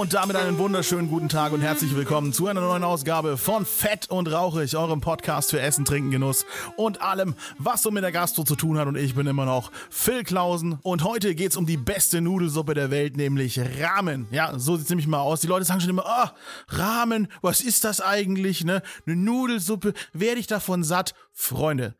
Und 0.00 0.14
damit 0.14 0.34
einen 0.36 0.56
wunderschönen 0.56 1.10
guten 1.10 1.28
Tag 1.28 1.52
und 1.52 1.60
herzlich 1.60 1.94
willkommen 1.94 2.32
zu 2.32 2.46
einer 2.46 2.62
neuen 2.62 2.84
Ausgabe 2.84 3.36
von 3.36 3.66
Fett 3.66 4.08
und 4.08 4.32
Rauchig, 4.32 4.74
eurem 4.74 5.02
Podcast 5.02 5.50
für 5.50 5.60
Essen, 5.60 5.84
Trinken, 5.84 6.10
Genuss 6.10 6.46
und 6.76 7.02
allem, 7.02 7.34
was 7.58 7.82
so 7.82 7.90
mit 7.90 8.02
der 8.02 8.10
Gastro 8.10 8.44
zu 8.44 8.56
tun 8.56 8.78
hat. 8.78 8.88
Und 8.88 8.96
ich 8.96 9.14
bin 9.14 9.26
immer 9.26 9.44
noch 9.44 9.70
Phil 9.90 10.24
Klausen. 10.24 10.78
Und 10.80 11.04
heute 11.04 11.34
geht's 11.34 11.54
um 11.54 11.66
die 11.66 11.76
beste 11.76 12.22
Nudelsuppe 12.22 12.72
der 12.72 12.90
Welt, 12.90 13.18
nämlich 13.18 13.60
Ramen. 13.60 14.26
Ja, 14.30 14.58
so 14.58 14.78
sieht's 14.78 14.88
nämlich 14.88 15.06
mal 15.06 15.20
aus. 15.20 15.42
Die 15.42 15.48
Leute 15.48 15.66
sagen 15.66 15.82
schon 15.82 15.90
immer, 15.90 16.06
ah, 16.06 16.34
Ramen, 16.68 17.28
was 17.42 17.60
ist 17.60 17.84
das 17.84 18.00
eigentlich, 18.00 18.64
ne? 18.64 18.80
Eine 19.04 19.16
Nudelsuppe, 19.16 19.92
werde 20.14 20.40
ich 20.40 20.46
davon 20.46 20.82
satt? 20.82 21.12
Freunde, 21.34 21.94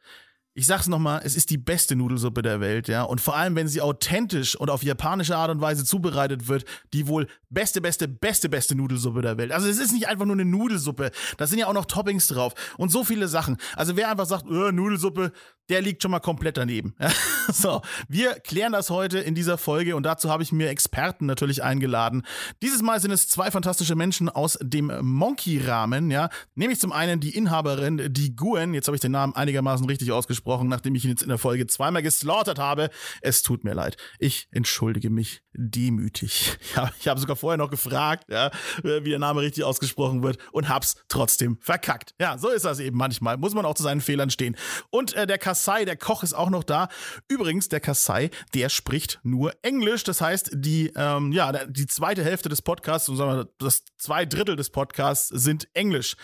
ich 0.55 0.67
sag's 0.67 0.89
nochmal, 0.89 1.21
es 1.25 1.37
ist 1.37 1.51
die 1.51 1.59
beste 1.59 1.95
Nudelsuppe 1.95 2.43
der 2.43 2.61
Welt, 2.61 2.89
ja. 2.89 3.05
Und 3.05 3.21
vor 3.21 3.37
allem, 3.37 3.55
wenn 3.55 3.69
sie 3.69 3.81
authentisch 3.81 4.57
und 4.57 4.69
auf 4.69 4.83
japanische 4.83 5.37
Art 5.37 5.51
und 5.51 5.61
Weise 5.61 5.85
zubereitet 5.85 6.49
wird, 6.49 6.65
die 6.93 7.07
wohl 7.07 7.29
beste, 7.51 7.81
beste, 7.81 8.09
beste, 8.09 8.49
beste 8.49 8.75
Nudelsuppe 8.75 9.23
der 9.23 9.39
Welt. 9.39 9.53
Also 9.53 9.69
es 9.69 9.79
ist 9.79 9.93
nicht 9.93 10.09
einfach 10.09 10.27
nur 10.27 10.35
eine 10.35 10.45
Nudelsuppe. 10.45 11.13
Da 11.37 11.47
sind 11.47 11.61
ja 11.61 11.67
auch 11.67 11.73
noch 11.73 11.85
Toppings 11.85 12.27
drauf 12.27 12.55
und 12.79 12.91
so 12.91 13.05
viele 13.05 13.29
Sachen. 13.29 13.59
Also 13.77 13.97
wer 13.97 14.11
einfach 14.11 14.27
sagt, 14.27 14.47
äh, 14.51 14.73
Nudelsuppe, 14.73 15.33
der 15.71 15.81
liegt 15.81 16.03
schon 16.03 16.11
mal 16.11 16.21
komplett 16.21 16.57
daneben. 16.57 16.95
so, 17.53 17.81
wir 18.09 18.35
klären 18.35 18.73
das 18.73 18.91
heute 18.91 19.19
in 19.21 19.35
dieser 19.35 19.57
Folge 19.57 19.97
und 19.97 20.03
dazu 20.03 20.29
habe 20.29 20.43
ich 20.43 20.53
mir 20.53 20.69
Experten 20.69 21.27
natürlich 21.27 21.63
eingeladen. 21.63 22.23
Dieses 22.61 22.83
Mal 22.83 23.01
sind 23.01 23.13
es 23.13 23.29
zwei 23.29 23.51
fantastische 23.51 23.95
Menschen 23.95 24.29
aus 24.29 24.59
dem 24.61 24.93
Monkey-Rahmen, 25.01 26.11
ja. 26.11 26.29
Nämlich 26.55 26.81
zum 26.81 26.93
einen 26.93 27.21
die 27.21 27.35
Inhaberin, 27.35 28.13
die 28.13 28.35
Guen, 28.35 28.75
jetzt 28.75 28.89
habe 28.89 28.97
ich 28.97 29.01
den 29.01 29.13
Namen 29.13 29.35
einigermaßen 29.35 29.87
richtig 29.87 30.13
ausgesprochen, 30.13 30.69
nachdem 30.69 30.95
ich 30.95 31.05
ihn 31.05 31.11
jetzt 31.11 31.23
in 31.23 31.29
der 31.29 31.39
Folge 31.39 31.67
zweimal 31.67 32.03
geslaughtert 32.03 32.59
habe. 32.59 32.91
Es 33.21 33.43
tut 33.43 33.65
mir 33.65 33.75
leid. 33.75 33.97
Ich 34.19 34.49
entschuldige 34.51 35.11
mich 35.11 35.43
demütig. 35.53 36.59
Ja, 36.77 36.89
ich 37.01 37.09
habe 37.09 37.19
sogar 37.19 37.35
vorher 37.35 37.59
noch 37.59 37.71
gefragt, 37.71 38.27
ja, 38.31 38.51
wie 38.83 39.11
der 39.11 39.19
Name 39.19 39.41
richtig 39.41 39.65
ausgesprochen 39.65 40.23
wird 40.23 40.39
und 40.53 40.69
hab's 40.69 40.95
trotzdem 41.09 41.59
verkackt. 41.61 42.15
Ja, 42.21 42.39
so 42.39 42.49
ist 42.49 42.65
das 42.65 42.79
eben 42.79 42.97
manchmal. 42.97 43.39
Muss 43.39 43.55
man 43.55 43.65
auch 43.65 43.75
zu 43.75 43.83
seinen 43.83 44.01
Fehlern 44.01 44.31
stehen. 44.31 44.57
Und 44.91 45.15
äh, 45.15 45.27
der 45.27 45.39
Kasai, 45.61 45.85
der 45.85 45.97
Koch, 45.97 46.23
ist 46.23 46.33
auch 46.33 46.49
noch 46.49 46.65
da. 46.65 46.89
Übrigens, 47.29 47.69
der 47.69 47.81
Kasai, 47.81 48.31
der 48.55 48.71
spricht 48.71 49.21
nur 49.23 49.53
Englisch. 49.61 50.05
Das 50.05 50.23
heißt, 50.23 50.53
die, 50.55 50.91
ähm, 50.97 51.33
ja, 51.33 51.53
die 51.67 51.87
zweite 51.87 52.25
Hälfte 52.25 52.49
des 52.49 52.63
Podcasts, 52.63 53.07
so 53.07 53.15
sagen 53.15 53.37
wir, 53.37 53.49
das 53.59 53.85
zwei 53.99 54.25
Drittel 54.25 54.57
des 54.57 54.71
Podcasts 54.71 55.29
sind 55.29 55.69
Englisch. 55.75 56.17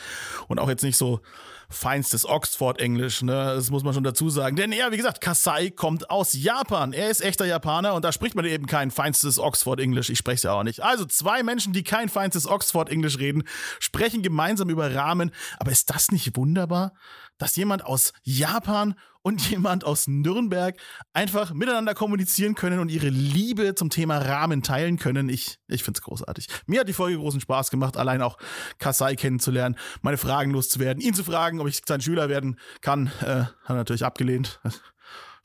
Und 0.49 0.59
auch 0.59 0.71
jetzt 0.71 0.83
nicht 0.83 0.97
so 0.97 1.21
feinstes 1.69 2.25
Oxford-Englisch, 2.25 3.23
ne? 3.23 3.33
Das 3.57 3.71
muss 3.71 3.83
man 3.83 3.93
schon 3.93 4.05
dazu 4.05 4.31
sagen. 4.31 4.57
Denn 4.57 4.73
er, 4.73 4.91
wie 4.93 4.97
gesagt, 4.97 5.21
Kasai 5.21 5.71
kommt 5.71 6.09
aus 6.09 6.33
Japan. 6.33 6.95
Er 6.95 7.11
ist 7.11 7.23
echter 7.23 7.45
Japaner 7.45 7.93
und 7.93 8.05
da 8.05 8.13
spricht 8.13 8.37
man 8.37 8.45
eben 8.47 8.67
kein 8.67 8.91
feinstes 8.91 9.39
Oxford-Englisch. 9.39 10.09
Ich 10.09 10.19
spreche 10.19 10.37
es 10.37 10.43
ja 10.45 10.53
auch 10.53 10.63
nicht. 10.63 10.83
Also 10.83 11.05
zwei 11.05 11.43
Menschen, 11.43 11.75
die 11.75 11.83
kein 11.83 12.09
feinstes 12.09 12.47
Oxford-Englisch 12.47 13.19
reden, 13.19 13.43
sprechen 13.81 14.23
gemeinsam 14.23 14.71
über 14.71 14.95
Rahmen. 14.95 15.33
Aber 15.59 15.73
ist 15.73 15.91
das 15.91 16.11
nicht 16.11 16.37
wunderbar? 16.37 16.93
dass 17.39 17.57
jemand 17.57 17.85
aus 17.85 18.13
Japan 18.23 18.95
und 19.27 19.51
jemand 19.51 19.83
aus 19.83 20.07
Nürnberg 20.07 20.77
einfach 21.13 21.53
miteinander 21.53 21.95
kommunizieren 21.95 22.55
können 22.55 22.79
und 22.79 22.93
ihre 22.93 23.09
Liebe 23.09 23.75
zum 23.75 23.91
Thema 23.91 24.19
Rahmen 24.19 24.63
teilen 24.63 24.99
können. 24.99 25.29
Ich, 25.29 25.59
ich 25.67 25.83
finde 25.83 25.99
es 25.99 26.03
großartig. 26.03 26.47
Mir 26.67 26.79
hat 26.79 26.89
die 26.89 26.93
Folge 26.93 27.19
großen 27.19 27.41
Spaß 27.41 27.73
gemacht, 27.73 27.97
allein 27.97 28.23
auch 28.23 28.39
Kasai 28.79 29.17
kennenzulernen, 29.17 29.77
meine 30.01 30.17
Fragen 30.17 30.53
loszuwerden, 30.53 31.03
ihn 31.03 31.13
zu 31.13 31.25
fragen, 31.25 31.59
ob 31.59 31.67
ich 31.67 31.83
sein 31.85 32.01
Schüler 32.01 32.29
werden 32.29 32.57
kann. 32.83 33.09
Äh, 33.21 33.47
hat 33.47 33.51
er 33.67 33.75
natürlich 33.75 34.05
abgelehnt. 34.05 34.61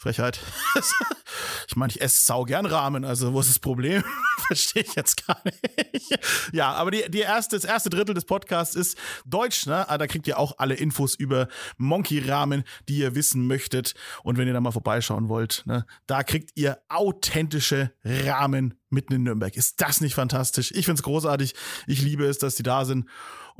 Frechheit. 0.01 0.39
ich 1.67 1.75
meine, 1.75 1.91
ich 1.91 2.01
esse 2.01 2.25
sau 2.25 2.43
gern 2.43 2.65
Rahmen, 2.65 3.05
also 3.05 3.33
wo 3.33 3.39
ist 3.39 3.49
das 3.49 3.59
Problem? 3.59 4.03
Verstehe 4.47 4.81
ich 4.81 4.95
jetzt 4.95 5.27
gar 5.27 5.39
nicht. 5.43 6.19
ja, 6.51 6.73
aber 6.73 6.89
die, 6.89 7.03
die 7.09 7.19
erste, 7.19 7.55
das 7.55 7.65
erste 7.65 7.91
Drittel 7.91 8.15
des 8.15 8.25
Podcasts 8.25 8.75
ist 8.75 8.97
Deutsch, 9.25 9.67
ne? 9.67 9.87
Ah, 9.87 9.99
da 9.99 10.07
kriegt 10.07 10.27
ihr 10.27 10.39
auch 10.39 10.55
alle 10.57 10.73
Infos 10.73 11.13
über 11.13 11.47
Monkey 11.77 12.17
Ramen, 12.17 12.63
die 12.89 12.97
ihr 12.97 13.13
wissen 13.13 13.45
möchtet. 13.45 13.93
Und 14.23 14.39
wenn 14.39 14.47
ihr 14.47 14.53
da 14.53 14.59
mal 14.59 14.71
vorbeischauen 14.71 15.29
wollt, 15.29 15.61
ne, 15.67 15.85
da 16.07 16.23
kriegt 16.23 16.49
ihr 16.55 16.79
authentische 16.89 17.93
Ramen 18.03 18.79
mitten 18.89 19.13
in 19.13 19.23
Nürnberg. 19.23 19.55
Ist 19.55 19.81
das 19.81 20.01
nicht 20.01 20.15
fantastisch? 20.15 20.71
Ich 20.71 20.85
finde 20.85 20.99
es 20.99 21.03
großartig. 21.03 21.53
Ich 21.85 22.01
liebe 22.01 22.25
es, 22.25 22.39
dass 22.39 22.55
die 22.55 22.63
da 22.63 22.85
sind. 22.85 23.07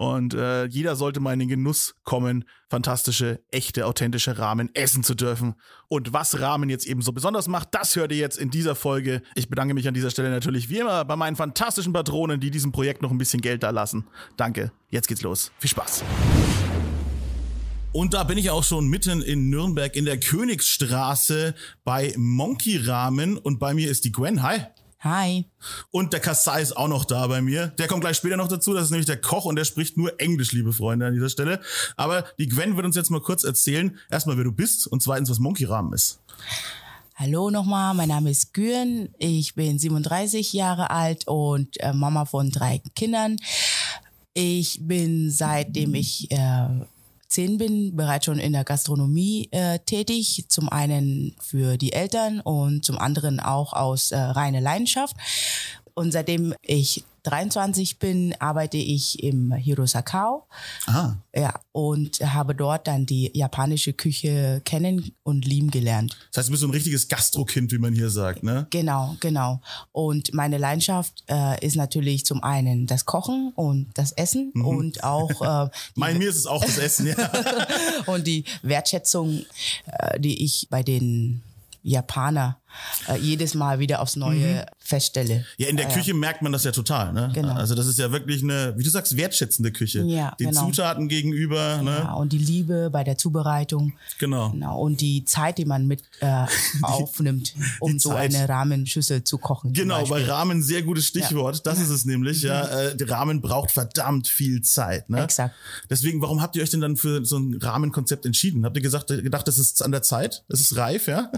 Und 0.02 0.34
äh, 0.34 0.66
jeder 0.66 0.96
sollte 0.96 1.20
mal 1.20 1.34
in 1.34 1.38
den 1.38 1.48
Genuss 1.48 1.94
kommen, 2.04 2.46
fantastische, 2.72 3.40
echte, 3.52 3.86
authentische 3.86 4.40
Rahmen 4.40 4.74
essen 4.74 5.04
zu 5.04 5.14
dürfen. 5.14 5.54
Und 5.90 6.12
was 6.12 6.40
Rahmen 6.40 6.72
jetzt 6.72 6.88
eben 6.88 7.04
so 7.04 7.12
besonders 7.12 7.48
macht, 7.48 7.68
das 7.74 7.96
hört 7.96 8.12
ihr 8.12 8.18
jetzt 8.18 8.40
in 8.40 8.50
dieser 8.50 8.74
Folge. 8.74 9.22
Ich 9.36 9.48
bedanke 9.48 9.76
mich 9.76 9.88
an 9.88 9.94
dieser 9.94 10.10
Stelle 10.10 10.32
natürlich 10.32 10.70
wie 10.70 10.80
immer 10.80 11.06
bei 11.06 11.16
meinen 11.16 11.36
fantastischen 11.36 11.94
Patronen, 11.94 12.40
die 12.40 12.50
diesem 12.50 12.72
Projekt 12.72 13.04
noch 13.04 13.12
ein 13.12 13.20
bisschen 13.20 13.42
Geld 13.42 13.62
da 13.62 13.70
lassen. 13.70 14.08
Danke. 14.38 14.72
Jetzt 14.90 15.08
geht's 15.08 15.22
los. 15.22 15.52
Viel 15.60 15.70
Spaß. 15.70 16.04
Und 17.92 18.16
da 18.16 18.24
bin 18.24 18.40
ich 18.40 18.50
auch 18.50 18.64
schon 18.64 18.88
mitten 18.88 19.22
in 19.22 19.52
Nürnberg 19.52 19.96
in 19.96 20.06
der 20.06 20.20
Königsstraße 20.20 21.54
bei 21.84 22.16
Monkey 22.18 22.78
Ramen 22.78 23.38
und 23.38 23.60
bei 23.60 23.76
mir 23.76 23.92
ist 23.92 24.04
die 24.06 24.12
Gwen. 24.12 24.42
Hi. 24.42 24.62
Hi. 25.04 25.46
Und 25.90 26.14
der 26.14 26.20
Kassai 26.20 26.62
ist 26.62 26.78
auch 26.78 26.88
noch 26.88 27.06
da 27.06 27.26
bei 27.26 27.42
mir. 27.42 27.68
Der 27.80 27.88
kommt 27.88 28.02
gleich 28.02 28.18
später 28.18 28.38
noch 28.38 28.48
dazu. 28.48 28.74
Das 28.76 28.86
ist 28.86 28.92
nämlich 28.92 29.08
der 29.08 29.20
Koch 29.20 29.46
und 29.46 29.56
der 29.56 29.66
spricht 29.66 29.98
nur 29.98 30.20
Englisch, 30.20 30.52
liebe 30.52 30.74
Freunde, 30.74 31.08
an 31.08 31.14
dieser 31.14 31.30
Stelle. 31.30 31.60
Aber 31.98 32.26
die 32.38 32.48
Gwen 32.48 32.76
wird 32.76 32.86
uns 32.86 32.96
jetzt 32.96 33.10
mal 33.10 33.20
kurz 33.20 33.44
erzählen, 33.44 33.98
erstmal, 34.12 34.38
wer 34.38 34.44
du 34.44 34.52
bist 34.52 34.86
und 34.86 35.02
zweitens, 35.02 35.32
was 35.32 35.40
Monkey 35.40 35.66
Rahmen 35.66 35.94
ist. 35.94 36.20
Hallo 37.16 37.50
nochmal, 37.50 37.96
mein 37.96 38.10
Name 38.10 38.30
ist 38.30 38.54
Güren. 38.54 39.10
Ich 39.18 39.56
bin 39.56 39.80
37 39.80 40.54
Jahre 40.54 40.92
alt 40.92 41.28
und 41.28 41.80
äh, 41.80 41.94
Mama 41.94 42.26
von 42.26 42.52
drei 42.52 42.82
Kindern. 42.96 43.38
Ich 44.34 44.80
bin 44.82 45.32
seitdem 45.32 45.96
ich 45.96 46.30
äh, 46.32 46.68
zehn 47.32 47.58
bin, 47.58 47.96
bereits 47.96 48.26
schon 48.26 48.40
in 48.40 48.54
der 48.54 48.64
Gastronomie 48.64 49.50
äh, 49.52 49.80
tätig. 49.80 50.46
Zum 50.50 50.70
einen 50.70 51.36
für 51.40 51.78
die 51.78 51.94
Eltern 51.94 52.42
und 52.42 52.86
zum 52.86 52.98
anderen 52.98 53.40
auch 53.40 53.74
aus 53.74 54.12
äh, 54.12 54.18
reiner 54.18 54.62
Leidenschaft. 54.62 55.16
Und 55.94 56.12
seitdem 56.12 56.54
ich 56.62 57.04
23 57.24 58.00
bin, 58.00 58.36
arbeite 58.40 58.78
ich 58.78 59.22
im 59.24 59.52
Hirosakao. 59.52 60.48
Aha. 60.88 61.18
Ja, 61.36 61.54
und 61.72 62.20
habe 62.20 62.56
dort 62.56 62.88
dann 62.88 63.06
die 63.06 63.32
japanische 63.34 63.94
Küche 63.94 64.62
kennen 64.66 65.14
und 65.24 65.46
lieben 65.46 65.72
gelernt. 65.72 66.18
Das 66.32 66.40
heißt, 66.40 66.50
du 66.50 66.52
bist 66.52 66.62
so 66.62 66.68
ein 66.68 66.72
richtiges 66.72 67.08
Gastrokind, 67.08 67.72
wie 67.72 67.78
man 67.78 67.94
hier 67.94 68.10
sagt, 68.10 68.44
ne? 68.44 68.68
Genau, 68.72 69.16
genau. 69.20 69.62
Und 69.92 70.34
meine 70.34 70.58
Leidenschaft 70.58 71.24
äh, 71.28 71.66
ist 71.66 71.76
natürlich 71.76 72.26
zum 72.26 72.44
einen 72.44 72.88
das 72.88 73.06
Kochen 73.06 73.52
und 73.56 73.88
das 73.94 74.12
Essen 74.14 74.52
mhm. 74.54 74.66
und 74.66 75.04
auch. 75.04 75.68
Äh, 75.68 75.70
mein 75.96 76.18
mir 76.18 76.30
ist 76.30 76.38
es 76.38 76.48
auch 76.48 76.64
das 76.64 76.78
Essen, 76.78 77.08
ja. 77.08 77.32
und 78.08 78.26
die 78.26 78.44
Wertschätzung, 78.64 79.46
äh, 79.86 80.20
die 80.20 80.44
ich 80.44 80.68
bei 80.70 80.84
den 80.84 81.44
Japaner 81.84 82.60
äh, 83.08 83.18
jedes 83.18 83.54
Mal 83.54 83.80
wieder 83.80 84.02
aufs 84.02 84.16
Neue 84.16 84.66
mhm. 84.66 84.81
Feststelle. 84.92 85.46
Ja, 85.58 85.68
in 85.70 85.78
der 85.78 85.90
äh, 85.90 85.94
Küche 85.94 86.14
merkt 86.14 86.42
man 86.42 86.52
das 86.52 86.64
ja 86.64 86.72
total. 86.72 87.14
Ne? 87.14 87.32
Genau. 87.34 87.54
Also 87.54 87.76
das 87.76 87.88
ist 87.88 87.98
ja 87.98 88.12
wirklich 88.12 88.44
eine, 88.44 88.74
wie 88.78 88.84
du 88.84 88.90
sagst, 88.90 89.16
wertschätzende 89.16 89.72
Küche. 89.72 90.04
Ja, 90.04 90.36
Den 90.40 90.50
genau. 90.50 90.66
Zutaten 90.66 91.08
gegenüber. 91.08 91.82
Ne? 91.82 92.02
Ja, 92.04 92.14
und 92.14 92.34
die 92.34 92.38
Liebe 92.38 92.90
bei 92.92 93.04
der 93.04 93.18
Zubereitung. 93.18 93.94
Genau. 94.20 94.52
genau. 94.52 94.80
Und 94.80 95.00
die 95.02 95.24
Zeit, 95.24 95.58
die 95.58 95.66
man 95.66 95.88
mit 95.88 96.04
äh, 96.20 96.46
aufnimmt, 96.82 97.54
um 97.80 98.00
so 98.00 98.12
eine 98.12 98.48
Rahmenschüssel 98.48 99.24
zu 99.24 99.38
kochen. 99.38 99.74
Genau, 99.74 100.06
bei 100.06 100.26
Rahmen 100.26 100.62
sehr 100.62 100.82
gutes 100.82 101.06
Stichwort. 101.06 101.58
Ja. 101.58 101.62
Das 101.64 101.80
ist 101.80 101.90
es 101.90 102.06
nämlich. 102.06 102.42
Ja, 102.42 102.64
mhm. 102.64 103.00
äh, 103.00 103.12
Rahmen 103.12 103.42
braucht 103.42 103.72
verdammt 103.72 104.28
viel 104.28 104.62
Zeit. 104.62 105.10
Ne? 105.10 105.24
Exakt. 105.24 105.56
Deswegen, 105.90 106.22
warum 106.22 106.42
habt 106.42 106.56
ihr 106.56 106.64
euch 106.64 106.70
denn 106.70 106.82
dann 106.82 106.98
für 106.98 107.26
so 107.26 107.38
ein 107.38 107.58
Rahmenkonzept 107.62 108.26
entschieden? 108.26 108.66
Habt 108.66 108.76
ihr 108.76 108.84
gesagt, 108.84 109.08
gedacht, 109.08 109.48
das 109.48 109.58
ist 109.58 109.84
an 109.84 109.92
der 109.92 110.02
Zeit? 110.02 110.44
Es 110.50 110.60
ist 110.60 110.76
reif, 110.76 111.08
ja? 111.08 111.32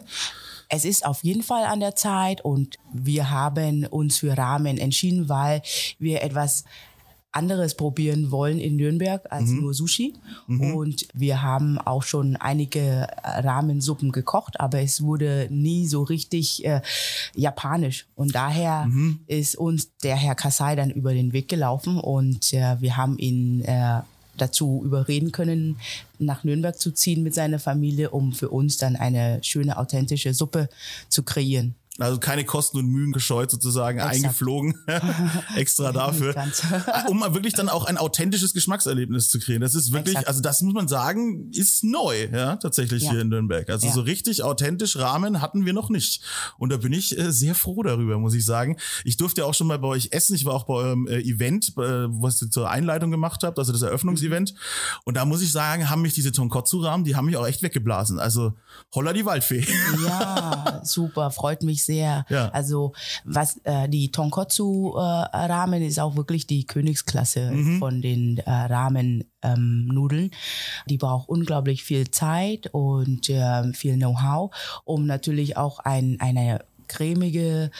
Es 0.69 0.85
ist 0.85 1.05
auf 1.05 1.23
jeden 1.23 1.43
Fall 1.43 1.65
an 1.65 1.79
der 1.79 1.95
Zeit 1.95 2.43
und 2.43 2.77
wir 2.93 3.29
haben 3.29 3.85
uns 3.85 4.17
für 4.17 4.37
Rahmen 4.37 4.77
entschieden, 4.77 5.29
weil 5.29 5.61
wir 5.99 6.21
etwas 6.21 6.63
anderes 7.33 7.75
probieren 7.75 8.31
wollen 8.31 8.59
in 8.59 8.75
Nürnberg 8.75 9.25
als 9.31 9.49
mhm. 9.49 9.61
nur 9.61 9.73
Sushi. 9.73 10.13
Mhm. 10.47 10.75
Und 10.75 11.07
wir 11.13 11.41
haben 11.41 11.77
auch 11.79 12.03
schon 12.03 12.35
einige 12.35 13.07
Rahmensuppen 13.23 14.11
gekocht, 14.11 14.59
aber 14.59 14.79
es 14.79 15.01
wurde 15.01 15.47
nie 15.49 15.87
so 15.87 16.03
richtig 16.03 16.63
äh, 16.63 16.81
japanisch. 17.35 18.07
Und 18.15 18.35
daher 18.35 18.85
mhm. 18.85 19.21
ist 19.27 19.55
uns 19.55 19.97
der 19.97 20.15
Herr 20.15 20.35
Kasai 20.35 20.75
dann 20.75 20.91
über 20.91 21.13
den 21.13 21.33
Weg 21.33 21.49
gelaufen 21.49 21.99
und 21.99 22.53
äh, 22.53 22.79
wir 22.79 22.97
haben 22.97 23.17
ihn 23.17 23.61
äh, 23.61 24.01
dazu 24.37 24.81
überreden 24.83 25.31
können, 25.31 25.77
nach 26.19 26.43
Nürnberg 26.43 26.79
zu 26.79 26.91
ziehen 26.91 27.23
mit 27.23 27.33
seiner 27.33 27.59
Familie, 27.59 28.09
um 28.09 28.33
für 28.33 28.49
uns 28.49 28.77
dann 28.77 28.95
eine 28.95 29.39
schöne, 29.43 29.77
authentische 29.77 30.33
Suppe 30.33 30.69
zu 31.09 31.23
kreieren. 31.23 31.75
Also 31.99 32.19
keine 32.19 32.43
Kosten 32.43 32.79
und 32.79 32.87
Mühen 32.87 33.11
gescheut 33.11 33.51
sozusagen, 33.51 33.99
Exakt. 33.99 34.15
eingeflogen, 34.15 34.73
extra 35.55 35.91
dafür, 35.91 36.33
Ganz. 36.33 36.63
um 37.07 37.21
wirklich 37.35 37.53
dann 37.53 37.69
auch 37.69 37.85
ein 37.85 37.97
authentisches 37.97 38.53
Geschmackserlebnis 38.55 39.29
zu 39.29 39.37
kriegen. 39.39 39.61
Das 39.61 39.75
ist 39.75 39.91
wirklich, 39.91 40.15
Exakt. 40.15 40.27
also 40.27 40.41
das 40.41 40.61
muss 40.63 40.73
man 40.73 40.87
sagen, 40.87 41.51
ist 41.51 41.83
neu, 41.83 42.29
ja, 42.31 42.55
tatsächlich 42.55 43.03
Ja. 43.03 43.11
hier 43.11 43.21
in 43.21 43.29
Nürnberg. 43.29 43.69
Also 43.69 43.85
Ja. 43.85 43.93
so 43.93 44.01
richtig 44.01 44.41
authentisch 44.41 44.97
Rahmen 44.97 45.39
hatten 45.39 45.67
wir 45.67 45.73
noch 45.73 45.91
nicht. 45.91 46.23
Und 46.57 46.71
da 46.71 46.77
bin 46.77 46.93
ich 46.93 47.15
äh, 47.15 47.31
sehr 47.31 47.53
froh 47.53 47.83
darüber, 47.83 48.17
muss 48.17 48.33
ich 48.33 48.43
sagen. 48.43 48.77
Ich 49.05 49.17
durfte 49.17 49.41
ja 49.41 49.47
auch 49.47 49.53
schon 49.53 49.67
mal 49.67 49.77
bei 49.77 49.89
euch 49.89 50.07
essen. 50.13 50.33
Ich 50.35 50.45
war 50.45 50.55
auch 50.55 50.63
bei 50.65 50.73
eurem 50.73 51.05
äh, 51.05 51.19
Event, 51.19 51.73
äh, 51.77 52.07
was 52.09 52.41
ihr 52.41 52.49
zur 52.49 52.71
Einleitung 52.71 53.11
gemacht 53.11 53.43
habt, 53.43 53.59
also 53.59 53.71
das 53.71 53.83
Eröffnungsevent. 53.83 54.55
Und 55.05 55.15
da 55.15 55.25
muss 55.25 55.43
ich 55.43 55.51
sagen, 55.51 55.91
haben 55.91 56.01
mich 56.01 56.15
diese 56.15 56.31
Tonkotsu-Rahmen, 56.31 57.03
die 57.05 57.15
haben 57.15 57.25
mich 57.27 57.37
auch 57.37 57.45
echt 57.45 57.61
weggeblasen. 57.61 58.17
Also 58.17 58.53
holla 58.95 59.13
die 59.13 59.25
Waldfee. 59.27 59.63
Ja, 60.07 60.81
super, 60.83 61.29
freut 61.29 61.61
mich 61.61 61.82
sehr. 61.85 62.25
Ja. 62.29 62.49
Also 62.49 62.93
was 63.23 63.57
äh, 63.63 63.87
die 63.89 64.11
Tonkotsu 64.11 64.93
äh, 64.95 64.99
Ramen 64.99 65.81
ist 65.81 65.99
auch 65.99 66.15
wirklich 66.15 66.47
die 66.47 66.65
Königsklasse 66.65 67.51
Mhm. 67.51 67.79
von 67.79 68.01
den 68.01 68.37
äh, 68.39 68.49
Ramen 68.51 69.25
ähm, 69.41 69.87
Nudeln. 69.87 70.31
Die 70.87 70.97
braucht 70.97 71.29
unglaublich 71.29 71.83
viel 71.83 72.09
Zeit 72.11 72.69
und 72.71 73.29
ähm, 73.29 73.73
viel 73.73 73.95
Know-how, 73.97 74.51
um 74.85 75.05
natürlich 75.05 75.57
auch 75.57 75.79
ein, 75.79 76.17
eine 76.19 76.59
cremige, 76.87 77.71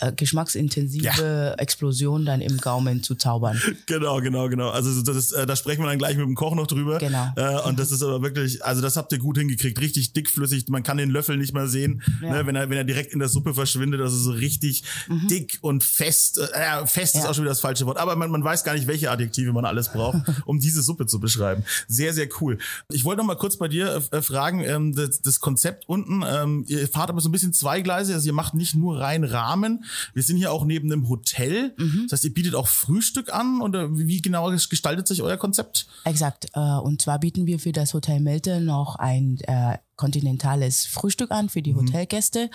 äh, 0.00 0.12
geschmacksintensive 0.12 1.54
Explosion 1.58 2.24
dann 2.24 2.40
im 2.40 2.58
Gaumen 2.58 3.02
zu 3.02 3.14
zaubern. 3.14 3.60
Genau, 3.86 4.20
genau, 4.20 4.48
genau. 4.48 4.70
Also 4.70 5.02
das 5.02 5.16
ist, 5.16 5.32
äh, 5.32 5.46
da 5.46 5.56
sprechen 5.56 5.82
wir 5.82 5.88
dann 5.88 5.98
gleich 5.98 6.16
mit 6.16 6.26
dem 6.26 6.34
Koch 6.34 6.54
noch 6.54 6.66
drüber. 6.66 6.98
Genau. 6.98 7.32
Äh, 7.36 7.60
und 7.68 7.78
das 7.78 7.90
ist 7.90 8.02
aber 8.02 8.22
wirklich, 8.22 8.64
also 8.64 8.80
das 8.82 8.96
habt 8.96 9.12
ihr 9.12 9.18
gut 9.18 9.38
hingekriegt, 9.38 9.80
richtig 9.80 10.12
dickflüssig. 10.12 10.68
Man 10.68 10.82
kann 10.82 10.96
den 10.96 11.10
Löffel 11.10 11.36
nicht 11.36 11.52
mehr 11.54 11.66
sehen, 11.66 12.02
Ja. 12.22 12.30
ne, 12.32 12.46
wenn 12.46 12.56
er 12.56 12.70
wenn 12.70 12.76
er 12.78 12.84
direkt 12.84 13.12
in 13.12 13.18
der 13.18 13.28
Suppe 13.28 13.54
verschwindet. 13.54 14.00
Also 14.00 14.16
so 14.16 14.30
richtig 14.32 14.84
dick 15.30 15.58
und 15.62 15.82
fest. 15.82 16.38
Äh, 16.38 16.86
fest 16.86 17.14
ist 17.14 17.20
Mhm. 17.20 17.24
Ja. 17.24 17.30
auch 17.30 17.34
schon 17.34 17.44
wieder 17.44 17.50
das 17.50 17.60
falsche 17.60 17.86
Wort. 17.86 17.98
Aber 17.98 18.16
man, 18.16 18.30
man 18.30 18.44
weiß 18.44 18.64
gar 18.64 18.74
nicht, 18.74 18.86
welche 18.86 19.10
Adjektive 19.10 19.52
man 19.52 19.64
alles 19.64 19.90
braucht, 19.92 20.18
um 20.46 20.58
diese 20.60 20.82
Suppe 20.82 21.06
zu 21.06 21.20
beschreiben. 21.20 21.64
Sehr, 21.88 22.12
sehr 22.14 22.28
cool. 22.40 22.58
Ich 22.92 23.04
wollte 23.04 23.18
noch 23.20 23.26
mal 23.26 23.34
kurz 23.36 23.56
bei 23.56 23.68
dir 23.68 24.02
äh, 24.10 24.22
fragen, 24.22 24.62
ähm, 24.64 24.94
das, 24.94 25.20
das 25.22 25.40
Konzept 25.40 25.88
unten. 25.88 26.22
Ähm, 26.26 26.64
ihr 26.68 26.86
fahrt 26.88 27.10
aber 27.10 27.20
so 27.20 27.28
ein 27.28 27.32
bisschen 27.32 27.52
zweigleisig. 27.52 28.14
Also 28.14 28.26
ihr 28.26 28.32
macht 28.32 28.49
nicht 28.52 28.74
nur 28.74 29.00
rein 29.00 29.24
Rahmen. 29.24 29.84
Wir 30.14 30.22
sind 30.22 30.36
hier 30.36 30.52
auch 30.52 30.64
neben 30.64 30.92
einem 30.92 31.08
Hotel. 31.08 31.74
Mhm. 31.76 32.06
Das 32.08 32.18
heißt, 32.18 32.24
ihr 32.24 32.34
bietet 32.34 32.54
auch 32.54 32.68
Frühstück 32.68 33.32
an 33.32 33.60
oder 33.60 33.96
wie 33.96 34.10
wie 34.10 34.22
genau 34.22 34.50
gestaltet 34.50 35.06
sich 35.06 35.22
euer 35.22 35.36
Konzept? 35.36 35.86
Exakt. 36.04 36.48
Äh, 36.54 36.60
und 36.60 37.00
zwar 37.00 37.18
bieten 37.20 37.46
wir 37.46 37.58
für 37.58 37.72
das 37.72 37.94
Hotel 37.94 38.20
Melte 38.20 38.60
noch 38.60 38.96
ein 38.96 39.38
äh, 39.46 39.78
kontinentales 40.00 40.86
Frühstück 40.86 41.30
an 41.30 41.50
für 41.50 41.60
die 41.60 41.74
Hotelgäste. 41.74 42.48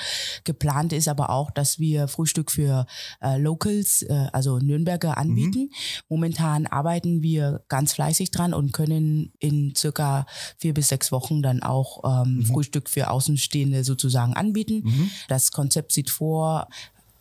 Geplant 0.46 0.94
ist 0.94 1.08
aber 1.08 1.30
auch, 1.30 1.52
dass 1.52 1.78
wir 1.78 2.08
Frühstück 2.08 2.50
für 2.50 2.88
äh, 3.22 3.38
Locals, 3.38 4.02
äh, 4.02 4.28
also 4.34 4.58
Nürnberger 4.58 5.16
anbieten. 5.20 5.70
Momentan 6.10 6.66
arbeiten 6.66 7.22
wir 7.22 7.64
ganz 7.68 7.94
fleißig 7.94 8.32
dran 8.32 8.56
und 8.56 8.74
können 8.74 9.32
in 9.38 9.76
circa 9.76 10.26
vier 10.58 10.74
bis 10.74 10.88
sechs 10.88 11.12
Wochen 11.12 11.44
dann 11.44 11.62
auch 11.62 12.24
ähm, 12.26 12.44
Frühstück 12.44 12.90
für 12.90 13.12
Außenstehende 13.12 13.84
sozusagen 13.84 14.34
anbieten. 14.34 15.12
Das 15.28 15.52
Konzept 15.52 15.92
sieht 15.92 16.10
vor, 16.10 16.68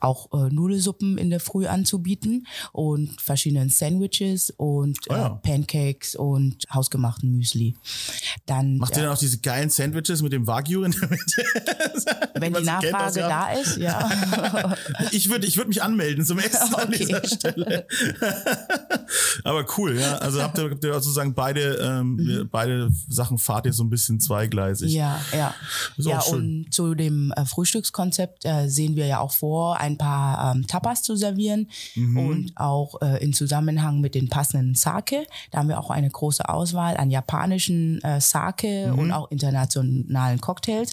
auch 0.04 0.32
äh, 0.32 0.50
Nudelsuppen 0.52 1.18
in 1.18 1.30
der 1.30 1.40
Früh 1.40 1.66
anzubieten 1.66 2.46
und 2.72 3.20
verschiedenen 3.20 3.68
Sandwiches 3.70 4.50
und 4.56 4.98
Ah 5.08 5.16
ja. 5.16 5.26
äh, 5.26 5.48
Pancakes 5.48 6.14
und 6.14 6.64
hausgemachten 6.72 7.30
Müsli. 7.30 7.74
Dann, 8.46 8.76
Macht 8.78 8.92
ihr 8.96 8.98
äh, 8.98 9.06
dann 9.06 9.14
auch 9.14 9.18
diese 9.18 9.38
geilen 9.38 9.70
Sandwiches 9.70 10.22
mit 10.22 10.32
dem 10.32 10.46
Wagyu 10.46 10.82
in 10.84 10.92
der 10.92 11.08
Mitte? 11.08 11.44
wenn 12.34 12.52
die 12.54 12.62
Nachfrage 12.62 13.20
da 13.20 13.52
ist, 13.52 13.76
ja. 13.78 14.10
Ich 15.12 15.28
würde 15.30 15.46
ich 15.46 15.56
würd 15.56 15.68
mich 15.68 15.82
anmelden 15.82 16.24
zum 16.24 16.38
Essen 16.38 16.74
an 16.74 16.88
Okay. 16.88 16.98
dieser 17.06 17.26
Stelle. 17.26 17.86
Aber 19.44 19.64
cool, 19.76 19.98
ja. 19.98 20.16
Also 20.18 20.42
habt 20.42 20.58
ihr, 20.58 20.70
habt 20.70 20.84
ihr 20.84 20.92
sozusagen 20.94 21.34
beide, 21.34 21.74
ähm, 21.76 22.48
beide 22.50 22.90
Sachen 23.08 23.38
fahrt 23.38 23.66
ihr 23.66 23.72
so 23.72 23.82
ein 23.84 23.90
bisschen 23.90 24.20
zweigleisig. 24.20 24.90
Mhm. 24.92 24.96
Ja, 24.96 25.20
ja. 25.32 25.54
Ja, 25.96 26.20
schön. 26.20 26.64
und 26.64 26.74
zu 26.74 26.94
dem 26.94 27.32
äh, 27.36 27.44
Frühstückskonzept 27.44 28.44
sehen 28.66 28.96
wir 28.96 29.06
ja 29.06 29.20
auch 29.20 29.32
vor, 29.32 29.78
ein 29.80 29.93
paar 29.98 30.54
ähm, 30.54 30.66
Tapas 30.66 31.02
zu 31.02 31.16
servieren 31.16 31.68
Mhm. 31.94 32.16
und 32.18 32.52
auch 32.56 33.00
äh, 33.02 33.22
in 33.24 33.32
Zusammenhang 33.32 34.00
mit 34.00 34.14
den 34.14 34.28
passenden 34.28 34.74
Sake. 34.74 35.26
Da 35.50 35.58
haben 35.58 35.68
wir 35.68 35.78
auch 35.78 35.90
eine 35.90 36.08
große 36.10 36.48
Auswahl 36.48 36.96
an 36.96 37.10
japanischen 37.10 38.02
äh, 38.02 38.20
Sake 38.20 38.92
Mhm. 38.92 38.98
und 38.98 39.12
auch 39.12 39.30
internationalen 39.30 40.40
Cocktails. 40.40 40.92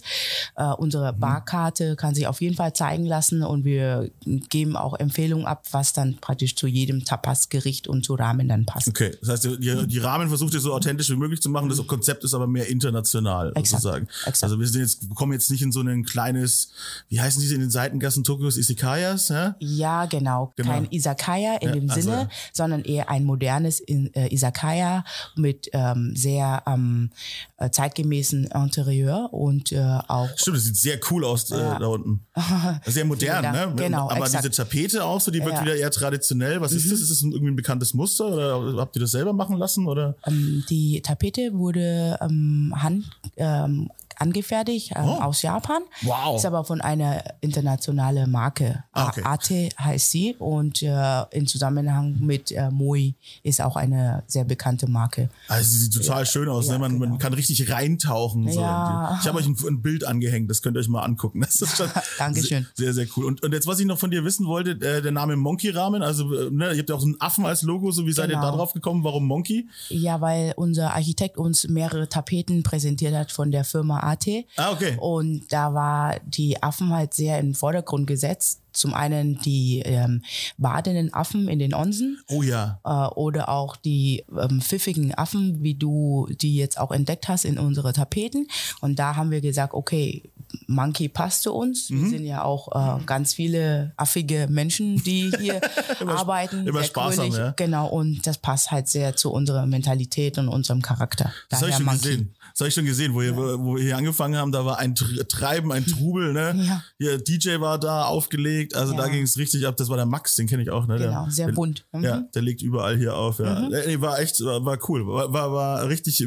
Äh, 0.56 0.64
Mhm. 0.66 0.74
unsere 0.78 1.12
Barkarte 1.12 1.96
kann 1.96 2.14
sich 2.14 2.26
auf 2.26 2.40
jeden 2.40 2.56
Fall 2.56 2.72
zeigen 2.74 3.04
lassen 3.06 3.42
und 3.42 3.64
wir 3.64 4.10
geben 4.50 4.76
auch 4.76 4.98
Empfehlungen 4.98 5.46
ab, 5.46 5.64
was 5.72 5.92
dann 5.92 6.16
praktisch 6.20 6.56
zu 6.56 6.66
jedem 6.66 7.04
Tapas-Gericht 7.04 7.88
und 7.88 8.04
zu 8.04 8.14
Ramen 8.14 8.48
dann 8.48 8.66
passt. 8.66 8.88
Okay, 8.88 9.14
das 9.20 9.28
heißt, 9.30 9.44
die, 9.60 9.86
die 9.86 9.98
Rahmen 9.98 10.28
versucht 10.28 10.54
ihr 10.54 10.60
so 10.60 10.72
authentisch 10.72 11.10
wie 11.10 11.16
möglich 11.16 11.40
zu 11.40 11.48
machen. 11.50 11.68
Das 11.68 11.84
Konzept 11.86 12.24
ist 12.24 12.34
aber 12.34 12.46
mehr 12.46 12.68
international 12.68 13.48
Exakt, 13.54 13.68
sozusagen. 13.82 14.08
exakt. 14.26 14.42
Also 14.44 14.58
wir 14.58 14.66
sind 14.66 14.82
jetzt, 14.82 15.14
kommen 15.14 15.32
jetzt 15.32 15.50
nicht 15.50 15.62
in 15.62 15.72
so 15.72 15.80
ein 15.80 16.04
kleines, 16.04 16.70
wie 17.08 17.20
heißen 17.20 17.40
diese 17.40 17.54
in 17.54 17.60
den 17.60 17.70
Seitengassen 17.70 18.24
Tokios, 18.24 18.56
Isekayas, 18.82 19.28
ja? 19.28 19.54
Ja, 19.60 20.06
genau. 20.06 20.52
Genau. 20.56 20.70
Kein 20.70 20.86
Isakaya 20.90 21.56
in 21.60 21.68
Ja, 21.68 21.74
dem 21.74 21.90
also- 21.90 22.00
Sinne, 22.02 22.28
sondern 22.52 22.82
eher 22.82 23.08
ein 23.08 23.24
modernes 23.24 23.80
In 23.80 24.12
äh, 24.14 24.32
Isakaya 24.32 25.04
mit 25.36 25.68
ähm, 25.72 26.12
sehr 26.16 26.62
ähm, 26.66 27.10
äh, 27.58 27.70
zeitgemäßen 27.70 28.46
Interieur 28.46 29.32
und 29.32 29.72
äh, 29.72 29.80
auch 30.08 30.28
Stimmt, 30.36 30.56
das 30.56 30.64
sieht 30.64 30.76
sehr 30.76 30.98
cool 31.10 31.24
aus 31.24 31.50
äh, 31.50 31.56
da 31.56 31.86
unten. 31.86 32.20
Sehr 32.86 33.04
modern, 33.04 33.42
Vielen 33.44 33.52
ne? 33.52 33.72
Genau, 33.76 34.08
Aber 34.10 34.24
exakt. 34.24 34.44
diese 34.44 34.50
Tapete 34.56 35.04
auch, 35.04 35.20
so 35.20 35.30
die 35.30 35.40
wirkt 35.40 35.52
Ja. 35.54 35.60
Mhm. 35.60 35.64
wieder 35.66 35.76
eher 35.76 35.90
traditionell. 35.90 36.60
Was 36.60 36.72
ist 36.72 36.90
das? 36.90 37.00
Ist 37.00 37.10
das 37.10 37.22
irgendwie 37.22 37.48
ein 37.52 37.56
bekanntes 37.56 37.94
Muster 37.94 38.26
oder 38.26 38.80
habt 38.80 38.96
ihr 38.96 39.00
das 39.00 39.10
selber 39.12 39.32
machen 39.32 39.56
lassen 39.58 39.86
oder? 39.86 40.16
ähm, 40.26 40.64
die 40.68 41.00
Tapete 41.02 41.52
wurde 41.54 42.18
ähm, 42.20 42.72
hand 42.76 43.04
ähm, 43.36 43.90
angefertigt 44.18 44.92
ähm, 44.96 45.04
Oh. 45.04 45.20
aus 45.22 45.42
Japan. 45.42 45.82
Wow. 46.02 46.36
Ist 46.36 46.46
aber 46.46 46.64
von 46.64 46.80
einer 46.80 47.22
internationalen 47.40 48.30
Marke. 48.30 48.84
Ah, 48.92 49.08
okay. 49.08 49.22
Ate 49.24 49.68
heißt 49.78 50.10
sie 50.10 50.34
und 50.38 50.82
äh, 50.82 51.22
in 51.30 51.46
Zusammenhang 51.46 52.16
mit 52.20 52.50
äh, 52.52 52.70
Moi 52.70 53.12
ist 53.42 53.60
auch 53.60 53.76
eine 53.76 54.22
sehr 54.26 54.44
bekannte 54.44 54.88
Marke. 54.88 55.28
Also 55.48 55.70
sie 55.70 55.78
sieht 55.78 55.94
total 55.94 56.26
schön 56.26 56.48
aus, 56.48 56.66
Ja, 56.66 56.74
ne? 56.74 56.78
man, 56.80 56.98
man 56.98 57.08
genau. 57.10 57.18
kann 57.18 57.34
richtig 57.34 57.70
reintauchen. 57.70 58.50
So 58.50 58.60
Ja. 58.60 59.18
Ich 59.20 59.26
habe 59.28 59.38
euch 59.38 59.46
ein, 59.46 59.56
ein 59.68 59.82
Bild 59.82 60.04
angehängt, 60.06 60.50
das 60.50 60.62
könnt 60.62 60.76
ihr 60.76 60.80
euch 60.80 60.88
mal 60.88 61.02
angucken. 61.02 61.40
Das 61.40 61.60
ist 61.60 61.76
schon 61.76 61.88
Dankeschön. 62.18 62.66
Sehr, 62.74 62.92
sehr 62.94 63.06
cool. 63.16 63.24
Und, 63.26 63.42
und 63.42 63.52
jetzt, 63.52 63.66
was 63.66 63.80
ich 63.80 63.86
noch 63.86 63.98
von 63.98 64.10
dir 64.10 64.24
wissen 64.24 64.46
wollte, 64.46 64.70
äh, 64.72 65.02
der 65.02 65.12
Name 65.12 65.36
Monkey 65.36 65.70
Ramen, 65.70 66.02
also 66.02 66.32
äh, 66.34 66.50
ne, 66.50 66.72
ihr 66.72 66.78
habt 66.78 66.88
ja 66.88 66.94
auch 66.96 67.00
so 67.00 67.06
einen 67.06 67.20
Affen 67.20 67.44
als 67.46 67.62
Logo, 67.62 67.90
so 67.90 68.06
wie 68.06 68.12
seid 68.12 68.30
ihr 68.30 68.36
Genau. 68.36 68.50
da 68.50 68.56
drauf 68.56 68.72
gekommen? 68.72 69.04
Warum 69.04 69.26
Monkey? 69.26 69.68
Ja, 69.88 70.20
weil 70.20 70.52
unser 70.56 70.94
Architekt 70.94 71.36
uns 71.36 71.68
mehrere 71.68 72.08
Tapeten 72.08 72.62
präsentiert 72.62 73.14
hat 73.14 73.30
von 73.32 73.50
der 73.50 73.64
Firma 73.64 74.00
AT. 74.02 74.26
Ah, 74.56 74.72
okay. 74.72 74.96
Und 75.00 75.44
da 75.50 75.74
war 75.74 76.16
die 76.26 76.62
Affen 76.62 76.90
halt 76.90 77.14
sehr 77.14 77.38
in 77.38 77.48
den 77.48 77.54
Vordergrund 77.54 78.06
gesetzt. 78.06 78.60
Zum 78.72 78.94
einen 78.94 79.38
die 79.40 79.82
ähm, 79.84 80.22
badenden 80.56 81.12
Affen 81.12 81.46
in 81.48 81.58
den 81.58 81.74
Onsen 81.74 82.18
Oh 82.30 82.42
ja. 82.42 82.80
äh, 82.84 83.14
oder 83.14 83.50
auch 83.50 83.76
die 83.76 84.24
ähm, 84.30 84.62
pfiffigen 84.62 85.14
Affen, 85.14 85.62
wie 85.62 85.74
du 85.74 86.26
die 86.40 86.56
jetzt 86.56 86.78
auch 86.80 86.90
entdeckt 86.90 87.28
hast 87.28 87.44
in 87.44 87.58
unsere 87.58 87.92
Tapeten. 87.92 88.48
Und 88.80 88.98
da 88.98 89.16
haben 89.16 89.30
wir 89.30 89.42
gesagt, 89.42 89.74
okay, 89.74 90.22
Monkey 90.66 91.08
passt 91.08 91.42
zu 91.42 91.52
uns. 91.52 91.90
Mhm. 91.90 92.02
Wir 92.02 92.10
sind 92.10 92.24
ja 92.24 92.42
auch 92.44 92.98
äh, 93.00 93.04
ganz 93.04 93.34
viele 93.34 93.92
affige 93.96 94.46
Menschen, 94.50 95.02
die 95.04 95.32
hier 95.38 95.60
arbeiten. 96.06 96.66
immer 96.66 96.80
sehr 96.80 96.88
sparsam, 96.88 97.30
ja. 97.32 97.50
Genau, 97.56 97.88
und 97.88 98.26
das 98.26 98.38
passt 98.38 98.70
halt 98.70 98.88
sehr 98.88 99.16
zu 99.16 99.30
unserer 99.32 99.66
Mentalität 99.66 100.38
und 100.38 100.48
unserem 100.48 100.82
Charakter. 100.82 101.32
Das 101.48 101.60
habe 101.60 101.70
ich 101.70 101.76
schon 101.76 101.84
Monkey. 101.84 102.00
gesehen. 102.02 102.34
Das 102.52 102.60
habe 102.60 102.68
ich 102.68 102.74
schon 102.74 102.84
gesehen, 102.84 103.14
wo, 103.14 103.20
wir, 103.20 103.34
wo 103.36 103.76
wir 103.76 103.82
hier 103.82 103.96
angefangen 103.96 104.36
haben, 104.36 104.52
da 104.52 104.64
war 104.64 104.78
ein 104.78 104.94
Tr- 104.94 105.26
Treiben, 105.26 105.72
ein 105.72 105.86
Trubel, 105.86 106.32
ne? 106.32 106.52
Ja. 106.62 106.82
Hier, 106.98 107.18
DJ 107.18 107.60
war 107.60 107.78
da 107.78 108.04
aufgelegt, 108.04 108.74
also 108.74 108.92
da 108.94 109.06
Ja. 109.06 109.12
ging 109.12 109.22
es 109.22 109.36
richtig 109.38 109.66
ab. 109.66 109.76
Das 109.76 109.88
war 109.88 109.96
der 109.96 110.06
Max, 110.06 110.34
den 110.36 110.46
kenne 110.46 110.62
ich 110.62 110.70
auch, 110.70 110.86
ne? 110.86 110.98
Genau, 110.98 111.24
der, 111.24 111.30
sehr 111.32 111.46
der, 111.46 111.54
bunt. 111.54 111.84
Mhm. 111.92 112.04
Ja, 112.04 112.24
der 112.34 112.42
legt 112.42 112.62
überall 112.62 112.96
hier 112.98 113.16
auf. 113.16 113.38
Ja. 113.38 113.68
Nee, 113.68 114.00
war 114.00 114.18
echt, 114.20 114.42
war, 114.44 114.64
war 114.64 114.78
cool. 114.88 115.06
War, 115.06 115.32
war, 115.32 115.52
war 115.52 115.88
richtig, 115.88 116.18
ja, 116.20 116.26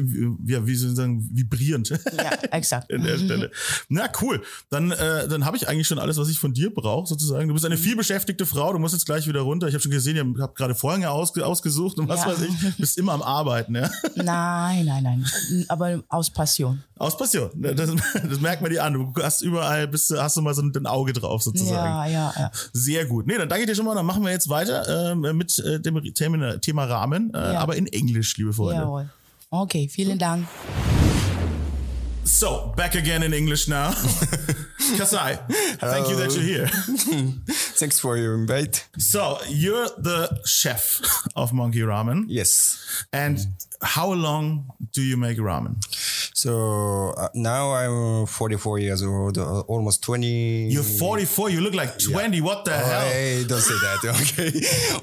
wie 0.66 0.74
soll 0.74 0.90
ich 0.90 0.96
sagen, 0.96 1.28
vibrierend. 1.32 1.90
Ja, 1.90 2.30
exakt. 2.50 2.92
an 2.92 3.02
der 3.02 3.18
Stelle. 3.18 3.50
Na 3.88 4.08
cool, 4.22 4.42
dann 4.70 4.90
äh, 4.92 5.28
dann 5.28 5.44
habe 5.44 5.56
ich 5.56 5.68
eigentlich 5.68 5.86
schon 5.86 5.98
alles, 5.98 6.16
was 6.16 6.28
ich 6.28 6.38
von 6.38 6.52
dir 6.52 6.72
brauche, 6.72 7.06
sozusagen. 7.06 7.48
Du 7.48 7.54
bist 7.54 7.64
Mhm. 7.64 7.72
eine 7.72 7.78
vielbeschäftigte 7.80 8.46
Frau. 8.46 8.72
Du 8.72 8.78
musst 8.78 8.94
jetzt 8.94 9.06
gleich 9.06 9.26
wieder 9.26 9.40
runter. 9.40 9.66
Ich 9.68 9.74
habe 9.74 9.82
schon 9.82 9.90
gesehen, 9.92 10.16
ihr 10.16 10.42
habt 10.42 10.56
gerade 10.56 10.74
Vorhänge 10.74 11.10
ausge 11.10 11.44
ausgesucht 11.44 11.98
und 11.98 12.08
was 12.08 12.20
Ja. 12.20 12.28
weiß 12.28 12.38
ich. 12.42 12.76
Bist 12.76 12.98
immer 12.98 13.12
am 13.12 13.22
Arbeiten, 13.22 13.74
ja. 13.74 13.90
Nein, 14.16 14.84
nein, 14.86 15.02
nein. 15.02 15.26
Aber 15.68 16.02
aus 16.08 16.30
Passion. 16.30 16.82
Aus 16.98 17.16
Passion. 17.16 17.50
Das, 17.54 17.76
das 18.30 18.40
merkt 18.40 18.62
man 18.62 18.70
dir 18.70 18.82
an. 18.84 18.92
Du 18.94 19.12
hast 19.22 19.42
überall, 19.42 19.86
bist, 19.88 20.10
hast 20.16 20.36
du 20.36 20.42
mal 20.42 20.54
so 20.54 20.62
ein 20.62 20.86
Auge 20.86 21.12
drauf, 21.12 21.42
sozusagen. 21.42 21.72
Ja, 21.74 22.06
ja, 22.06 22.32
ja. 22.38 22.50
Sehr 22.72 23.04
gut. 23.06 23.26
Nee, 23.26 23.36
dann 23.38 23.48
danke 23.48 23.64
ich 23.64 23.68
dir 23.70 23.74
schon 23.76 23.84
mal. 23.84 23.94
Dann 23.94 24.06
machen 24.06 24.22
wir 24.24 24.30
jetzt 24.30 24.48
weiter 24.48 25.12
ähm, 25.12 25.20
mit 25.36 25.58
äh, 25.58 25.80
dem 25.80 26.02
Thema, 26.14 26.58
Thema 26.60 26.84
Rahmen, 26.84 27.32
äh, 27.34 27.52
Ja. 27.54 27.60
aber 27.60 27.76
in 27.76 27.86
Englisch, 27.86 28.36
liebe 28.36 28.52
Freunde. 28.52 28.82
Jawohl. 28.82 29.10
Okay, 29.50 29.88
vielen 29.88 30.18
Dank. 30.18 30.46
So 32.26 32.72
back 32.76 32.94
again 32.94 33.22
in 33.22 33.32
English 33.32 33.68
now. 33.68 33.90
Kasai, 34.96 35.36
thank 35.78 36.08
you 36.08 36.16
that 36.16 36.34
you're 36.34 36.44
here. 36.44 36.66
Thanks 37.78 37.98
for 38.00 38.16
your 38.16 38.34
invite. 38.34 38.86
So 38.98 39.38
you're 39.48 39.88
the 39.98 40.40
chef 40.44 41.00
of 41.34 41.52
Monkey 41.52 41.80
Ramen, 41.80 42.24
Yes. 42.28 43.04
and 43.12 43.38
how 43.86 44.12
long 44.12 44.66
do 44.92 45.02
you 45.02 45.16
make 45.16 45.38
ramen? 45.38 45.76
So 46.34 47.14
uh, 47.16 47.28
now 47.34 47.72
I'm 47.72 48.26
44 48.26 48.78
years 48.78 49.02
old, 49.02 49.38
uh, 49.38 49.60
almost 49.60 50.02
20. 50.02 50.68
You're 50.70 50.82
44. 50.82 51.50
You 51.50 51.60
look 51.62 51.74
like 51.74 51.98
20. 51.98 52.40
What 52.42 52.64
the 52.66 52.72
Oh, 52.74 52.84
hell? 52.84 53.00
hey, 53.08 53.44
don't 53.48 53.60
say 53.60 53.74
that. 53.74 53.96
Okay, 54.06 54.50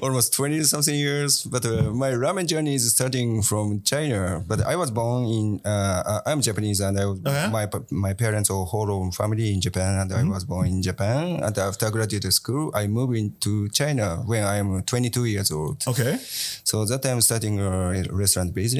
almost 0.02 0.32
20 0.34 0.62
something 0.64 0.94
years. 0.94 1.42
But 1.42 1.64
uh, 1.66 1.90
my 1.92 2.10
ramen 2.12 2.46
journey 2.46 2.74
is 2.74 2.88
starting 2.90 3.42
from 3.42 3.82
China. 3.82 4.42
But 4.46 4.60
I 4.62 4.76
was 4.76 4.90
born 4.90 5.24
in. 5.26 5.60
Uh, 5.64 6.02
uh, 6.06 6.20
I'm 6.26 6.40
Japanese, 6.40 6.80
and 6.80 6.98
I, 6.98 7.04
Okay. 7.04 7.48
my 7.50 7.64
my 7.90 8.12
parents 8.14 8.48
are 8.50 8.64
whole 8.64 9.10
family 9.10 9.52
in 9.52 9.60
Japan, 9.60 9.98
and 10.00 10.12
I 10.12 10.22
was 10.34 10.44
born 10.44 10.68
in 10.68 10.82
Japan. 10.82 11.42
And 11.42 11.56
after 11.58 11.90
graduate 11.90 12.32
school, 12.32 12.70
I 12.74 12.86
moved 12.86 13.16
into 13.16 13.68
China 13.70 14.22
when 14.26 14.44
I'm 14.44 14.82
22 14.82 15.24
years 15.24 15.50
old. 15.50 15.82
Okay. 15.86 16.18
So 16.64 16.84
that 16.84 17.02
time 17.02 17.20
starting 17.20 17.58
a 17.60 18.04
restaurant 18.10 18.54
business, 18.54 18.73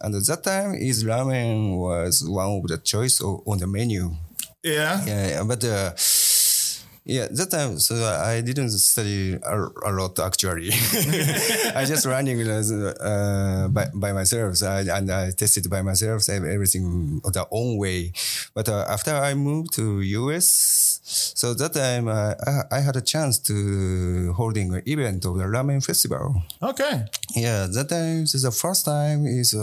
and 0.00 0.14
at 0.14 0.26
that 0.26 0.42
time 0.44 0.74
is 0.74 1.04
ramen 1.04 1.78
was 1.78 2.22
one 2.28 2.58
of 2.58 2.68
the 2.68 2.78
choice 2.78 3.20
on 3.20 3.58
the 3.58 3.66
menu. 3.66 4.14
Yeah. 4.62 5.04
Yeah, 5.04 5.44
but 5.44 5.64
uh, 5.64 5.92
yeah, 7.08 7.26
that 7.30 7.50
time 7.50 7.78
so 7.78 7.94
I 7.96 8.42
didn't 8.42 8.70
study 8.70 9.32
a, 9.32 9.56
a 9.84 9.90
lot 9.90 10.18
actually. 10.18 10.68
I 11.74 11.84
just 11.86 12.04
running 12.04 12.38
uh, 12.46 13.68
by, 13.68 13.86
by 13.94 14.12
myself 14.12 14.56
so 14.56 14.68
I, 14.68 14.80
and 14.80 15.10
I 15.10 15.30
tested 15.30 15.68
by 15.70 15.80
myself 15.80 16.28
ev- 16.28 16.44
everything 16.44 17.20
the 17.24 17.46
own 17.50 17.78
way. 17.78 18.12
But 18.54 18.68
uh, 18.68 18.84
after 18.88 19.12
I 19.12 19.32
moved 19.34 19.72
to 19.74 20.00
US, 20.02 21.00
so 21.02 21.54
that 21.54 21.72
time 21.72 22.08
uh, 22.08 22.34
I, 22.46 22.76
I 22.76 22.80
had 22.80 22.96
a 22.96 23.00
chance 23.00 23.38
to 23.40 24.34
holding 24.34 24.74
an 24.74 24.82
event 24.86 25.24
of 25.24 25.38
the 25.38 25.44
ramen 25.44 25.84
festival. 25.84 26.42
Okay. 26.62 27.04
Yeah, 27.34 27.66
that 27.72 27.88
time 27.88 28.24
is 28.24 28.42
the 28.42 28.50
first 28.50 28.84
time 28.84 29.26
is 29.26 29.54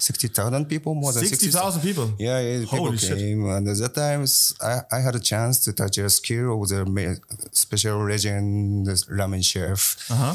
uh, 0.00 0.08
sixty 0.08 0.28
thousand 0.28 0.66
people 0.66 0.94
more 0.94 1.12
than 1.12 1.24
60,000 1.24 1.82
people. 1.82 2.12
Yeah, 2.18 2.40
yeah 2.40 2.64
people 2.64 2.96
shit. 2.96 3.18
came, 3.18 3.46
and 3.46 3.68
at 3.68 3.78
that 3.78 3.94
time 3.94 4.24
I, 4.60 4.96
I 4.96 5.00
had 5.00 5.14
a 5.14 5.20
chance 5.20 5.64
to 5.64 5.72
touch 5.72 5.98
a 5.98 6.08
skill 6.10 6.62
of 6.62 6.68
the 6.68 7.20
special 7.52 8.06
legend 8.08 8.86
the 8.86 8.92
ramen 8.92 9.44
chef. 9.44 10.10
Uh-huh. 10.10 10.34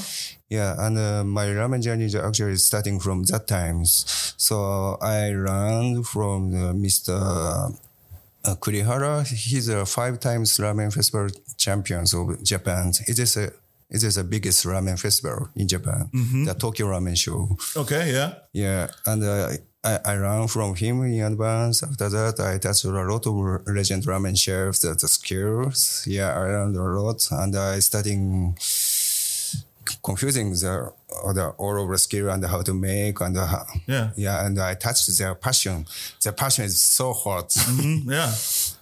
Yeah, 0.49 0.75
and 0.77 0.97
uh, 0.97 1.23
my 1.23 1.47
ramen 1.47 1.81
journey 1.81 2.05
is 2.05 2.15
actually 2.15 2.57
starting 2.57 2.99
from 2.99 3.23
that 3.23 3.47
times. 3.47 4.05
So 4.37 4.97
I 5.01 5.31
learned 5.31 6.07
from 6.07 6.53
uh, 6.53 6.73
Mr. 6.73 7.15
Uh, 8.45 8.55
Kurihara. 8.55 9.25
He's 9.27 9.69
a 9.69 9.85
five 9.85 10.19
times 10.19 10.57
ramen 10.59 10.93
festival 10.93 11.29
champion 11.57 12.05
of 12.13 12.43
Japan. 12.43 12.93
It 13.07 13.17
is 13.17 13.37
a 13.37 13.51
it 13.89 14.03
is 14.03 14.15
the 14.15 14.23
biggest 14.23 14.65
ramen 14.65 14.99
festival 14.99 15.49
in 15.55 15.67
Japan, 15.67 16.09
Mm-hmm. 16.13 16.45
the 16.45 16.53
Tokyo 16.55 16.87
Ramen 16.87 17.15
Show. 17.17 17.55
Okay. 17.77 18.11
Yeah. 18.11 18.33
Yeah, 18.53 18.87
and 19.05 19.23
uh, 19.23 19.49
I, 19.83 19.99
I 20.03 20.15
learned 20.17 20.49
from 20.49 20.73
him 20.75 21.03
in 21.03 21.21
advance. 21.21 21.83
After 21.83 22.09
that, 22.09 22.39
I 22.39 22.57
touched 22.57 22.85
a 22.85 22.89
lot 22.89 23.25
of 23.27 23.35
legend 23.67 24.03
ramen 24.05 24.35
chefs, 24.37 24.79
the, 24.79 24.89
the 24.95 25.07
skills. 25.07 26.03
Yeah, 26.07 26.33
I 26.33 26.39
learned 26.47 26.75
a 26.77 26.81
lot, 26.81 27.27
and 27.31 27.55
I 27.55 27.79
starting 27.79 28.55
confusing 30.03 30.49
the, 30.51 30.91
the 31.35 31.53
all 31.57 31.79
over 31.79 31.95
skill 31.97 32.29
and 32.29 32.43
how 32.45 32.61
to 32.61 32.73
make 32.73 33.21
and 33.21 33.37
uh, 33.37 33.63
Yeah. 33.87 34.09
yeah, 34.15 34.45
and 34.45 34.59
I 34.59 34.73
touched 34.73 35.15
their 35.17 35.35
passion. 35.35 35.85
Their 36.23 36.33
passion 36.33 36.65
is 36.65 36.81
so 36.81 37.13
hot. 37.13 37.49
Mm, 37.49 38.09
yeah. 38.09 38.33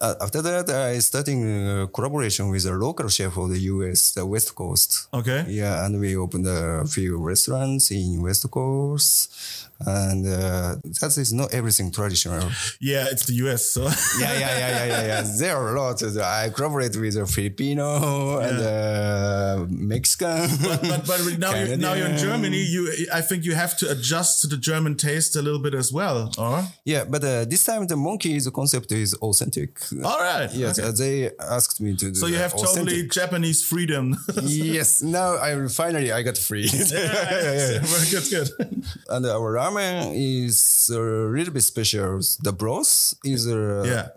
Uh, 0.00 0.14
after 0.20 0.40
that, 0.42 0.70
I 0.70 0.98
starting 1.00 1.40
uh, 1.44 1.86
collaboration 1.86 2.50
with 2.50 2.64
a 2.66 2.72
local 2.72 3.08
chef 3.08 3.36
of 3.36 3.50
the 3.50 3.58
U.S., 3.58 4.12
the 4.12 4.24
West 4.24 4.54
Coast. 4.54 5.08
Okay. 5.12 5.44
Yeah, 5.48 5.84
and 5.84 5.98
we 5.98 6.16
opened 6.16 6.46
a 6.46 6.84
few 6.86 7.18
restaurants 7.18 7.90
in 7.90 8.22
West 8.22 8.48
Coast, 8.50 9.68
and 9.80 10.24
uh, 10.26 10.76
that 11.00 11.14
is 11.18 11.32
not 11.32 11.52
everything 11.52 11.90
traditional. 11.90 12.48
Yeah. 12.80 13.06
It's 13.10 13.26
the 13.26 13.34
US. 13.44 13.66
So. 13.66 13.82
yeah, 14.20 14.32
yeah, 14.32 14.38
yeah, 14.38 14.58
yeah, 14.58 14.86
yeah, 14.86 15.06
yeah. 15.06 15.22
There 15.38 15.56
are 15.56 15.74
a 15.74 15.80
lot. 15.80 16.02
I 16.02 16.50
collaborate 16.50 16.96
with 16.96 17.16
a 17.16 17.26
Filipino 17.26 18.38
and 18.38 18.58
uh, 18.58 19.66
Mexican. 19.68 20.48
but 20.62 21.06
but 21.06 21.38
now 21.38 21.54
you're, 21.54 21.76
now 21.76 21.94
you're 21.94 22.08
in 22.08 22.18
Germany. 22.18 22.58
You 22.58 23.06
I 23.12 23.20
think 23.20 23.44
you 23.44 23.54
have 23.54 23.76
to 23.78 23.90
adjust 23.90 24.42
to 24.42 24.46
the 24.46 24.56
German 24.56 24.96
taste 24.96 25.36
a 25.36 25.42
little 25.42 25.60
bit 25.60 25.74
as 25.74 25.92
well. 25.92 26.32
Or 26.38 26.64
yeah, 26.84 27.04
but 27.04 27.22
uh, 27.24 27.44
this 27.44 27.64
time 27.64 27.86
the 27.86 27.96
monkey 27.96 28.28
monkey's 28.28 28.48
concept 28.50 28.92
is 28.92 29.14
authentic. 29.14 29.78
All 30.04 30.18
right. 30.20 30.50
Yes, 30.52 30.78
Okay. 30.78 30.88
uh, 30.88 30.92
they 30.92 31.30
asked 31.38 31.80
me 31.80 31.94
to 31.96 32.06
do 32.10 32.14
So 32.14 32.26
you 32.26 32.36
have 32.36 32.52
totally. 32.52 33.06
Japanese 33.08 33.62
freedom. 33.64 34.16
yes, 34.42 35.02
now 35.02 35.36
I 35.38 35.68
finally 35.68 36.12
I 36.12 36.22
got 36.22 36.36
free. 36.38 36.68
yeah, 36.72 36.86
yeah, 36.92 37.78
Very 37.92 38.08
good. 38.10 38.26
Good. 38.30 38.84
and 39.10 39.26
our 39.26 39.52
ramen 39.58 40.12
is 40.14 40.90
a 40.92 41.00
little 41.00 41.52
bit 41.54 41.62
special. 41.62 42.20
The 42.42 42.52
broth 42.52 43.14
is 43.24 43.46
a 43.46 43.82
Yeah. 43.86 44.08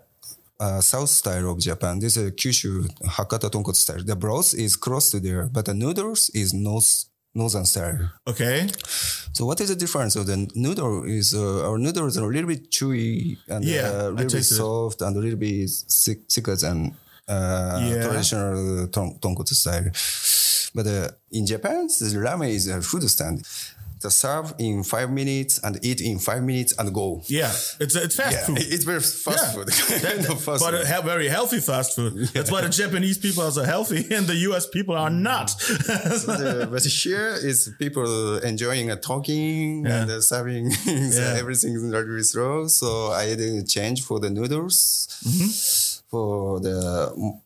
uh, 0.60 0.80
south 0.80 1.08
style 1.10 1.50
of 1.52 1.58
Japan. 1.58 1.98
This 1.98 2.16
is 2.16 2.30
Kyushu 2.32 2.86
Hakata 3.16 3.48
tonkotsu 3.50 3.76
style. 3.86 4.04
The 4.04 4.16
broth 4.16 4.54
is 4.54 4.76
close 4.76 5.10
to 5.10 5.20
there, 5.20 5.44
but 5.52 5.64
the 5.66 5.74
noodles 5.74 6.30
is 6.34 6.52
north 6.54 7.06
northern 7.34 7.64
style. 7.64 8.10
Okay. 8.26 8.68
So 9.32 9.46
what 9.46 9.60
is 9.60 9.68
the 9.68 9.76
difference 9.76 10.16
of 10.16 10.26
the 10.26 10.36
noodle? 10.54 11.04
Is 11.04 11.34
uh, 11.34 11.68
our 11.68 11.78
noodles 11.78 12.18
are 12.18 12.24
a 12.30 12.32
little 12.32 12.48
bit 12.48 12.70
chewy 12.70 13.38
and 13.48 13.64
Yeah, 13.64 13.88
uh, 13.88 13.92
a 13.92 14.10
little 14.10 14.16
bit 14.16 14.30
tasted 14.30 14.54
it. 14.54 14.58
soft 14.58 15.02
and 15.02 15.16
a 15.16 15.20
little 15.20 15.38
bit 15.38 15.70
thick, 15.88 16.20
thicker 16.28 16.56
than 16.56 16.94
uh, 17.28 17.80
Yeah. 17.82 18.02
traditional 18.06 18.86
ton- 18.88 19.16
tonkotsu 19.20 19.54
style. 19.54 19.90
But 20.74 20.86
uh, 20.86 21.08
in 21.30 21.46
Japan, 21.46 21.86
the 21.86 22.18
ramen 22.26 22.48
is 22.50 22.68
a 22.68 22.80
food 22.82 23.08
stand. 23.08 23.46
The 24.02 24.10
serve 24.10 24.54
in 24.58 24.82
five 24.84 25.10
minutes 25.10 25.58
and 25.64 25.78
eat 25.82 26.00
in 26.00 26.18
five 26.18 26.42
minutes 26.42 26.72
and 26.78 26.92
go. 26.92 27.22
Yeah. 27.26 27.52
It's 27.80 27.94
it's 28.06 28.16
fast 28.16 28.32
Yeah, 28.36 28.46
food. 28.46 28.58
it's 28.74 28.84
very 28.84 29.00
fast 29.00 29.38
Yeah. 29.44 29.52
food. 29.54 29.68
That- 30.02 30.02
Kind 30.16 30.26
of 30.32 30.38
fast 30.42 30.60
but 30.64 30.74
food. 30.74 31.04
very 31.12 31.28
healthy 31.28 31.60
fast 31.60 31.94
food. 31.96 32.12
That's 32.34 32.50
why 32.50 32.60
the 32.62 32.68
Japanese 32.82 33.18
people 33.18 33.42
are 33.44 33.52
so 33.52 33.62
healthy 33.74 34.02
and 34.16 34.26
the 34.26 34.36
US 34.48 34.66
people 34.66 34.94
are 35.04 35.10
not. 35.30 35.48
the, 36.26 36.68
but 36.70 36.84
here 36.84 37.30
is 37.50 37.70
people 37.78 38.38
enjoying 38.38 38.90
uh, 38.90 38.96
talking 38.96 39.84
Yeah. 39.86 40.02
and 40.02 40.10
uh, 40.10 40.20
serving 40.20 40.70
so 40.72 40.90
Yeah. 41.22 41.38
everything 41.42 41.72
is 41.74 41.82
very 41.98 42.22
slow. 42.24 42.66
So 42.68 42.88
I 43.12 43.26
didn't 43.34 43.66
change 43.68 43.98
for 44.08 44.18
the 44.20 44.30
noodles 44.30 45.08
Mm-hmm. 45.22 45.50
for 46.10 46.60
the 46.66 46.76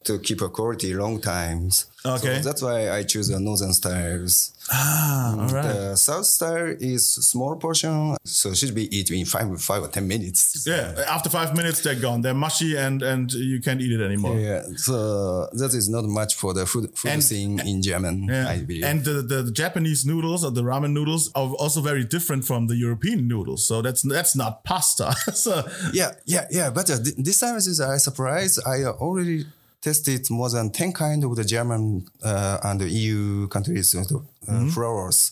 to 0.05 0.19
keep 0.27 0.41
a 0.41 0.49
quality 0.49 0.95
long 0.95 1.21
times. 1.21 1.87
Okay. 2.15 2.37
so 2.37 2.49
that's 2.49 2.63
why 2.63 2.91
I 2.91 3.03
choose 3.03 3.29
the 3.29 3.39
northern 3.41 3.73
styles. 3.73 4.53
ah, 4.73 5.37
all 5.39 5.49
right. 5.49 5.63
The 5.63 5.97
south 5.97 6.27
style 6.27 6.75
is 6.81 7.07
small 7.07 7.55
portion, 7.57 8.17
so 8.25 8.53
should 8.55 8.75
be 8.75 8.85
eaten 8.97 9.17
in 9.17 9.27
five 9.27 9.47
five 9.63 9.83
or 9.83 9.89
ten 9.89 10.07
minutes. 10.09 10.65
Yeah. 10.67 11.05
After 11.09 11.31
five 11.31 11.55
minutes, 11.55 11.83
they're 11.83 11.95
gone. 12.09 12.23
They're 12.23 12.35
mushy 12.35 12.77
and 12.77 13.03
and 13.03 13.33
you 13.33 13.61
can't 13.61 13.81
eat 13.81 13.93
it 13.93 14.03
anymore. 14.05 14.37
Yeah, 14.39 14.63
so 14.77 15.47
that 15.53 15.73
is 15.75 15.89
not 15.89 16.05
much 16.05 16.35
for 16.35 16.53
the 16.55 16.67
food 16.67 16.91
food 16.99 17.13
And- 17.13 17.23
scene 17.25 17.61
in 17.61 17.81
German, 17.83 18.25
Yeah. 18.25 18.49
I 18.49 18.59
believe. 18.63 18.85
And 18.85 19.05
the, 19.05 19.23
the 19.23 19.51
Japanese 19.53 20.05
noodles 20.05 20.45
or 20.45 20.51
the 20.51 20.63
ramen 20.63 20.93
noodles 20.93 21.31
are 21.35 21.49
also 21.63 21.81
very 21.81 22.05
different 22.05 22.45
from 22.45 22.67
the 22.67 22.77
European 22.77 23.29
noodles. 23.29 23.65
So 23.65 23.83
that's 23.83 24.03
that's 24.03 24.35
not 24.35 24.65
pasta. 24.65 25.15
so 25.35 25.63
Yeah, 25.93 26.11
yeah, 26.25 26.47
yeah. 26.51 26.71
But 26.71 26.91
uh, 26.91 26.99
this 27.27 27.39
time 27.39 27.57
is 27.57 27.81
I 27.81 27.99
surprised. 27.99 28.59
I 28.67 28.85
already 28.85 29.47
tested 29.83 30.31
more 30.31 30.51
than 30.51 30.71
ten 30.71 30.93
kind 30.93 31.25
of 31.25 31.37
the 31.37 31.45
German 31.45 32.07
uh, 32.23 32.59
and 32.63 32.81
the 32.81 32.89
EU 32.89 33.47
countries 33.49 33.95
uh, 33.95 34.03
uh, 34.49 34.67
flours, 34.71 35.31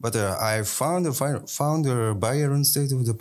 but 0.00 0.14
uh, 0.16 0.36
I 0.40 0.62
found 0.62 1.06
found 1.16 1.86
a 1.86 2.14
buyer 2.14 2.52
instead 2.52 2.92
of 2.92 3.04
the 3.04 3.14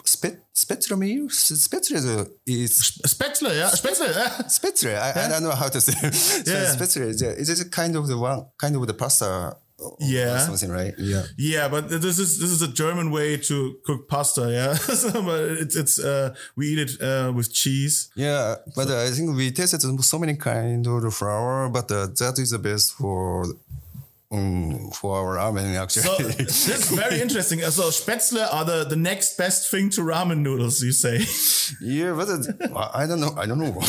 Spätzle 0.55 0.97
meal. 0.97 1.27
Spätzle 1.29 2.29
is 2.45 2.99
Spätzle, 3.05 3.53
yeah, 3.53 3.71
Spätzle. 3.71 4.07
Yeah. 4.07 4.41
Spätzle. 4.47 4.95
I, 4.97 5.25
I 5.25 5.27
don't 5.27 5.43
know 5.43 5.51
how 5.51 5.67
to 5.67 5.81
say. 5.81 5.91
so 6.11 6.51
Yeah. 6.51 7.07
Is 7.09 7.21
uh, 7.21 7.35
it 7.37 7.49
is 7.49 7.63
kind 7.65 7.95
of 7.95 8.07
the 8.07 8.17
one 8.17 8.45
kind 8.57 8.75
of 8.75 8.87
the 8.87 8.93
pasta. 8.93 9.57
Or 9.85 9.97
Yeah. 9.99 10.39
something 10.45 10.69
right. 10.71 10.93
Yeah. 10.97 11.23
Yeah, 11.37 11.67
but 11.69 11.89
this 11.89 12.17
is 12.19 12.39
this 12.39 12.51
is 12.51 12.61
a 12.61 12.67
German 12.81 13.11
way 13.11 13.37
to 13.49 13.55
cook 13.85 14.07
pasta. 14.07 14.43
Yeah, 14.51 14.73
so, 15.01 15.11
but 15.29 15.41
it's 15.63 15.75
it's 15.75 15.99
uh, 15.99 16.33
we 16.57 16.63
eat 16.73 16.79
it 16.85 16.91
uh, 17.01 17.31
with 17.37 17.47
cheese. 17.53 18.09
Yeah, 18.15 18.55
but 18.75 18.87
uh, 18.89 19.03
I 19.07 19.09
think 19.15 19.35
we 19.35 19.51
tested 19.51 19.81
so 20.03 20.17
many 20.19 20.35
kind 20.35 20.85
of 20.87 21.13
flour, 21.13 21.69
but 21.69 21.91
uh, 21.91 22.07
that 22.21 22.35
is 22.39 22.49
the 22.51 22.59
best 22.59 22.93
for 22.93 23.45
um, 24.31 24.89
for 24.91 25.17
our 25.17 25.37
ramen 25.37 25.75
actually. 25.75 26.03
So 26.03 26.17
that's 26.23 26.89
very 26.91 27.21
interesting. 27.21 27.59
So 27.61 27.83
Spätzle 27.89 28.45
are 28.51 28.65
the, 28.65 28.83
the 28.85 28.95
next 28.95 29.37
best 29.37 29.69
thing 29.71 29.89
to 29.91 30.01
ramen 30.01 30.39
noodles, 30.39 30.81
you 30.83 30.91
say? 30.91 31.19
yeah, 31.81 32.13
but 32.13 32.27
it, 32.29 32.71
I 32.75 33.05
don't 33.07 33.19
know. 33.19 33.33
I 33.37 33.45
don't 33.45 33.59
know. 33.59 33.75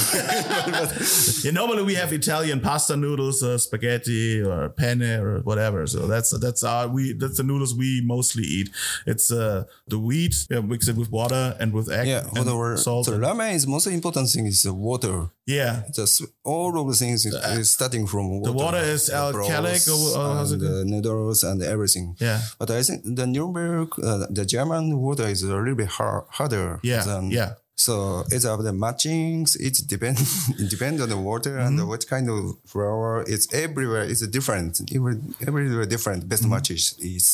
yeah, 1.42 1.50
normally 1.50 1.82
we 1.82 1.94
have 1.94 2.12
Italian 2.12 2.60
pasta 2.60 2.96
noodles, 2.96 3.42
uh, 3.42 3.58
spaghetti 3.58 4.42
or 4.42 4.68
penne 4.70 5.02
or 5.02 5.40
whatever. 5.40 5.86
So 5.86 6.06
that's 6.06 6.30
that's 6.38 6.62
our 6.62 6.88
we 6.88 7.12
that's 7.12 7.36
the 7.38 7.42
noodles 7.42 7.74
we 7.74 8.02
mostly 8.04 8.44
eat. 8.44 8.70
It's 9.06 9.30
uh, 9.32 9.64
the 9.88 9.98
wheat, 9.98 10.34
yeah, 10.50 10.60
mix 10.60 10.88
it 10.88 10.96
with 10.96 11.10
water 11.10 11.56
and 11.60 11.72
with 11.72 11.90
egg 11.90 12.06
yeah, 12.08 12.20
and 12.34 12.38
whatever. 12.46 12.76
salt. 12.76 13.06
So 13.06 13.14
and- 13.14 13.22
ramen 13.22 13.54
is 13.54 13.66
most 13.66 13.86
important 13.86 14.28
thing 14.30 14.46
is 14.46 14.62
the 14.62 14.72
water. 14.74 15.28
yeah, 15.46 15.82
Just 15.94 16.22
all 16.44 16.78
of 16.80 16.86
the 16.88 16.94
things 16.94 17.24
is, 17.24 17.34
is 17.34 17.70
starting 17.70 18.06
from 18.06 18.28
water. 18.30 18.50
the 18.50 18.56
water 18.64 18.78
is 18.78 19.06
The 19.06 19.12
alkalic 19.14 19.86
or- 19.88 20.18
or 20.20 20.34
how's 20.34 20.35
and 20.40 20.60
the 20.60 20.84
noodles 20.84 21.44
and 21.44 21.62
everything. 21.62 22.16
Yeah. 22.18 22.40
But 22.58 22.70
I 22.70 22.82
think 22.82 23.02
the 23.04 23.26
Nuremberg, 23.26 23.88
uh, 24.02 24.26
the 24.30 24.44
German 24.44 24.98
water 24.98 25.24
is 25.24 25.42
a 25.42 25.54
little 25.54 25.74
bit 25.74 25.88
hard, 25.88 26.24
harder. 26.30 26.80
Yeah, 26.82 27.02
Than, 27.04 27.30
yeah. 27.30 27.54
So 27.78 28.24
it's 28.30 28.46
of 28.46 28.64
the 28.64 28.72
matchings. 28.72 29.54
It 29.60 29.86
depends. 29.86 30.48
it 30.58 30.70
depends 30.70 31.00
on 31.02 31.08
the 31.10 31.16
water 31.18 31.50
Mm-hmm. 31.56 31.78
and 31.80 31.88
what 31.88 32.06
kind 32.08 32.28
of 32.30 32.56
flour. 32.64 33.22
It's 33.28 33.52
everywhere. 33.52 34.02
It's 34.02 34.26
different. 34.26 34.80
Every, 34.94 35.16
everywhere 35.46 35.84
different. 35.86 36.26
Best 36.28 36.42
Mm-hmm. 36.42 36.52
matches 36.52 36.94
is. 37.00 37.24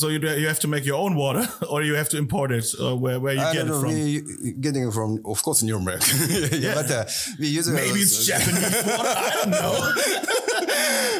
so 0.00 0.08
you 0.08 0.18
you 0.20 0.46
have 0.48 0.60
to 0.60 0.68
make 0.68 0.84
your 0.84 0.98
own 0.98 1.14
water, 1.14 1.48
or 1.70 1.82
you 1.82 1.94
have 1.96 2.08
to 2.10 2.18
import 2.18 2.50
it, 2.52 2.66
or 2.78 2.94
where 2.98 3.18
where 3.20 3.34
you 3.34 3.40
I 3.40 3.52
get 3.54 3.66
it 3.66 3.68
don't 3.68 3.82
know. 3.82 3.88
from. 3.88 3.94
We 3.94 4.52
getting 4.60 4.88
it 4.88 4.92
from, 4.92 5.20
of 5.24 5.42
course, 5.42 5.62
Nuremberg. 5.62 6.02
yeah, 6.52 6.74
But 6.74 6.90
uh, 6.90 7.04
we 7.40 7.46
use 7.58 7.66
Maybe 7.68 8.00
it's 8.00 8.26
Japanese 8.26 8.74
water. 8.86 9.14
I 9.16 9.30
don't 9.34 9.50
know. 9.50 9.72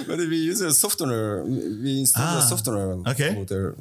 But 0.07 0.19
we 0.19 0.37
use 0.37 0.61
a 0.61 0.73
softener. 0.73 1.45
We 1.45 2.01
install 2.01 2.39
a 2.39 2.43
softener. 2.43 2.99
Ah, 3.07 3.11
okay. 3.13 3.35
Water. 3.35 3.75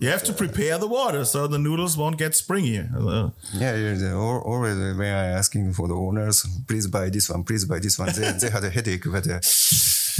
You 0.00 0.08
have 0.08 0.22
to 0.24 0.32
prepare 0.32 0.78
the 0.78 0.86
water 0.88 1.24
so 1.24 1.46
the 1.46 1.58
noodles 1.58 1.96
won't 1.96 2.18
get 2.18 2.34
springy. 2.34 2.78
Uh, 2.78 3.30
Yeah, 3.54 3.74
yeah. 3.76 3.94
the- 3.94 4.14
al- 4.38 4.52
Always 4.52 4.76
when 4.96 5.12
I 5.14 5.26
asking 5.38 5.72
for 5.74 5.88
the 5.88 5.94
owners, 5.94 6.46
please 6.66 6.86
buy 6.86 7.10
this 7.10 7.28
one, 7.30 7.44
please 7.44 7.64
buy 7.64 7.78
this 7.80 7.98
one. 7.98 8.08
They, 8.12 8.32
they 8.40 8.50
had 8.50 8.64
a 8.64 8.70
headache, 8.70 9.04
but 9.04 9.26
uh, 9.28 9.40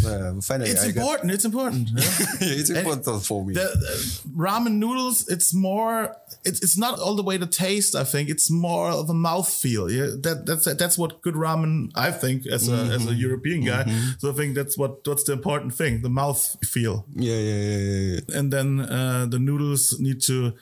uh, 0.06 0.40
finally 0.40 0.70
It's 0.70 0.84
I 0.84 0.90
got. 0.92 1.00
important. 1.00 1.32
It's 1.32 1.44
important. 1.44 1.88
yeah. 1.94 2.04
it's 2.60 2.70
important 2.70 3.24
for 3.24 3.44
me. 3.44 3.54
the, 3.54 3.60
the 3.60 3.94
ramen 4.36 4.74
noodles 4.78 5.26
it's 5.28 5.52
more 5.52 6.14
it's, 6.44 6.60
it's 6.62 6.78
not 6.78 6.98
all 7.00 7.16
the 7.16 7.22
way 7.22 7.36
the 7.36 7.46
taste 7.46 7.96
i 7.96 8.04
think 8.04 8.28
it's 8.28 8.48
more 8.50 8.90
of 8.90 9.10
a 9.10 9.14
mouth 9.14 9.48
feel 9.62 9.90
yeah 9.90 10.06
that 10.22 10.44
that's 10.46 10.66
that's 10.76 10.96
what 10.96 11.20
good 11.22 11.34
ramen 11.34 11.90
i 11.96 12.10
think 12.12 12.46
as 12.46 12.68
a 12.68 12.76
as 12.96 13.06
a 13.08 13.14
european 13.14 13.64
guy 13.64 13.82
so 14.18 14.30
i 14.30 14.34
think 14.38 14.54
that's 14.54 14.78
what 14.78 15.02
that's 15.04 15.24
the 15.24 15.32
important 15.32 15.74
thing 15.74 16.02
the 16.02 16.08
mouth 16.22 16.56
feel 16.64 17.04
yeah, 17.16 17.34
yeah, 17.34 17.62
yeah, 17.72 17.78
yeah, 17.78 18.12
yeah. 18.28 18.38
and 18.38 18.52
then 18.52 18.68
uh, 18.80 19.26
the 19.28 19.38
noodles 19.38 19.98
need 19.98 20.20
to 20.22 20.52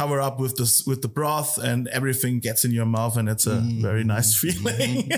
cover 0.00 0.18
up 0.26 0.36
with 0.40 0.54
this 0.60 0.84
with 0.88 1.00
the 1.02 1.08
broth 1.18 1.52
and 1.70 1.88
everything 1.98 2.34
gets 2.48 2.64
in 2.66 2.72
your 2.78 2.86
mouth 2.98 3.16
and 3.18 3.28
it's 3.28 3.46
a 3.46 3.58
very 3.86 4.04
nice 4.04 4.30
feeling 4.42 5.10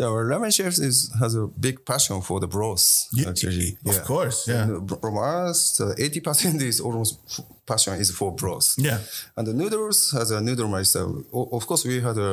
Yeah, 0.00 0.06
Our 0.14 0.24
ramen 0.30 0.52
chef 0.54 0.74
is 0.78 1.10
has 1.22 1.34
a 1.34 1.46
big 1.66 1.76
passion 1.84 2.20
for 2.22 2.38
the 2.40 2.46
broth. 2.46 2.86
Yeah, 3.18 3.30
actually, 3.30 3.70
of 3.84 3.94
yeah. 3.96 4.04
course, 4.06 4.38
yeah. 4.52 4.62
And 4.68 4.88
from 5.02 5.14
us, 5.18 5.80
eighty 6.04 6.20
percent 6.20 6.62
is 6.62 6.78
almost 6.80 7.18
passion 7.66 7.94
is 8.00 8.10
for 8.18 8.30
broth. 8.42 8.68
Yeah. 8.78 8.98
And 9.36 9.44
the 9.48 9.52
noodles 9.60 9.98
has 10.18 10.30
a 10.30 10.40
noodle 10.40 10.68
meister. 10.68 11.02
O- 11.32 11.48
Of 11.58 11.66
course, 11.66 11.82
we 11.88 11.96
had 12.00 12.16
a, 12.16 12.30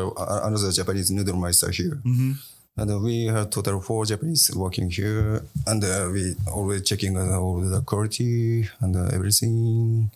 another 0.47 0.71
Japanese 0.79 1.09
noodle 1.09 1.37
meister 1.45 1.71
here. 1.71 1.97
Mm-hmm. 2.05 2.31
And 2.77 2.91
uh, 2.91 2.99
we 2.99 3.15
had 3.35 3.51
total 3.51 3.79
four 3.81 4.05
Japanese 4.05 4.51
working 4.55 4.91
here, 4.91 5.41
and 5.65 5.81
uh, 5.83 6.09
we 6.13 6.35
always 6.57 6.81
checking 6.89 7.17
uh, 7.17 7.39
all 7.41 7.61
the 7.61 7.81
quality 7.81 8.69
and 8.81 8.95
uh, 8.95 9.09
everything. 9.17 10.11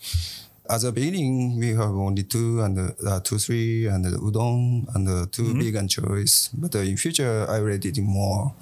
At 0.70 0.82
the 0.82 0.92
beginning, 0.92 1.58
we 1.58 1.70
have 1.70 1.90
only 2.08 2.24
two 2.24 2.62
and 2.62 2.78
uh, 2.80 3.20
two, 3.22 3.38
three, 3.40 3.88
and 3.88 4.06
uh, 4.06 4.12
udon 4.20 4.86
and 4.96 5.08
uh, 5.10 5.26
2 5.32 5.42
Mm-hmm. 5.42 5.60
big 5.60 5.76
and 5.76 5.90
choice. 5.90 6.50
But 6.54 6.76
uh, 6.76 6.80
in 6.80 6.96
future, 6.98 7.46
I 7.50 7.58
already 7.60 7.92
did 7.92 8.04
more. 8.04 8.54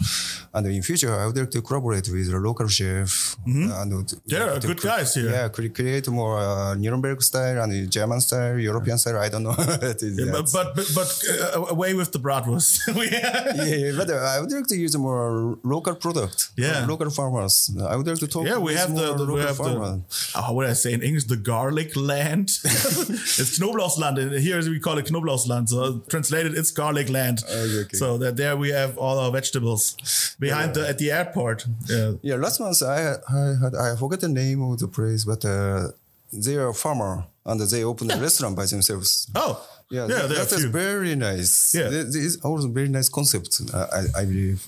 And 0.53 0.67
in 0.67 0.81
future, 0.81 1.13
I 1.13 1.25
would 1.25 1.35
like 1.37 1.51
to 1.51 1.61
collaborate 1.61 2.07
with 2.07 2.29
a 2.33 2.37
local 2.37 2.67
chef. 2.69 3.35
uh, 3.45 3.81
and, 3.81 3.93
uh, 3.93 3.97
Mm-hmm. 3.97 4.55
Are 4.55 4.59
good 4.59 4.79
cre- 4.79 4.87
guys 4.87 5.13
here. 5.15 5.29
Yeah, 5.31 5.49
cre- 5.49 5.67
create 5.67 6.07
more 6.07 6.39
uh, 6.39 6.75
Nuremberg 6.75 7.21
style 7.21 7.61
and 7.63 7.91
German 7.91 8.21
style, 8.21 8.57
European 8.57 8.97
style. 8.97 9.17
I 9.17 9.29
don't 9.29 9.43
know. 9.43 9.53
That 9.87 10.01
is- 10.01 10.15
but 10.31 10.47
but 10.53 10.73
but, 10.75 10.87
but 10.95 11.09
uh, 11.57 11.65
away 11.75 11.93
with 11.93 12.11
the 12.13 12.19
bratwurst 12.19 12.71
yeah. 13.11 13.65
yeah, 13.65 13.91
but 13.99 14.09
uh, 14.09 14.15
I 14.33 14.39
would 14.39 14.51
like 14.51 14.67
to 14.67 14.77
use 14.77 14.95
more 14.97 15.57
local 15.63 15.95
product. 15.95 16.49
Yeah. 16.55 16.85
local 16.87 17.09
farmers. 17.09 17.55
I 17.91 17.95
would 17.97 18.07
like 18.07 18.19
to 18.19 18.27
talk. 18.27 18.45
Yeah, 18.47 18.59
we 18.59 18.73
have 18.75 18.95
the, 18.95 19.07
the 19.13 19.25
we 19.25 19.31
local 19.33 19.47
have 19.47 19.57
the 19.57 19.63
farmers. 19.63 20.31
oh, 20.37 20.53
what 20.53 20.63
did 20.63 20.71
I 20.71 20.79
say 20.83 20.93
in 20.93 21.01
English? 21.03 21.25
The 21.25 21.35
garlic 21.51 21.95
land. 21.97 22.49
it's 22.63 23.59
Knoblauchsland. 23.59 24.17
and 24.19 24.31
Here 24.39 24.59
we 24.61 24.79
call 24.79 24.97
it 24.97 25.05
Knoblauchsland. 25.07 25.69
So 25.69 25.99
translated, 26.09 26.57
it's 26.57 26.71
garlic 26.71 27.09
land. 27.09 27.43
Okay, 27.43 27.79
okay. 27.81 27.97
So 27.97 28.17
that 28.17 28.37
there 28.37 28.55
we 28.57 28.69
have 28.69 28.97
all 28.97 29.17
our 29.19 29.31
vegetables 29.31 29.95
behind 30.39 30.73
the 30.75 30.87
at 30.87 30.97
the 30.97 31.11
airport. 31.11 31.65
Yeah. 31.89 32.13
Yeah, 32.21 32.35
last 32.35 32.59
month 32.59 32.81
I 32.83 33.15
I 33.29 33.55
had 33.61 33.75
I 33.75 33.95
forget 33.95 34.19
the 34.19 34.29
name 34.29 34.61
of 34.61 34.79
the 34.79 34.87
place, 34.87 35.25
but 35.25 35.43
uh, 35.45 35.87
they 36.31 36.55
are 36.55 36.69
a 36.69 36.73
farmer 36.73 37.23
and 37.45 37.59
they 37.61 37.83
opened 37.83 38.11
a 38.11 38.17
restaurant 38.17 38.55
by 38.55 38.65
themselves. 38.65 39.27
Oh, 39.35 39.55
Yeah, 39.89 40.07
yeah, 40.09 40.27
that, 40.27 40.49
that 40.49 40.63
a 40.63 40.67
very 40.67 41.15
nice. 41.15 41.73
Yeah. 41.73 41.89
This 41.89 42.15
is 42.15 42.37
also 42.43 42.67
very 42.67 42.89
nice 42.89 43.09
concept. 43.09 43.61
I, 43.73 44.21
I 44.21 44.25
believe. 44.25 44.59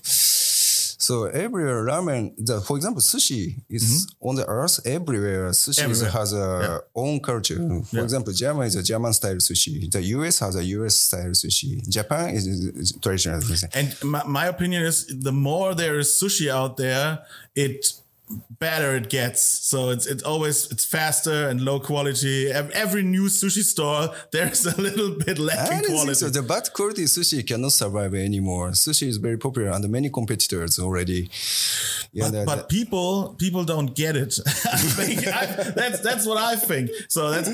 So 1.10 1.26
everywhere 1.26 1.84
ramen, 1.92 2.34
the, 2.38 2.62
for 2.62 2.78
example, 2.78 3.02
sushi 3.02 3.56
is 3.68 4.06
on 4.22 4.36
the 4.36 4.46
earth 4.46 4.80
everywhere. 4.86 5.50
Sushi 5.50 5.80
Mm-hmm. 5.80 5.92
Everywhere. 5.92 6.12
has 6.12 6.34
a 6.34 6.82
own 6.94 7.20
culture. 7.20 7.60
For 7.90 8.02
example, 8.08 8.32
German 8.32 8.68
is 8.68 8.76
a 8.76 8.84
German 8.84 9.14
style 9.14 9.42
sushi. 9.48 9.90
The 9.90 10.04
US 10.18 10.38
has 10.46 10.56
a 10.56 10.64
US 10.78 10.96
style 11.08 11.34
sushi. 11.42 11.72
Japan 11.90 12.36
is, 12.36 12.46
is 12.46 12.92
traditional. 13.02 13.42
And 13.74 13.88
my, 14.04 14.24
my 14.40 14.46
opinion 14.46 14.84
is 14.84 14.98
the 15.08 15.32
more 15.32 15.74
there 15.74 15.98
is 15.98 16.10
sushi 16.22 16.48
out 16.48 16.78
there, 16.78 17.08
it 17.56 17.92
better 18.60 18.96
it 18.96 19.10
gets. 19.10 19.42
So 19.42 19.90
it's 19.90 20.06
it's 20.06 20.24
always 20.24 20.70
it's 20.72 20.86
faster 20.86 21.48
and 21.50 21.62
low 21.62 21.80
quality. 21.80 22.52
Every 22.52 23.04
new 23.04 23.26
sushi 23.26 23.64
store 23.64 24.10
there's 24.32 24.66
a 24.66 24.80
little 24.80 25.12
bit 25.26 25.40
lacking 25.40 25.86
quality. 25.90 26.14
so. 26.16 26.30
The 26.30 26.42
bad 26.44 26.72
quality 26.74 27.04
sushi 27.06 27.46
cannot 27.46 27.72
survive 27.72 28.14
anymore. 28.14 28.70
Sushi 28.72 29.08
is 29.08 29.18
very 29.18 29.38
popular 29.38 29.70
and 29.72 29.90
many 29.90 30.10
competitors 30.10 30.78
already. 30.80 31.30
Yeah, 32.12 32.26
but, 32.26 32.32
that- 32.32 32.46
but 32.46 32.70
people 32.70 33.36
people 33.40 33.64
don't 33.64 33.96
get 33.96 34.16
it. 34.16 34.38
I 34.46 35.46
that's 35.76 36.00
that's 36.02 36.26
what 36.26 36.38
I 36.38 36.56
think. 36.56 36.90
So 37.08 37.30
that's 37.32 37.50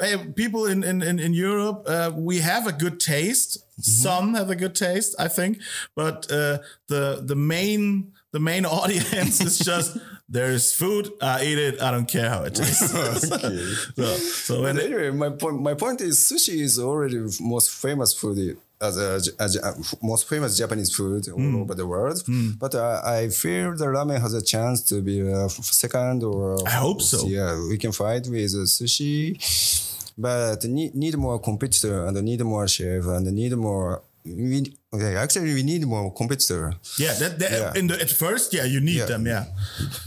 eh, 0.00 0.16
people 0.34 0.66
in 0.66 0.82
in 0.82 1.02
in, 1.02 1.18
in 1.18 1.34
Europe. 1.34 1.84
Uh, 1.86 2.10
we 2.14 2.38
have 2.40 2.66
a 2.66 2.72
good 2.72 2.98
taste. 3.00 3.58
Some 3.80 4.34
have 4.34 4.50
a 4.50 4.54
good 4.56 4.74
taste, 4.76 5.16
I 5.18 5.26
think, 5.28 5.58
but 5.96 6.30
uh, 6.30 6.58
the 6.88 7.22
the 7.26 7.34
main 7.34 8.12
the 8.34 8.40
main 8.50 8.64
audience 8.80 9.36
is 9.48 9.56
just 9.70 9.88
there 10.36 10.50
is 10.58 10.64
food. 10.80 11.04
I 11.20 11.36
eat 11.48 11.58
it. 11.68 11.74
I 11.86 11.88
don't 11.94 12.10
care 12.16 12.28
how 12.34 12.40
it 12.48 12.54
tastes. 12.60 12.90
so 13.98 14.06
so 14.48 14.52
when 14.64 14.76
But 14.76 14.84
anyway, 14.88 15.10
my 15.24 15.30
point, 15.42 15.56
my 15.68 15.74
point 15.84 15.98
is 16.08 16.14
sushi 16.28 16.56
is 16.68 16.74
already 16.88 17.18
most 17.54 17.68
famous 17.84 18.10
food 18.20 18.38
as 18.88 18.94
a, 18.98 19.08
as 19.44 19.52
a 19.56 19.60
most 20.12 20.22
famous 20.32 20.52
Japanese 20.62 20.90
food 20.98 21.22
all 21.28 21.38
Hmm. 21.38 21.62
over 21.62 21.74
the 21.80 21.86
world. 21.94 22.18
But 22.62 22.72
uh, 22.74 23.00
I 23.18 23.28
feel 23.42 23.66
the 23.82 23.86
ramen 23.96 24.18
has 24.26 24.34
a 24.42 24.44
chance 24.54 24.78
to 24.90 24.94
be 25.08 25.16
a 25.20 25.44
f- 25.52 25.64
second 25.84 26.18
or 26.30 26.44
I 26.74 26.76
hope 26.86 27.00
so. 27.12 27.18
Yeah, 27.38 27.52
we 27.70 27.76
can 27.84 27.92
fight 28.02 28.24
with 28.34 28.52
uh, 28.54 28.66
sushi, 28.76 29.16
but 30.26 30.58
need 30.76 30.92
need 31.02 31.14
more 31.26 31.38
competitor 31.48 31.96
and 32.06 32.14
need 32.30 32.42
more 32.54 32.66
chef 32.76 33.04
and 33.16 33.24
need 33.40 33.54
more. 33.68 34.02
We, 34.24 34.58
okay, 34.94 35.16
actually, 35.16 35.52
we 35.54 35.62
need 35.62 35.82
more 35.86 36.12
competitor. 36.20 36.72
yeah, 36.98 37.14
that, 37.20 37.38
that 37.40 37.50
Yeah. 37.52 37.78
in 37.80 37.86
the 37.88 37.96
at 38.04 38.10
first, 38.10 38.52
yeah, 38.56 38.64
you 38.74 38.80
need 38.80 38.96
Yeah. 39.02 39.06
them, 39.12 39.26
yeah. 39.26 39.44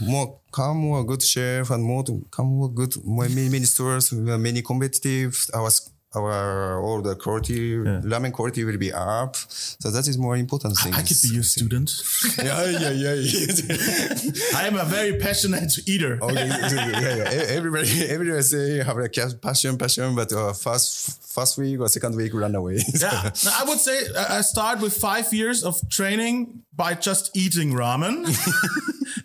more 0.00 0.26
come 0.50 0.78
more 0.78 1.04
good 1.04 1.22
chef 1.22 1.70
and 1.70 1.82
more 1.84 2.02
to 2.08 2.12
come 2.30 2.46
more 2.58 2.70
good 2.80 2.92
many, 3.04 3.48
many 3.48 3.66
stores 3.66 4.12
many 4.12 4.62
competitive 4.62 5.32
our 5.58 5.70
our 6.16 6.80
all 6.82 7.02
the 7.02 7.14
quality 7.14 7.76
ramen 8.12 8.32
quality 8.32 8.64
will 8.64 8.78
be 8.78 8.90
up 8.92 9.36
so 9.36 9.90
that 9.90 10.08
is 10.08 10.16
more 10.16 10.36
important 10.36 10.74
thing 10.78 10.94
I 10.94 11.02
could 11.02 11.16
be 11.22 11.28
your 11.34 11.42
student. 11.42 11.90
yeah 12.38 12.64
yeah 12.64 12.90
yeah, 12.90 13.12
yeah. 13.12 14.32
I 14.60 14.66
am 14.66 14.76
a 14.76 14.84
very 14.86 15.18
passionate 15.18 15.72
eater. 15.86 16.18
okay 16.22 16.48
yeah, 16.48 17.16
yeah. 17.16 17.32
E- 17.34 17.48
everybody 17.58 18.08
everybody 18.14 18.42
say 18.42 18.82
have 18.82 18.96
a 18.98 19.08
passion 19.42 19.76
passion 19.76 20.14
but 20.14 20.32
uh, 20.32 20.52
first 20.54 21.22
first 21.34 21.58
week 21.58 21.78
or 21.80 21.88
second 21.88 22.16
week 22.16 22.32
run 22.32 22.54
away 22.54 22.78
Yeah, 23.00 23.30
No, 23.44 23.50
I 23.60 23.64
would 23.68 23.78
say 23.78 23.98
I 24.16 24.38
I 24.38 24.40
start 24.42 24.80
with 24.80 24.94
five 24.96 25.26
years 25.40 25.62
of 25.62 25.74
training 25.90 26.62
by 26.82 26.94
just 26.94 27.36
eating 27.36 27.72
ramen, 27.82 28.16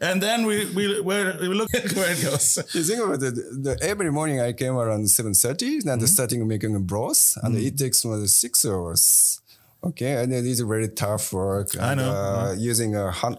and 0.01 0.21
then 0.25 0.39
we 0.49 0.65
we 0.77 0.83
we 1.07 1.15
we 1.49 1.53
look 1.61 1.71
at 1.75 1.93
where 1.93 2.11
it 2.11 2.21
goes. 2.23 2.57
You 2.73 2.83
think 2.83 2.99
about 3.05 3.21
it, 3.29 3.35
the, 3.65 3.77
every 3.81 4.11
morning 4.11 4.39
I 4.41 4.53
came 4.53 4.75
around 4.75 5.03
7.30 5.05 5.85
and 5.91 6.09
starting 6.09 6.47
making 6.47 6.72
broth 6.79 7.37
and 7.43 7.55
it 7.57 7.77
takes 7.77 8.03
more 8.05 8.17
than 8.17 8.27
six 8.27 8.65
hours. 8.65 9.39
Okay, 9.83 10.13
and 10.23 10.31
it 10.33 10.45
is 10.45 10.61
a 10.61 10.65
very 10.65 10.87
tough 10.87 11.33
work. 11.33 11.77
I 11.77 11.91
and, 11.91 11.99
know. 11.99 12.09
Uh, 12.11 12.55
using 12.57 12.95
a 12.95 13.11
hun- 13.11 13.37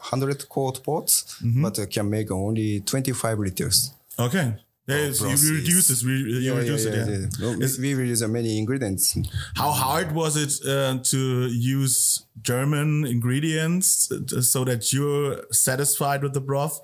hundred 0.00 0.48
quart 0.48 0.80
pots, 0.84 1.24
Mm-hmm. 1.42 1.62
but 1.62 1.78
uh, 1.78 1.86
can 1.86 2.08
make 2.08 2.30
only 2.30 2.80
twenty 2.80 3.12
five 3.12 3.38
liters. 3.40 3.92
Okay. 4.18 4.54
Yeah, 4.88 5.12
so 5.12 5.26
you 5.28 5.54
reduce 5.58 5.86
this. 5.88 6.04
re- 6.04 6.40
You 6.44 6.54
reduce 6.54 6.84
it. 6.86 6.94
Yeah. 6.94 7.26
No, 7.40 7.56
we- 7.58 7.94
we 7.94 8.08
use 8.08 8.22
many 8.26 8.58
ingredients. 8.58 9.16
How 9.54 9.70
hard 9.70 10.12
was 10.12 10.36
it 10.36 10.52
uh, 10.68 10.98
to 11.10 11.46
use 11.46 12.24
German 12.42 13.04
ingredients 13.06 14.10
uh, 14.12 14.40
so 14.42 14.64
that 14.64 14.92
you're 14.92 15.44
satisfied 15.52 16.22
with 16.22 16.32
the 16.34 16.40
broth? 16.40 16.80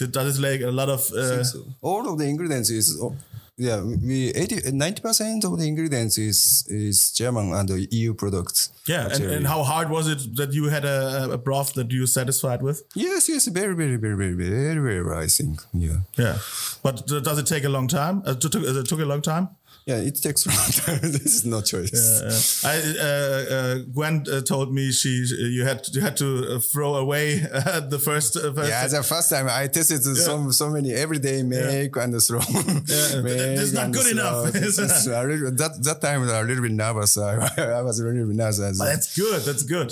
That 0.00 0.26
is 0.26 0.38
like 0.40 0.60
a 0.62 0.70
lot 0.70 0.88
of? 0.88 1.00
Uh, 1.12 1.44
So 1.44 1.58
all 1.82 2.08
of 2.10 2.18
the 2.18 2.24
ingredients 2.24 2.70
is 2.70 2.98
oh, 3.02 3.14
yeah 3.58 3.80
we 3.82 4.30
80 4.34 4.72
90 4.72 5.02
percent 5.02 5.44
of 5.44 5.58
the 5.58 5.66
ingredients 5.66 6.18
is 6.18 6.64
is 6.68 7.10
German 7.12 7.52
and 7.54 7.68
the 7.68 7.88
EU 7.90 8.14
products. 8.14 8.70
yeah, 8.86 9.08
and, 9.12 9.24
and 9.24 9.46
how 9.46 9.62
hard 9.62 9.88
was 9.90 10.06
it 10.08 10.36
that 10.36 10.52
you 10.52 10.64
had 10.68 10.84
a, 10.84 11.30
a 11.32 11.38
broth 11.38 11.72
that 11.74 11.90
you 11.90 12.06
satisfied 12.06 12.62
with? 12.62 12.82
yes 12.94 13.28
yes 13.28 13.46
very 13.48 13.74
very 13.74 13.96
very 13.96 14.14
very 14.16 14.34
very 14.34 14.80
very 14.80 15.24
I 15.24 15.26
think 15.28 15.60
yeah 15.72 16.00
Yeah, 16.18 16.38
but 16.82 17.06
does 17.06 17.38
it 17.38 17.46
take 17.46 17.64
a 17.64 17.68
long 17.70 17.88
time? 17.88 18.22
Uh, 18.26 18.34
to, 18.34 18.48
to, 18.48 18.58
it 18.80 18.86
took 18.86 19.00
a 19.00 19.04
long 19.04 19.22
time. 19.22 19.48
Yeah 19.86 19.98
it 19.98 20.16
takes 20.20 20.44
a 20.46 20.48
long 20.48 20.58
time. 20.84 20.98
this 21.12 21.26
is 21.36 21.44
no 21.44 21.60
choice. 21.60 21.94
Uh, 21.94 22.68
I 22.68 22.74
uh, 22.98 23.54
uh, 23.56 23.74
Gwen 23.94 24.24
uh, 24.30 24.40
told 24.40 24.74
me 24.74 24.90
she 24.90 25.24
you 25.56 25.64
had 25.64 25.86
you 25.92 26.00
had 26.00 26.16
to 26.16 26.56
uh, 26.56 26.58
throw 26.58 26.96
away 26.96 27.40
uh, 27.52 27.78
the 27.94 27.98
first. 28.00 28.36
Uh, 28.36 28.52
first 28.52 28.68
Yeah, 28.68 28.86
the 28.88 29.02
first 29.04 29.30
time 29.30 29.46
I 29.48 29.68
tested 29.68 30.02
so 30.02 30.50
so 30.50 30.70
many 30.70 30.92
everyday 30.92 31.44
make 31.44 31.94
and 31.96 32.20
throw. 32.20 32.40
Yeah, 32.40 33.20
make 33.22 33.38
that's 33.58 33.72
not 33.72 33.92
good 33.92 34.10
enough. 34.10 34.48
It's- 34.48 34.78
it's 34.78 35.06
little- 35.06 35.52
that 35.52 35.72
that 35.84 36.00
time 36.00 36.18
I 36.22 36.24
was 36.24 36.32
a 36.32 36.42
little 36.42 36.62
bit 36.64 36.72
nervous. 36.72 37.16
I, 37.16 37.80
was 37.82 38.02
really 38.02 38.24
nervous. 38.34 38.58
that's 38.58 39.16
good. 39.16 39.40
That's 39.42 39.62
good. 39.62 39.90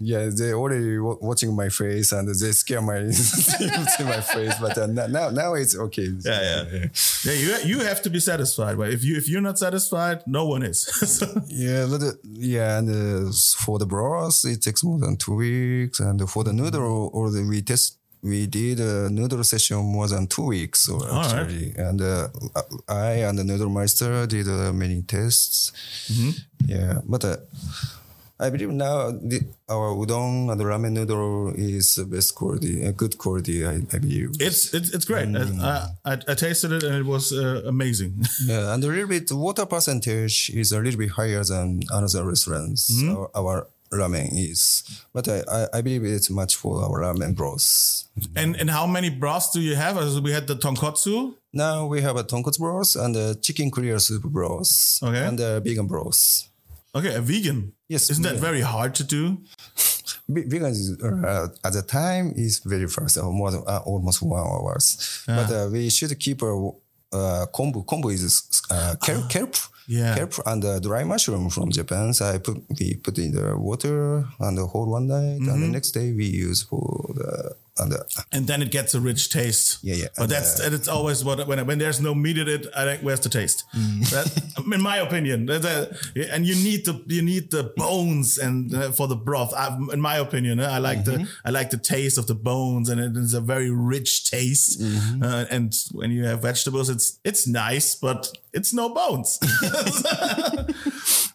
yeah, 0.00 0.30
they 0.34 0.52
already 0.52 0.98
wa- 0.98 1.16
watching 1.20 1.54
my 1.54 1.68
face 1.68 2.10
and 2.10 2.26
they 2.28 2.52
scare 2.52 2.82
my 2.82 2.98
my 4.04 4.20
face. 4.20 4.54
But 4.60 4.76
uh, 4.78 4.86
now- 4.88 5.30
now 5.30 5.54
it's 5.54 5.76
okay. 5.76 6.08
Yeah, 6.24 6.64
yeah, 6.72 6.88
yeah. 7.24 7.32
You 7.44 7.50
you 7.70 7.78
have 7.86 8.02
to 8.02 8.10
be 8.10 8.18
satisfied. 8.18 8.76
But 8.76 8.90
if 8.92 9.04
you 9.04 9.16
if 9.16 9.27
you're 9.28 9.42
not 9.42 9.58
satisfied, 9.58 10.22
no 10.26 10.46
one 10.46 10.62
is. 10.62 10.80
So- 11.18 11.42
Yeah, 11.48 11.86
but 11.90 12.02
uh, 12.02 12.12
yeah, 12.24 12.78
and 12.78 12.88
uh, 13.28 13.32
for 13.64 13.78
the 13.78 13.86
broth, 13.86 14.44
it 14.44 14.62
takes 14.62 14.82
more 14.84 14.98
than 14.98 15.16
two 15.16 15.34
weeks, 15.36 16.00
and 16.00 16.18
for 16.28 16.44
the 16.44 16.52
noodle, 16.52 17.10
or 17.12 17.30
the 17.30 17.42
we 17.48 17.62
test, 17.62 17.98
we 18.22 18.46
did 18.46 18.80
a 18.80 19.08
noodle 19.10 19.44
session 19.44 19.76
more 19.78 20.08
than 20.08 20.26
two 20.26 20.46
weeks. 20.46 20.80
So 20.80 20.98
right. 20.98 21.76
and 21.76 22.00
uh, 22.02 22.28
I 22.88 23.22
and 23.28 23.38
the 23.38 23.44
noodle 23.44 23.70
master 23.70 24.26
did 24.26 24.48
uh, 24.48 24.72
many 24.72 25.02
tests. 25.02 25.72
Yeah, 26.66 27.00
but. 27.06 27.24
I 28.40 28.50
believe 28.50 28.70
now 28.70 29.10
the, 29.10 29.40
our 29.68 29.94
udon 29.94 30.50
and 30.50 30.60
the 30.60 30.64
ramen 30.64 30.92
noodle 30.92 31.52
is 31.56 31.96
the 31.96 32.04
best 32.04 32.34
quality, 32.36 32.84
a 32.84 32.92
good 32.92 33.18
quality. 33.18 33.66
I, 33.66 33.82
I 33.92 33.98
believe. 33.98 34.30
it's 34.40 34.72
it's 34.72 34.90
it's 34.94 35.04
great. 35.04 35.28
I, 35.36 35.88
I 36.04 36.12
I 36.28 36.34
tasted 36.34 36.70
it 36.72 36.82
and 36.84 36.94
it 36.94 37.04
was 37.06 37.32
uh, 37.32 37.62
amazing. 37.66 38.14
Yeah, 38.46 38.72
and 38.74 38.82
a 38.84 38.86
little 38.86 39.08
bit 39.08 39.32
water 39.32 39.66
percentage 39.66 40.50
is 40.54 40.70
a 40.72 40.78
little 40.80 40.98
bit 40.98 41.10
higher 41.10 41.42
than 41.42 41.82
another 41.90 42.24
restaurants. 42.24 42.82
Our, 43.02 43.28
our 43.34 43.66
ramen 43.90 44.28
is, 44.32 44.84
but 45.12 45.26
I, 45.28 45.66
I, 45.72 45.80
believe 45.80 46.04
it's 46.04 46.30
much 46.30 46.54
for 46.56 46.82
our 46.84 47.00
ramen 47.00 47.34
broth. 47.34 48.04
and 48.36 48.54
and 48.60 48.70
how 48.70 48.86
many 48.86 49.10
broths 49.10 49.50
do 49.50 49.60
you 49.60 49.74
have? 49.74 49.96
Also, 49.98 50.20
we 50.20 50.32
had 50.32 50.46
the 50.46 50.54
tonkotsu. 50.54 51.34
Now 51.52 51.86
we 51.86 52.02
have 52.02 52.16
a 52.16 52.22
tonkotsu 52.24 52.58
broth 52.60 52.94
and 52.96 53.16
a 53.16 53.34
chicken 53.34 53.70
clear 53.70 53.98
soup 53.98 54.22
broth 54.22 55.00
Okay. 55.02 55.24
and 55.26 55.40
a 55.40 55.60
vegan 55.60 55.86
broth. 55.86 56.46
Okay, 56.94 57.14
a 57.14 57.20
vegan. 57.20 57.72
Yes, 57.88 58.10
Isn't 58.10 58.22
that 58.24 58.34
vegan. 58.36 58.42
very 58.48 58.60
hard 58.60 58.94
to 58.96 59.04
do? 59.04 59.38
Is, 60.28 60.96
uh, 61.02 61.48
at 61.64 61.72
the 61.72 61.82
time 61.82 62.32
is 62.36 62.58
very 62.60 62.86
fast, 62.86 63.16
uh, 63.16 63.22
more 63.30 63.50
than, 63.50 63.62
uh, 63.66 63.80
almost 63.86 64.20
one 64.22 64.40
hours. 64.40 65.22
But 65.26 65.50
uh, 65.50 65.68
we 65.72 65.88
should 65.88 66.12
keep 66.20 66.42
a 66.42 66.46
uh, 66.46 67.46
kombu. 67.56 67.84
Kombu 67.86 68.12
is 68.12 68.24
uh, 68.70 68.94
kelp, 69.02 69.28
kelp, 69.30 69.54
Yeah. 69.86 70.14
kelp 70.16 70.34
and 70.44 70.62
uh, 70.64 70.80
dry 70.80 71.04
mushroom 71.04 71.48
from 71.48 71.70
Japan. 71.70 72.12
So 72.12 72.26
I 72.26 72.38
put 72.38 72.56
we 72.78 72.96
put 72.96 73.16
in 73.18 73.32
the 73.32 73.56
water 73.56 74.24
and 74.40 74.58
the 74.58 74.66
hold 74.66 74.88
one 74.90 75.06
night, 75.08 75.40
and 75.48 75.62
the 75.62 75.68
next 75.68 75.92
day 75.92 76.12
we 76.12 76.26
use 76.26 76.60
for 76.62 76.84
the 77.14 77.56
and 77.80 77.92
the, 77.92 78.24
And 78.32 78.46
then 78.46 78.62
it 78.62 78.70
gets 78.70 78.94
a 78.94 79.00
rich 79.00 79.30
taste. 79.30 79.78
Yeah, 79.82 79.94
yeah. 79.96 80.08
But 80.16 80.28
that's 80.28 80.60
uh, 80.60 80.64
and 80.66 80.74
it's 80.74 80.88
always 80.88 81.24
what 81.24 81.46
when 81.46 81.64
when 81.66 81.78
there's 81.78 82.00
no 82.00 82.14
meat 82.14 82.38
in 82.38 82.48
it. 82.48 82.66
I 82.76 82.84
think 82.84 83.02
where's 83.02 83.20
the 83.20 83.28
taste? 83.28 83.64
Mm. 83.74 84.10
That, 84.12 84.26
in 84.74 84.82
my 84.82 84.96
opinion, 84.98 85.48
a- 85.50 85.88
and 86.34 86.46
you 86.46 86.54
need 86.54 86.84
the 86.84 86.94
you 87.06 87.22
need 87.22 87.50
the 87.50 87.72
bones 87.76 88.38
and 88.38 88.74
uh, 88.74 88.90
for 88.92 89.06
the 89.08 89.16
broth. 89.16 89.52
I, 89.54 89.76
in 89.92 90.00
my 90.00 90.16
opinion, 90.18 90.60
uh, 90.60 90.68
I 90.70 90.78
like 90.78 90.98
Mm-hmm. 91.04 91.24
the 91.24 91.28
I 91.44 91.50
like 91.50 91.70
the 91.70 91.78
taste 91.78 92.18
of 92.18 92.26
the 92.26 92.34
bones, 92.34 92.88
and 92.88 93.00
it 93.00 93.16
is 93.16 93.34
a 93.34 93.40
very 93.40 93.70
rich 93.70 94.30
taste. 94.30 94.80
Mm-hmm. 94.80 95.22
Uh, 95.22 95.44
and 95.50 95.72
when 95.92 96.10
you 96.10 96.24
have 96.24 96.42
vegetables, 96.42 96.88
it's 96.90 97.18
it's 97.24 97.46
nice, 97.46 97.94
but 97.94 98.28
it's 98.52 98.72
no 98.72 98.88
bones. 98.88 99.38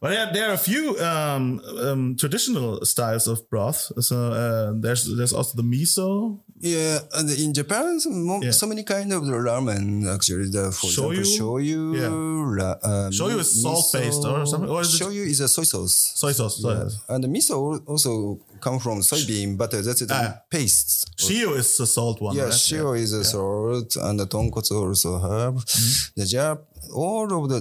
but 0.04 0.12
yeah, 0.12 0.28
there 0.36 0.46
are 0.52 0.56
a 0.60 0.64
few 0.72 1.00
um, 1.00 1.64
um, 1.88 2.02
traditional 2.20 2.84
styles 2.84 3.24
of 3.32 3.48
broth. 3.50 3.80
So 4.04 4.16
uh, 4.36 4.74
there's 4.84 5.08
there's 5.18 5.32
also 5.32 5.56
the 5.56 5.64
miso. 5.64 6.40
yeah. 6.60 7.00
And 7.16 7.32
in 7.44 7.54
Japan, 7.56 8.00
so, 8.04 8.12
Yeah. 8.44 8.52
so 8.52 8.68
many 8.68 8.84
kind 8.84 9.10
of 9.16 9.24
ramen 9.48 10.04
actually. 10.16 10.50
The 10.52 10.66
for 10.76 10.88
Shoyu? 10.92 11.20
example, 11.24 11.56
shoyu. 11.64 11.82
Yeah. 11.96 12.12
ra- 12.60 12.80
uh, 12.84 13.08
Shoyu 13.16 13.40
is 13.40 13.50
salt-based 13.64 14.24
or 14.28 14.44
something? 14.46 14.70
Or 14.70 14.82
is 14.84 14.92
shoyu 15.00 15.24
is 15.34 15.40
a 15.40 15.48
soy 15.48 15.64
sauce. 15.64 15.96
Soy 16.20 16.34
sauce. 16.40 16.56
Soy 16.62 16.76
sauce. 16.76 16.96
And 17.08 17.24
the 17.24 17.30
miso 17.36 17.56
also 17.88 18.12
come 18.60 18.80
from 18.84 19.00
soybean, 19.02 19.56
but 19.58 19.74
uh, 19.74 19.82
that's 19.88 20.04
the 20.06 20.14
Ah. 20.14 20.44
paste. 20.52 21.16
Shio 21.24 21.56
is 21.62 21.70
the 21.80 21.88
salt 21.88 22.18
one. 22.22 22.36
Yeah, 22.36 22.52
right? 22.52 22.64
shio 22.68 22.92
is 23.04 23.12
a 23.14 23.24
salt, 23.24 23.96
and 24.06 24.20
the 24.20 24.28
tonkotsu 24.28 24.76
also 24.88 25.12
have. 25.30 25.56
Mm-hmm. 25.64 26.20
The 26.20 26.26
Jap, 26.34 26.58
all 26.94 27.28
of 27.40 27.44
the 27.54 27.60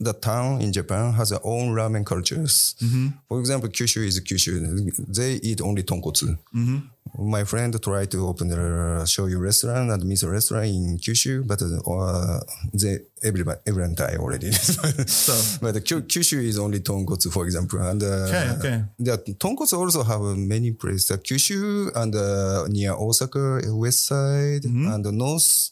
the 0.00 0.12
town 0.12 0.60
in 0.60 0.72
Japan 0.72 1.12
has 1.14 1.30
their 1.30 1.40
own 1.42 1.74
ramen 1.74 2.06
cultures. 2.06 2.76
Mm-hmm. 2.80 3.08
For 3.28 3.40
example, 3.40 3.68
Kyushu 3.68 4.06
is 4.06 4.20
Kyushu. 4.20 5.06
They 5.14 5.34
eat 5.34 5.60
only 5.60 5.82
tonkotsu. 5.82 6.38
Mm-hmm. 6.54 6.78
My 7.16 7.44
friend 7.44 7.72
tried 7.82 8.10
to 8.10 8.26
open 8.26 8.50
a 8.52 9.04
shoyu 9.04 9.38
restaurant 9.40 9.90
and 9.90 10.02
miso 10.02 10.30
restaurant 10.30 10.66
in 10.66 10.98
Kyushu, 10.98 11.46
but 11.46 11.62
uh, 11.62 12.40
they 12.74 12.98
everybody 13.22 13.58
everyone 13.66 13.94
died 13.94 14.16
already. 14.18 14.52
so, 14.52 15.32
but 15.62 15.74
the 15.74 15.80
Kyushu 15.80 16.42
is 16.44 16.58
only 16.58 16.80
tonkotsu, 16.80 17.32
for 17.32 17.44
example, 17.44 17.80
and 17.80 18.02
uh, 18.02 18.06
Okay, 18.28 18.50
okay. 18.58 18.84
the 18.98 19.16
tonkotsu 19.38 19.78
also 19.78 20.02
have 20.02 20.20
many 20.36 20.72
places. 20.72 21.10
Kyushu 21.18 21.90
and 21.94 22.14
uh, 22.14 22.66
near 22.68 22.92
Osaka 22.92 23.60
west 23.74 24.06
side 24.06 24.62
Mm-hmm. 24.62 24.88
and 24.92 25.04
the 25.04 25.12
north 25.12 25.70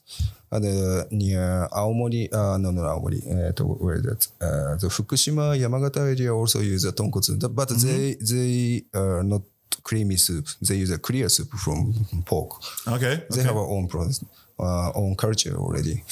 and 0.52 0.64
uh, 0.64 1.04
near 1.10 1.68
Aomori. 1.72 2.32
Uh, 2.32 2.56
no, 2.58 2.70
no, 2.70 2.82
Aomori. 2.82 3.20
Uh, 3.26 3.52
to, 3.52 3.64
where 3.64 4.00
that? 4.00 4.26
Uh, 4.40 4.76
the 4.76 4.88
Fukushima, 4.88 5.58
Yamagata 5.58 5.98
area 6.08 6.32
also 6.34 6.60
use 6.60 6.84
a 6.84 6.92
tonkotsu, 6.92 7.38
but 7.54 7.68
Mm-hmm. 7.68 7.86
they 7.88 8.14
they 8.20 8.84
are 8.94 9.22
not 9.22 9.42
creamy 9.86 10.16
soup. 10.16 10.46
They 10.60 10.76
use 10.76 10.90
a 10.90 10.98
clear 10.98 11.28
soup 11.28 11.50
from 11.64 11.94
pork. 12.24 12.50
Okay. 12.88 13.22
They 13.30 13.40
okay. 13.40 13.42
have 13.48 13.56
our 13.56 13.68
own 13.76 13.86
process, 13.86 14.24
uh, 14.58 14.90
own 14.94 15.14
culture 15.14 15.54
already. 15.56 16.02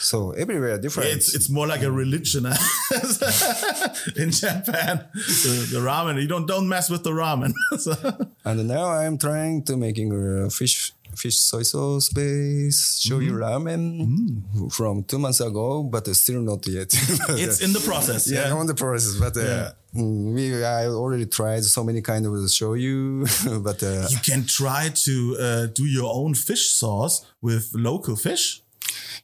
So 0.00 0.30
everywhere 0.32 0.78
different. 0.78 1.10
It's 1.10 1.34
it's 1.34 1.48
more 1.50 1.66
like 1.66 1.82
a 1.82 1.90
religion 1.90 2.46
in 4.22 4.30
Japan. 4.30 4.94
The, 5.44 5.68
the 5.74 5.80
ramen. 5.90 6.20
You 6.22 6.28
don't 6.28 6.46
don't 6.46 6.68
mess 6.68 6.88
with 6.88 7.02
the 7.02 7.10
ramen. 7.10 7.52
So- 7.78 7.94
And 8.44 8.68
now 8.68 8.86
I'm 9.02 9.18
trying 9.18 9.64
to 9.64 9.76
making 9.76 10.12
a 10.12 10.50
fish 10.50 10.92
fish 11.16 11.38
soy 11.38 11.62
sauce 11.62 12.08
base 12.08 13.00
shoyu 13.06 13.32
ramen 13.32 14.72
from 14.72 15.04
two 15.04 15.18
months 15.18 15.40
ago, 15.40 15.82
but 15.82 16.06
still 16.14 16.40
not 16.42 16.66
yet. 16.66 16.88
it's 17.30 17.60
in 17.66 17.72
the 17.72 17.80
process. 17.80 18.30
yeah, 18.30 18.46
Yeah. 18.48 18.54
on 18.60 18.66
the 18.66 18.74
process. 18.74 19.14
But 19.18 19.36
uh, 19.36 19.40
Yeah. 19.40 19.70
mm, 19.94 20.34
we 20.34 20.64
I 20.64 20.86
already 20.88 21.26
tried 21.26 21.64
so 21.64 21.84
many 21.84 22.00
kind 22.02 22.26
of 22.26 22.32
shoyu, 22.32 23.24
but 23.64 23.82
uh, 23.82 24.06
You 24.10 24.18
can 24.22 24.44
try 24.46 24.88
to 25.06 25.36
uh, 25.40 25.66
do 25.74 25.84
your 25.84 26.10
own 26.12 26.34
fish 26.34 26.70
sauce 26.80 27.24
with 27.42 27.64
local 27.74 28.16
fish. 28.16 28.62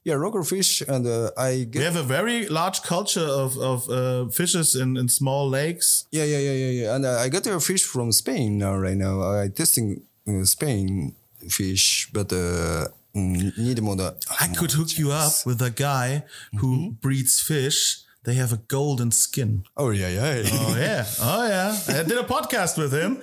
yeah, 0.04 0.16
local 0.26 0.44
fish, 0.44 0.82
and 0.86 1.04
uh, 1.06 1.30
I 1.50 1.66
We 1.74 1.82
have 1.90 1.96
a 1.96 2.06
very 2.18 2.46
large 2.48 2.78
culture 2.82 3.28
of 3.44 3.56
of 3.58 3.78
uh, 3.88 4.28
fishes 4.30 4.74
in, 4.74 4.96
in 4.96 5.08
small 5.08 5.44
lakes. 5.58 6.06
yeah, 6.12 6.24
yeah, 6.32 6.38
yeah, 6.48 6.56
yeah, 6.64 6.72
yeah, 6.80 6.94
and 6.94 7.04
uh, 7.04 7.24
I 7.24 7.28
got 7.28 7.46
a 7.46 7.58
fish 7.60 7.84
from 7.84 8.12
Spain 8.12 8.58
now. 8.58 8.74
Right 8.86 8.96
now, 9.06 9.14
I 9.42 9.48
testing 9.48 9.88
uh, 10.28 10.44
Spain 10.44 11.14
fish, 11.48 12.08
but 12.12 12.32
uh, 12.32 12.88
mm, 13.14 13.56
need 13.58 13.80
more. 13.82 13.96
the- 13.96 14.16
I 14.40 14.48
could 14.48 14.72
hook 14.72 14.98
you 14.98 15.12
up 15.12 15.32
with 15.46 15.60
a 15.62 15.70
guy 15.70 16.24
who 16.60 16.76
Mm-hmm. 16.76 16.90
breeds 17.00 17.40
fish. 17.40 18.02
They 18.24 18.34
have 18.34 18.52
a 18.52 18.56
golden 18.68 19.12
skin. 19.12 19.62
Oh 19.76 19.90
yeah, 19.90 20.08
yeah. 20.08 20.42
Oh 20.52 20.76
yeah, 20.76 21.04
oh 21.20 21.46
yeah. 21.46 21.78
I 22.00 22.02
did 22.02 22.18
a 22.18 22.24
podcast 22.24 22.76
with 22.76 22.92
him. 22.92 23.18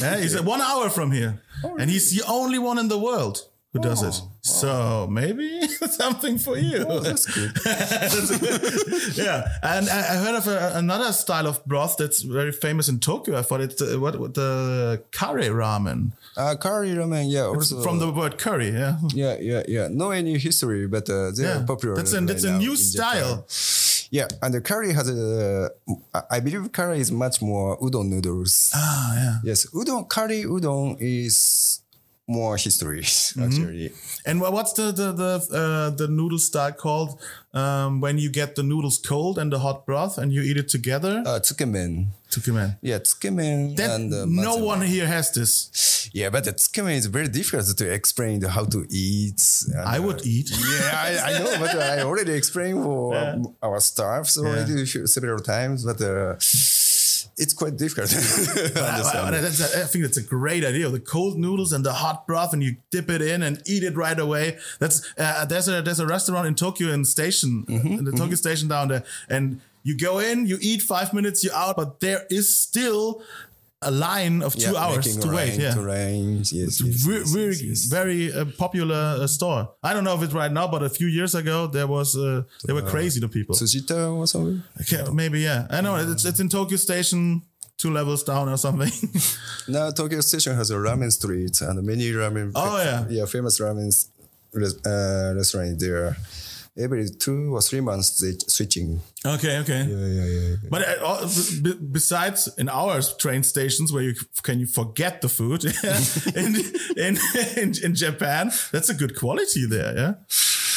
Yeah, 0.00 0.18
he's 0.20 0.34
one 0.42 0.60
hour 0.60 0.90
from 0.90 1.12
here, 1.12 1.40
and 1.78 1.88
he's 1.88 2.10
the 2.10 2.24
only 2.26 2.58
one 2.58 2.76
in 2.80 2.88
the 2.88 2.98
world 2.98 3.36
who 3.78 3.88
does 3.88 4.02
it. 4.02 4.22
So 4.42 5.06
maybe 5.10 5.60
something 6.02 6.38
for 6.38 6.56
you. 6.58 6.84
Oh, 6.88 7.00
that's 7.00 7.26
good. 7.26 7.52
yeah, 9.16 9.48
and 9.62 9.88
I 9.88 10.16
heard 10.16 10.34
of 10.34 10.46
a, 10.46 10.72
another 10.74 11.12
style 11.12 11.46
of 11.46 11.64
broth 11.66 11.96
that's 11.98 12.22
very 12.22 12.52
famous 12.52 12.88
in 12.88 12.98
Tokyo. 13.00 13.38
I 13.38 13.42
thought 13.42 13.60
it's 13.60 13.80
uh, 13.82 13.98
what, 14.00 14.18
what 14.18 14.34
the 14.34 15.02
curry 15.12 15.48
ramen 15.48 16.12
Uh, 16.36 16.54
curry 16.56 16.90
ramen, 16.94 17.30
yeah. 17.30 17.46
Also, 17.46 17.82
from 17.82 17.98
the 17.98 18.10
word 18.10 18.38
curry. 18.38 18.70
Yeah, 18.70 18.96
yeah, 19.14 19.36
yeah, 19.40 19.62
yeah. 19.68 19.88
No 19.90 20.10
any 20.10 20.38
history, 20.38 20.86
but 20.86 21.08
uh, 21.10 21.30
they 21.36 21.42
Yeah, 21.44 21.60
are 21.60 21.66
popular. 21.66 21.96
that's 21.96 22.12
a- 22.12 22.18
right 22.18 22.26
that's 22.28 22.44
a 22.44 22.56
new 22.58 22.76
style. 22.76 23.44
Yeah, 24.10 24.28
and 24.40 24.54
the 24.54 24.60
curry 24.62 24.92
has 24.94 25.08
a. 25.10 25.70
I 26.30 26.40
believe 26.40 26.72
curry 26.72 27.00
is 27.00 27.10
much 27.12 27.42
more 27.42 27.76
udon 27.80 28.08
noodles. 28.08 28.70
ah, 28.74 29.12
yeah. 29.14 29.34
Yes, 29.44 29.66
udon 29.74 30.08
curry 30.08 30.44
udon 30.44 30.96
is 31.00 31.80
more 32.28 32.56
history 32.56 33.02
Mm-hmm. 33.02 33.42
actually. 33.44 33.92
And 34.26 34.40
what's 34.40 34.72
the 34.74 34.92
the 34.92 35.12
the 35.12 35.32
uh, 35.62 35.90
the 35.96 36.06
noodle 36.08 36.38
style 36.38 36.72
called 36.72 37.20
um, 37.54 38.00
when 38.00 38.18
you 38.18 38.30
get 38.30 38.54
the 38.54 38.62
noodles 38.62 38.98
cold 38.98 39.38
and 39.38 39.50
the 39.52 39.58
hot 39.58 39.86
broth 39.86 40.18
and 40.18 40.32
you 40.32 40.42
eat 40.42 40.56
it 40.56 40.68
together? 40.68 41.22
Uh, 41.26 41.40
tsukemen. 41.40 42.08
Tsukemen. 42.30 42.76
Yeah, 42.82 42.98
tsukemen 42.98 43.74
That 43.76 43.90
and 43.90 44.12
uh, 44.12 44.26
no 44.28 44.56
one 44.56 44.82
here 44.82 45.06
has 45.06 45.30
this. 45.32 46.10
Yeah, 46.12 46.30
but 46.30 46.44
the 46.44 46.52
tsukemen 46.52 46.94
is 46.96 47.06
very 47.06 47.28
difficult 47.28 47.76
to 47.76 47.92
explain 47.92 48.42
how 48.42 48.64
to 48.66 48.86
eat. 48.90 49.40
and, 49.74 49.80
I 49.88 49.98
uh, 49.98 50.02
would 50.02 50.20
eat. 50.26 50.50
Yeah, 50.72 50.90
I, 51.06 51.10
I 51.28 51.38
know, 51.38 51.56
but 51.58 51.74
I 51.76 52.02
already 52.02 52.32
explained 52.32 52.82
for 52.82 53.16
um, 53.20 53.54
our 53.62 53.80
staffs 53.80 54.36
already 54.38 54.84
several 54.86 55.40
times, 55.40 55.84
but 55.84 56.00
uh, 56.02 56.36
it's 57.38 57.54
quite 57.54 57.76
difficult. 57.76 58.08
to 58.10 58.72
I, 58.76 58.80
I- 58.80 58.96
understand. 58.98 59.34
that's 59.34 59.92
think 59.92 60.04
that's 60.04 60.16
a 60.16 60.22
great 60.22 60.64
idea. 60.64 60.88
The 60.88 61.00
cold 61.00 61.38
noodles 61.38 61.72
and 61.72 61.84
the 61.84 61.92
hot 61.92 62.26
broth, 62.26 62.52
and 62.52 62.62
you 62.62 62.76
dip 62.90 63.08
it 63.10 63.22
in 63.22 63.42
and 63.42 63.62
eat 63.66 63.82
it 63.82 63.96
right 63.96 64.18
away. 64.18 64.58
That's 64.78 65.02
uh, 65.18 65.44
there's 65.46 65.68
a 65.68 65.82
there's 65.82 66.00
a 66.00 66.06
restaurant 66.06 66.46
in 66.46 66.54
Tokyo 66.54 66.88
in 66.92 67.04
station 67.04 67.64
Mm-hmm, 67.68 67.86
in 67.98 68.04
the 68.04 68.12
Tokyo 68.12 68.34
station 68.36 68.68
down 68.68 68.88
there, 68.88 69.04
and 69.28 69.60
you 69.84 69.96
go 69.96 70.18
in, 70.18 70.46
you 70.46 70.58
eat 70.60 70.82
five 70.82 71.14
minutes, 71.14 71.42
you're 71.42 71.54
out, 71.54 71.76
but 71.76 72.00
there 72.00 72.26
is 72.28 72.58
still 72.60 73.22
a 73.82 73.90
line 73.90 74.42
of 74.42 74.54
two 74.56 74.72
Yeah, 74.72 74.78
hours 74.82 75.16
to 75.18 75.28
wait. 75.30 75.58
Yeah. 75.58 75.74
to 75.74 75.82
rain. 75.82 76.38
Yes, 76.38 76.52
yes, 76.52 76.80
Ve- 76.80 77.18
yes, 77.18 77.30
very, 77.32 77.54
yes, 77.56 77.84
very 77.84 78.32
uh, 78.32 78.44
popular 78.58 79.16
uh, 79.20 79.26
store. 79.26 79.70
I 79.82 79.92
don't 79.92 80.02
know 80.04 80.14
if 80.16 80.22
it's 80.22 80.32
right 80.34 80.50
now, 80.52 80.66
but 80.66 80.82
a 80.82 80.88
few 80.90 81.06
years 81.06 81.34
ago 81.34 81.66
there 81.68 81.86
was 81.86 82.16
uh, 82.16 82.42
they 82.66 82.72
were 82.72 82.82
crazy 82.82 83.20
the 83.20 83.28
people. 83.28 83.54
Tsujita 83.54 84.16
or 84.16 84.26
something. 84.26 84.62
Okay, 84.80 85.04
maybe 85.12 85.40
yeah. 85.40 85.66
I 85.70 85.80
know 85.80 85.94
it's 85.96 86.24
it's 86.24 86.40
in 86.40 86.48
Tokyo 86.48 86.76
Station, 86.76 87.42
two 87.76 87.90
levels 87.92 88.24
down 88.24 88.48
or 88.48 88.56
something. 88.56 88.90
Now 89.68 89.90
Tokyo 89.90 90.20
Station 90.22 90.56
has 90.56 90.70
a 90.70 90.76
ramen 90.76 91.12
street 91.12 91.60
and 91.60 91.82
many 91.86 92.10
ramen. 92.10 92.52
Oh, 92.54 92.78
yeah. 92.82 93.04
yeah, 93.10 93.26
famous 93.26 93.60
ramen 93.60 93.92
uh, 94.56 95.34
restaurant 95.36 95.78
there. 95.78 96.16
Every 96.78 97.08
two 97.08 97.54
or 97.54 97.60
three 97.60 97.80
months 97.80 98.20
they 98.20 98.32
switching. 98.46 99.00
okay, 99.26 99.58
okay. 99.58 99.82
Yeah, 99.84 100.06
yeah, 100.06 100.24
yeah. 100.26 100.56
But 100.70 100.82
uh, 101.02 101.28
b- 101.62 101.78
besides 101.92 102.48
in 102.56 102.68
our 102.68 103.00
train 103.18 103.42
stations 103.42 103.92
where 103.92 104.02
you 104.04 104.14
can 104.42 104.60
you 104.60 104.66
forget 104.66 105.20
the 105.20 105.28
food 105.28 105.64
in, 106.34 106.54
in 106.96 107.18
in 107.56 107.74
in 107.84 107.94
Japan, 107.94 108.52
that's 108.72 108.88
a 108.88 108.94
good 108.94 109.14
quality 109.16 109.66
there. 109.66 109.94
Yeah. 109.96 110.14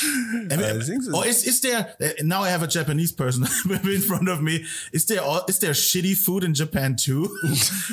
I, 0.51 0.55
mean, 0.55 0.63
I 0.63 0.79
think 0.83 1.03
so. 1.03 1.15
Or 1.15 1.25
is, 1.25 1.45
is 1.45 1.61
there 1.61 1.95
uh, 2.01 2.09
now? 2.23 2.41
I 2.43 2.49
have 2.49 2.63
a 2.63 2.67
Japanese 2.67 3.11
person 3.11 3.43
in 3.69 4.01
front 4.01 4.27
of 4.29 4.41
me. 4.41 4.65
Is 4.91 5.05
there 5.05 5.21
all- 5.21 5.45
is 5.47 5.59
there 5.59 5.71
shitty 5.71 6.15
food 6.17 6.43
in 6.43 6.53
Japan 6.53 6.95
too? 6.95 7.29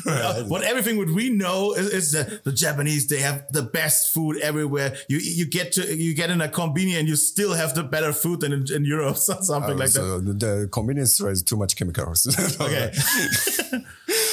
Uh, 0.07 0.45
what 0.45 0.63
everything 0.63 0.97
what 0.97 1.09
we 1.11 1.29
know 1.29 1.73
is, 1.75 1.89
is 1.91 2.13
that 2.13 2.43
the 2.45 2.53
Japanese 2.53 3.09
they 3.09 3.19
have 3.21 3.45
the 3.53 3.63
best 3.63 4.15
food 4.15 4.39
everywhere. 4.41 4.97
You 5.09 5.19
you 5.19 5.45
get 5.45 5.73
to 5.73 5.95
you 5.95 6.15
get 6.15 6.31
in 6.31 6.41
a 6.41 6.49
convenience 6.49 7.01
and 7.01 7.09
you 7.09 7.17
still 7.17 7.53
have 7.55 7.75
the 7.75 7.83
better 7.83 8.13
food 8.13 8.41
than 8.41 8.53
in, 8.53 8.65
in 8.73 8.85
Europe, 8.85 9.17
so- 9.17 9.41
something 9.41 9.77
like 9.77 9.91
that. 9.93 10.37
the 10.39 10.69
convenience 10.71 11.15
store 11.15 11.31
is 11.31 11.43
too 11.43 11.57
much 11.57 11.77
chemicals. 11.77 12.27
Okay. 12.61 12.93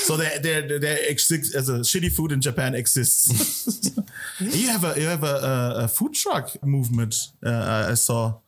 So 0.06 0.18
there, 0.18 0.38
there, 0.38 0.80
there 0.80 1.00
exists 1.10 1.56
as 1.56 1.68
a 1.68 1.80
shitty 1.80 2.12
food 2.12 2.32
in 2.32 2.40
Japan 2.40 2.76
exists. 2.76 3.92
you 4.40 4.68
have 4.68 4.84
a 4.84 5.00
you 5.00 5.08
have 5.08 5.24
a, 5.24 5.36
a, 5.36 5.84
a 5.86 5.88
food 5.88 6.14
truck 6.14 6.64
movement. 6.64 7.16
Uh, 7.44 7.88
I 7.90 7.96
saw 7.96 8.40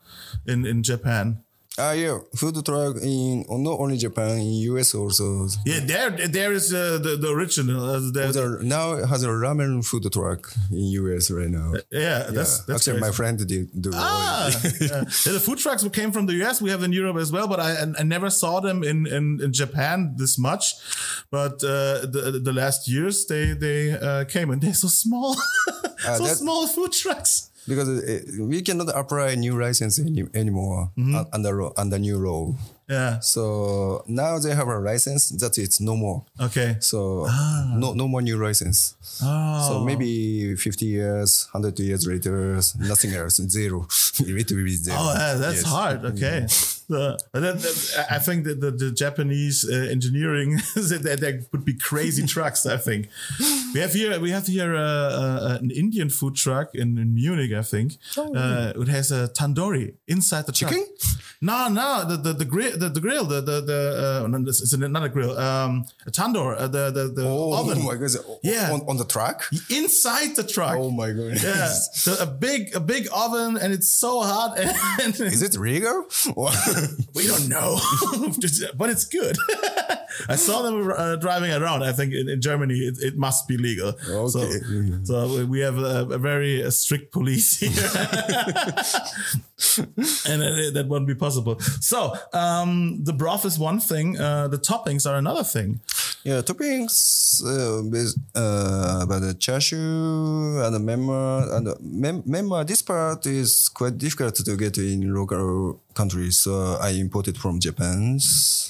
in 0.46 0.66
in 0.66 0.84
Japan. 0.84 1.44
Ah, 1.80 1.92
yeah, 1.92 2.18
food 2.36 2.56
truck 2.66 2.96
in 3.04 3.46
not 3.50 3.80
only 3.80 3.98
Japan, 3.98 4.40
in 4.40 4.54
US 4.74 4.96
also. 4.96 5.48
Yeah, 5.64 5.82
there 5.86 6.10
there 6.28 6.52
is 6.54 6.74
uh, 6.74 6.98
the 6.98 7.18
the 7.18 7.30
original. 7.30 7.84
Uh, 7.84 8.00
the, 8.00 8.32
The, 8.34 8.64
now 8.64 8.94
it 8.94 9.06
has 9.06 9.22
a 9.24 9.28
ramen 9.30 9.86
food 9.86 10.12
truck 10.12 10.52
in 10.72 10.86
US 11.06 11.30
right 11.30 11.50
now. 11.52 11.74
yeah, 11.92 12.32
that's 12.34 12.66
that's 12.66 12.88
Actually, 12.88 13.02
my 13.02 13.12
friend 13.12 13.38
did 13.38 13.70
do. 13.80 13.92
Ah, 13.94 14.50
yeah. 14.50 14.72
Yeah, 14.82 15.04
the 15.38 15.40
food 15.40 15.60
trucks 15.60 15.84
came 15.94 16.12
from 16.12 16.26
the 16.26 16.34
US. 16.44 16.62
We 16.62 16.72
have 16.72 16.82
in 16.82 16.94
Europe 16.94 17.18
as 17.22 17.32
well, 17.32 17.48
but 17.48 17.60
I 17.60 17.70
I 18.02 18.04
never 18.04 18.32
saw 18.32 18.60
them 18.60 18.82
in 18.84 19.06
in, 19.06 19.40
in 19.44 19.54
Japan 19.54 20.16
this 20.18 20.38
much. 20.40 20.74
But 21.30 21.62
uh, 21.64 22.10
the 22.10 22.42
the 22.44 22.54
last 22.54 22.88
years 22.88 23.26
they 23.28 23.54
they 23.54 23.92
uh, 23.94 24.26
came 24.26 24.50
and 24.50 24.62
they're 24.64 24.74
so 24.74 24.88
small, 24.88 25.36
so 26.18 26.24
that- 26.26 26.38
small 26.38 26.66
food 26.68 26.92
trucks. 26.92 27.47
Because 27.68 27.90
uh, 27.90 28.20
we 28.46 28.62
cannot 28.62 28.90
apply 28.96 29.36
new 29.36 29.60
license 29.60 30.00
any, 30.00 30.24
anymore 30.34 30.92
Mm-hmm. 30.98 31.16
under 31.34 31.80
under 31.80 32.00
new 32.00 32.18
law. 32.18 32.54
Yeah. 32.90 33.20
So 33.20 34.04
now 34.08 34.40
they 34.40 34.56
have 34.56 34.68
a 34.70 34.80
license. 34.80 35.30
That 35.42 35.58
it's 35.58 35.82
no 35.82 35.96
more. 35.96 36.24
Okay. 36.40 36.78
So 36.80 37.28
no 37.76 37.94
no 37.94 38.08
more 38.08 38.22
new 38.22 38.38
license. 38.38 38.96
Ah. 39.22 39.60
Oh. 39.60 39.68
So 39.68 39.84
maybe 39.86 40.56
50 40.56 40.86
years, 40.86 41.48
100 41.52 41.78
years 41.80 42.08
later, 42.08 42.60
nothing 42.80 43.12
else, 43.14 43.42
zero. 43.50 43.88
it 44.20 44.50
will 44.52 44.64
be 44.64 44.76
zero. 44.76 44.98
Oh, 45.00 45.14
yeah, 45.14 45.34
that's 45.36 45.62
Yes. 45.64 45.72
hard. 45.72 46.06
Okay. 46.06 46.46
Uh, 46.46 46.48
but 46.90 47.18
that, 47.34 47.60
that- 47.60 48.08
I 48.10 48.20
think 48.20 48.46
that 48.46 48.62
the, 48.62 48.72
the 48.72 48.92
Japanese 48.92 49.66
uh, 49.70 49.88
engineering 49.92 50.56
that 50.76 51.18
there 51.20 51.42
would 51.52 51.66
be 51.66 51.74
crazy 51.76 52.26
trucks. 52.36 52.66
I 52.66 52.78
think 52.78 53.10
we 53.74 53.80
have 53.82 53.94
here 53.94 54.20
we 54.20 54.32
have 54.32 54.48
here 54.48 54.76
uh, 54.76 54.82
uh, 54.82 55.58
an 55.62 55.72
Indian 55.72 56.10
food 56.10 56.36
truck 56.36 56.74
in, 56.74 56.98
in 56.98 57.14
Munich. 57.14 57.52
I 57.54 57.62
think 57.62 57.94
uh, 58.18 58.74
it 58.76 58.88
has 58.88 59.12
a 59.12 59.28
tandoori 59.30 59.96
inside 60.08 60.46
the 60.46 60.52
truck. 60.52 60.74
No, 61.40 61.68
no, 61.68 62.04
the 62.04 62.18
the 62.18 62.34
the 62.34 62.46
grill, 62.46 62.76
the, 62.80 62.90
the 62.90 63.00
grill, 63.00 63.24
the 63.26 63.42
the 63.42 63.62
the 63.62 64.28
no, 64.28 64.38
it's 64.48 64.76
not 64.76 65.04
a 65.04 65.10
grill, 65.10 65.38
um, 65.38 65.86
a 66.08 66.12
tandoor, 66.12 66.56
uh, 66.60 66.68
the 66.68 66.90
the 66.90 67.04
the 67.10 67.28
Oh 67.28 67.54
oven 67.54 67.84
my 67.86 67.94
god! 67.96 68.10
Yeah. 68.42 68.72
On, 68.74 68.82
on 68.90 68.98
the 68.98 69.06
truck? 69.06 69.46
inside 69.70 70.36
the 70.36 70.44
truck. 70.44 70.78
Oh 70.78 70.90
my 70.90 71.12
god! 71.12 71.38
Yeah, 71.44 71.72
a 72.20 72.26
big 72.26 72.76
a 72.76 72.80
big 72.80 73.08
oven, 73.14 73.56
and 73.58 73.72
it's 73.72 73.90
so 73.90 74.22
hot, 74.22 74.58
and 75.02 75.14
Is 75.20 75.44
it 75.44 75.56
legal? 75.60 76.06
We 77.16 77.26
don't 77.28 77.50
know, 77.50 77.80
but 78.78 78.90
it's 78.90 79.06
good. 79.06 79.38
I 80.30 80.36
saw 80.36 80.62
them 80.62 80.92
uh, 80.96 81.16
driving 81.16 81.52
around. 81.52 81.84
I 81.84 81.92
think 81.92 82.14
in, 82.14 82.30
in 82.30 82.42
Germany 82.42 82.76
it, 82.76 82.98
it 83.00 83.18
must 83.18 83.48
be 83.48 83.58
legal. 83.58 83.90
Okay. 84.10 84.30
So, 84.30 85.04
so 85.04 85.46
we 85.46 85.60
have 85.62 85.78
a, 85.78 86.08
a 86.12 86.18
very 86.18 86.70
strict 86.72 87.12
police 87.12 87.60
here, 87.60 87.72
and 89.78 90.44
uh, 90.44 90.70
that 90.72 90.86
won't 90.88 91.08
be 91.08 91.16
possible. 91.16 91.60
So 91.82 92.14
um, 92.34 93.04
the 93.04 93.14
broth 93.14 93.46
is 93.46 93.58
one 93.58 93.80
thing. 93.80 94.20
Uh, 94.20 94.48
the 94.48 94.58
toppings 94.58 95.10
are 95.10 95.16
another 95.16 95.44
thing. 95.44 95.80
Yeah, 96.24 96.42
toppings 96.42 97.42
uh, 97.42 97.84
with 97.90 98.16
uh, 98.36 99.00
about 99.04 99.22
the 99.22 99.34
chashu 99.34 100.62
and 100.66 100.76
the 100.76 100.80
menma 100.80 101.56
and 101.56 101.68
the 101.68 101.78
mem-. 101.82 102.66
This 102.66 102.82
part 102.82 103.26
is 103.26 103.70
quite 103.70 103.98
difficult 103.98 104.36
to 104.36 104.58
get 104.58 104.78
in 104.78 105.14
local 105.14 105.80
countries, 105.94 106.40
so 106.40 106.78
I 106.82 106.90
imported 106.90 107.38
from 107.38 107.60
Japan. 107.60 108.20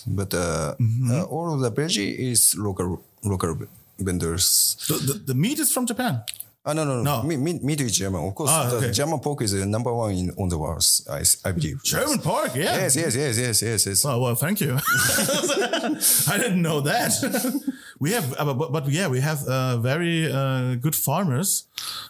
But 0.06 0.34
uh, 0.34 0.76
uh, 1.10 1.24
all 1.24 1.54
of 1.54 1.60
the 1.62 1.72
veggie 1.72 2.16
is 2.32 2.56
local 2.58 3.02
local 3.24 3.58
vendors. 4.00 4.78
The, 4.88 4.94
the, 4.94 5.14
the 5.34 5.34
meat 5.34 5.60
is 5.60 5.72
from 5.72 5.86
Japan. 5.86 6.24
Ah, 6.70 6.74
no, 6.74 6.84
no, 6.84 7.02
No. 7.02 7.22
no. 7.22 7.24
Meat, 7.24 7.38
meat, 7.40 7.64
meat 7.64 7.80
is 7.82 7.96
German. 7.98 8.26
Of 8.28 8.36
course, 8.36 8.50
Ah, 8.52 8.68
okay. 8.68 8.88
the 8.88 8.94
German 8.94 9.20
pork 9.20 9.42
is 9.42 9.52
the 9.54 9.66
number 9.66 9.94
one 9.94 10.12
in 10.12 10.32
on 10.38 10.50
the 10.50 10.58
world. 10.58 10.84
I, 11.10 11.24
I 11.46 11.52
believe. 11.54 11.82
German 11.94 12.20
pork, 12.20 12.54
yeah. 12.56 12.76
Yes, 12.84 12.96
yes, 12.98 13.16
yes, 13.16 13.38
yes, 13.40 13.62
yes, 13.62 13.86
yes. 13.88 14.04
Oh, 14.06 14.20
well, 14.20 14.36
thank 14.36 14.60
you. 14.60 14.78
I 16.28 16.38
didn't 16.38 16.62
know 16.62 16.82
that. 16.82 17.12
we 18.00 18.12
have, 18.12 18.34
uh, 18.40 18.54
but, 18.54 18.72
but 18.72 18.88
yeah, 18.88 19.08
we 19.08 19.20
have 19.22 19.44
uh, 19.48 19.78
very 19.78 20.32
uh, 20.32 20.76
good 20.76 20.96
farmers. 20.96 21.68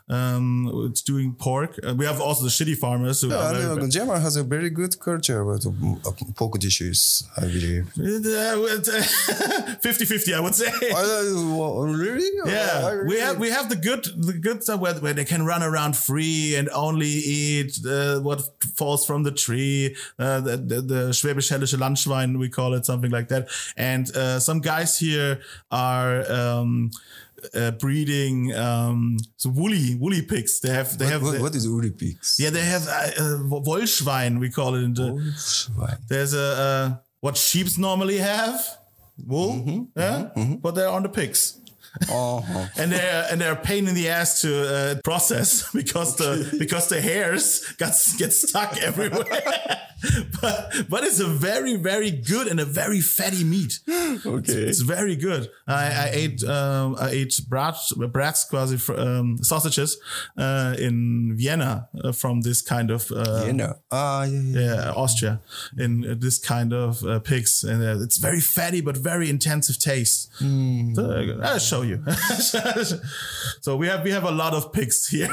Um, 0.09 0.87
it's 0.89 1.01
doing 1.01 1.33
pork. 1.33 1.77
Uh, 1.85 1.93
we 1.93 2.05
have 2.05 2.21
also 2.21 2.43
the 2.43 2.49
shitty 2.49 2.77
farmers 2.77 3.21
who 3.21 3.29
very 3.29 3.63
uh, 3.63 4.19
has 4.19 4.35
a 4.35 4.43
very 4.43 4.69
good 4.69 4.99
culture 4.99 5.41
about 5.41 5.65
uh, 5.65 6.11
pork 6.35 6.59
dishes, 6.59 7.23
I 7.37 7.41
believe. 7.41 7.87
Uh, 7.97 8.01
50-50, 9.81 10.33
I 10.35 10.39
would 10.39 10.55
say. 10.55 10.71
Uh, 10.97 11.83
really? 11.85 12.27
Yeah, 12.45 12.89
really- 12.89 13.07
we 13.07 13.19
have 13.19 13.39
we 13.39 13.49
have 13.49 13.69
the 13.69 13.75
good 13.75 14.03
the 14.17 14.33
good 14.33 14.63
stuff 14.63 14.79
where, 14.79 14.93
where 14.95 15.13
they 15.13 15.25
can 15.25 15.45
run 15.45 15.61
around 15.63 15.95
free 15.95 16.55
and 16.55 16.69
only 16.69 17.07
eat 17.07 17.79
uh, 17.85 18.19
what 18.19 18.41
falls 18.75 19.05
from 19.05 19.23
the 19.23 19.31
tree, 19.31 19.95
uh, 20.19 20.39
the, 20.41 20.57
the, 20.57 20.81
the 20.81 21.01
Schwäbisch-Hällische 21.11 21.77
Landschwein 21.77 22.39
we 22.39 22.49
call 22.49 22.73
it 22.73 22.85
something 22.85 23.11
like 23.11 23.27
that. 23.29 23.47
And 23.75 24.09
uh, 24.15 24.39
some 24.39 24.59
guys 24.61 24.97
here 24.97 25.39
are 25.77 26.13
um, 26.39 26.89
uh, 27.53 27.71
breeding 27.83 28.37
um, 28.65 29.17
so 29.41 29.47
woolly 29.59 29.95
woolly 30.01 30.21
pigs. 30.33 30.59
They 30.63 30.73
have 30.79 30.89
they 30.99 31.07
have 31.13 31.21
What, 31.21 31.33
the- 31.35 31.41
what 31.45 31.55
is 31.55 31.65
woolly 31.73 31.91
pigs? 31.91 32.37
yeah 32.43 32.51
they 32.57 32.65
have 32.73 32.85
uh, 32.87 33.23
uh, 33.23 33.61
Wollschwein 33.67 34.39
we 34.43 34.49
call 34.57 34.71
it. 34.77 34.83
In 34.87 34.93
the. 34.99 35.07
There's 36.09 36.33
a 36.33 36.47
uh, 36.67 36.85
what 37.25 37.35
sheeps 37.37 37.77
normally 37.77 38.17
have 38.33 38.57
wool, 39.27 39.53
Mm-hmm. 39.53 39.81
yeah, 40.03 40.55
but 40.63 40.71
they're 40.75 40.93
on 40.97 41.03
the 41.03 41.09
pigs. 41.09 41.41
Uh-huh. 42.09 42.67
and 42.77 42.91
they're 42.91 43.27
and 43.31 43.41
they're 43.41 43.53
a 43.53 43.55
pain 43.55 43.87
in 43.87 43.95
the 43.95 44.09
ass 44.09 44.41
to 44.41 44.51
uh, 44.51 44.95
process 45.03 45.71
because 45.73 46.15
the 46.15 46.55
because 46.59 46.87
the 46.87 47.01
hairs 47.01 47.65
got 47.77 47.93
get 48.17 48.33
stuck 48.33 48.77
everywhere. 48.81 49.25
but 50.41 50.73
but 50.89 51.03
it's 51.03 51.19
a 51.19 51.25
very 51.27 51.75
very 51.75 52.11
good 52.11 52.47
and 52.47 52.59
a 52.59 52.65
very 52.65 53.01
fatty 53.01 53.43
meat. 53.43 53.79
Okay. 54.25 54.53
It's 54.53 54.81
very 54.81 55.15
good. 55.15 55.49
I, 55.67 55.85
I 56.05 56.09
ate 56.13 56.43
um, 56.43 56.95
I 56.99 57.09
ate 57.09 57.39
brat 57.49 57.75
brats 58.11 58.45
quasi 58.45 58.77
um, 58.93 59.37
sausages 59.41 59.97
uh, 60.37 60.75
in 60.77 61.35
Vienna 61.37 61.89
uh, 62.03 62.11
from 62.11 62.41
this 62.41 62.61
kind 62.61 62.91
of 62.91 63.11
uh, 63.11 63.51
know. 63.57 63.73
Ah, 63.91 64.23
yeah, 64.23 64.41
yeah. 64.41 64.75
yeah, 64.75 64.91
Austria 64.95 65.39
in 65.77 66.05
uh, 66.05 66.15
this 66.17 66.37
kind 66.39 66.73
of 66.73 67.03
uh, 67.03 67.19
pigs, 67.19 67.63
and 67.63 67.83
uh, 67.83 68.03
it's 68.03 68.17
very 68.17 68.39
fatty 68.39 68.81
but 68.81 68.95
very 68.97 69.29
intensive 69.29 69.77
taste. 69.79 70.29
So, 70.95 71.03
uh, 71.03 71.45
I'll 71.47 71.59
show 71.59 71.81
you. 71.81 71.86
so 73.61 73.75
we 73.77 73.87
have 73.87 74.03
we 74.03 74.11
have 74.11 74.23
a 74.23 74.31
lot 74.31 74.53
of 74.53 74.71
picks 74.73 75.07
here. 75.07 75.29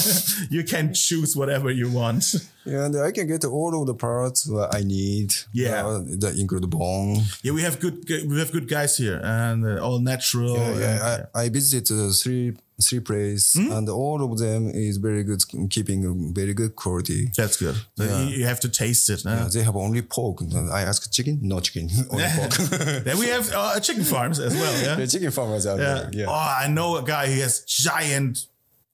you 0.50 0.64
can 0.64 0.94
choose 0.94 1.36
whatever 1.36 1.70
you 1.70 1.90
want. 1.90 2.24
Yeah, 2.64 2.86
and 2.86 2.96
I 2.98 3.12
can 3.12 3.26
get 3.26 3.44
all 3.44 3.80
of 3.80 3.86
the 3.86 3.94
parts 3.94 4.44
that 4.44 4.70
I 4.74 4.82
need. 4.82 5.34
Yeah. 5.52 5.86
Uh, 5.86 6.00
that 6.18 6.36
include 6.38 6.68
bone. 6.70 7.22
Yeah, 7.42 7.52
we 7.52 7.62
have 7.62 7.78
good 7.80 8.04
we 8.28 8.38
have 8.38 8.50
good 8.52 8.68
guys 8.68 8.96
here, 8.96 9.20
and 9.22 9.64
uh, 9.64 9.84
all 9.84 10.00
natural. 10.00 10.56
Yeah, 10.56 10.78
yeah, 10.78 11.14
and- 11.16 11.26
I, 11.34 11.42
I 11.44 11.48
visited 11.48 11.94
uh, 11.96 12.10
three 12.12 12.56
three 12.82 13.00
places, 13.00 13.54
Hmm? 13.54 13.72
and 13.72 13.88
all 13.88 14.22
of 14.22 14.38
them 14.38 14.68
is 14.68 14.98
very 14.98 15.22
good, 15.24 15.40
keeping 15.70 16.34
very 16.34 16.52
good 16.54 16.76
quality. 16.76 17.30
that's 17.36 17.56
good. 17.56 17.74
So 17.96 18.04
you, 18.04 18.36
you 18.38 18.44
have 18.46 18.60
to 18.60 18.68
taste 18.68 19.08
it. 19.10 19.24
Uh, 19.24 19.48
they 19.52 19.62
have 19.62 19.76
only 19.76 20.02
pork. 20.02 20.42
I 20.72 20.82
asked 20.82 21.12
chicken, 21.12 21.38
no 21.42 21.60
chicken, 21.60 21.88
only 22.10 22.26
pork. 22.36 22.52
then 23.04 23.18
we 23.18 23.28
have 23.28 23.50
uh, 23.54 23.80
chicken 23.80 24.04
farms 24.04 24.38
as 24.40 24.54
well. 24.54 24.82
Yeah. 24.82 24.94
the 25.00 25.06
chicken 25.06 25.30
farmers 25.30 25.64
are 25.66 25.78
Yeah. 25.78 25.84
there. 25.94 26.10
Yeah. 26.12 26.26
Oh, 26.28 26.56
I 26.64 26.68
know 26.68 26.96
a 26.96 27.02
guy. 27.02 27.28
He 27.28 27.40
has 27.40 27.60
giant 27.60 28.46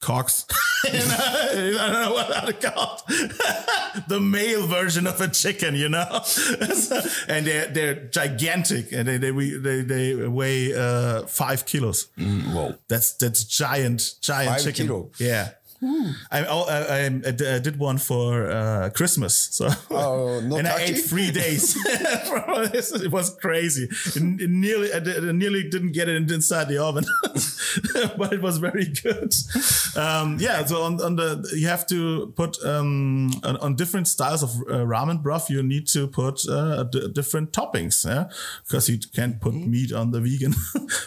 cocks. 0.02 0.44
And 0.84 1.12
I 1.12 1.52
don't 1.54 1.92
know 1.92 2.12
what 2.12 2.60
called. 2.60 3.02
the 4.08 4.18
male 4.18 4.66
version 4.66 5.06
of 5.06 5.20
a 5.20 5.28
chicken, 5.28 5.76
you 5.76 5.88
know. 5.88 6.22
and 7.28 7.46
they're 7.46 7.66
they're 7.68 7.94
gigantic, 8.10 8.90
and 8.90 9.06
they 9.06 9.16
they 9.16 9.30
we- 9.30 9.56
they, 9.58 9.82
they 9.82 10.14
weigh 10.26 10.74
uh, 10.74 11.22
five 11.28 11.66
kilos. 11.66 12.08
Whoa. 12.18 12.74
That's 12.88 13.14
that's 13.14 13.44
giant 13.44 14.16
giant 14.20 14.50
Five 14.56 14.64
chicken. 14.64 14.86
kilo. 14.88 15.10
Yeah. 15.18 15.50
I, 15.82 16.44
oh, 16.48 16.62
I, 16.68 17.06
I, 17.06 17.54
I 17.56 17.58
did 17.58 17.78
one 17.78 17.98
for 17.98 18.48
uh, 18.50 18.90
Christmas, 18.94 19.34
so 19.50 19.68
Oh, 19.90 20.38
and 20.58 20.66
I 20.68 20.80
ate 20.82 20.98
three 21.04 21.30
days. 21.30 21.76
it 21.86 23.10
was 23.10 23.34
crazy. 23.36 23.88
It, 24.14 24.48
nearly, 24.50 24.92
I 24.92 25.00
nearly 25.32 25.68
didn't 25.68 25.92
get 25.92 26.08
it 26.08 26.30
inside 26.30 26.68
the 26.68 26.78
oven, 26.78 27.04
but 28.16 28.32
it 28.32 28.42
was 28.42 28.58
very 28.58 28.86
good. 28.86 29.32
Um, 29.96 30.36
yeah, 30.40 30.64
so 30.64 30.82
on, 30.82 31.00
on 31.02 31.16
the 31.16 31.48
you 31.56 31.66
have 31.68 31.86
to 31.88 32.32
put 32.36 32.62
um, 32.64 33.30
on, 33.42 33.56
on 33.58 33.74
different 33.76 34.08
styles 34.08 34.42
of 34.42 34.50
uh, 34.70 34.84
ramen 34.86 35.22
broth. 35.22 35.50
You 35.50 35.62
need 35.62 35.86
to 35.88 36.06
put 36.06 36.48
uh, 36.48 36.84
d- 36.84 37.08
different 37.12 37.52
toppings, 37.52 38.04
yeah, 38.04 38.30
because 38.66 38.88
you 38.88 38.98
can't 39.14 39.40
put 39.40 39.52
Mm-hmm. 39.52 39.70
meat 39.70 39.92
on 39.92 40.12
the 40.12 40.20
vegan. 40.20 40.54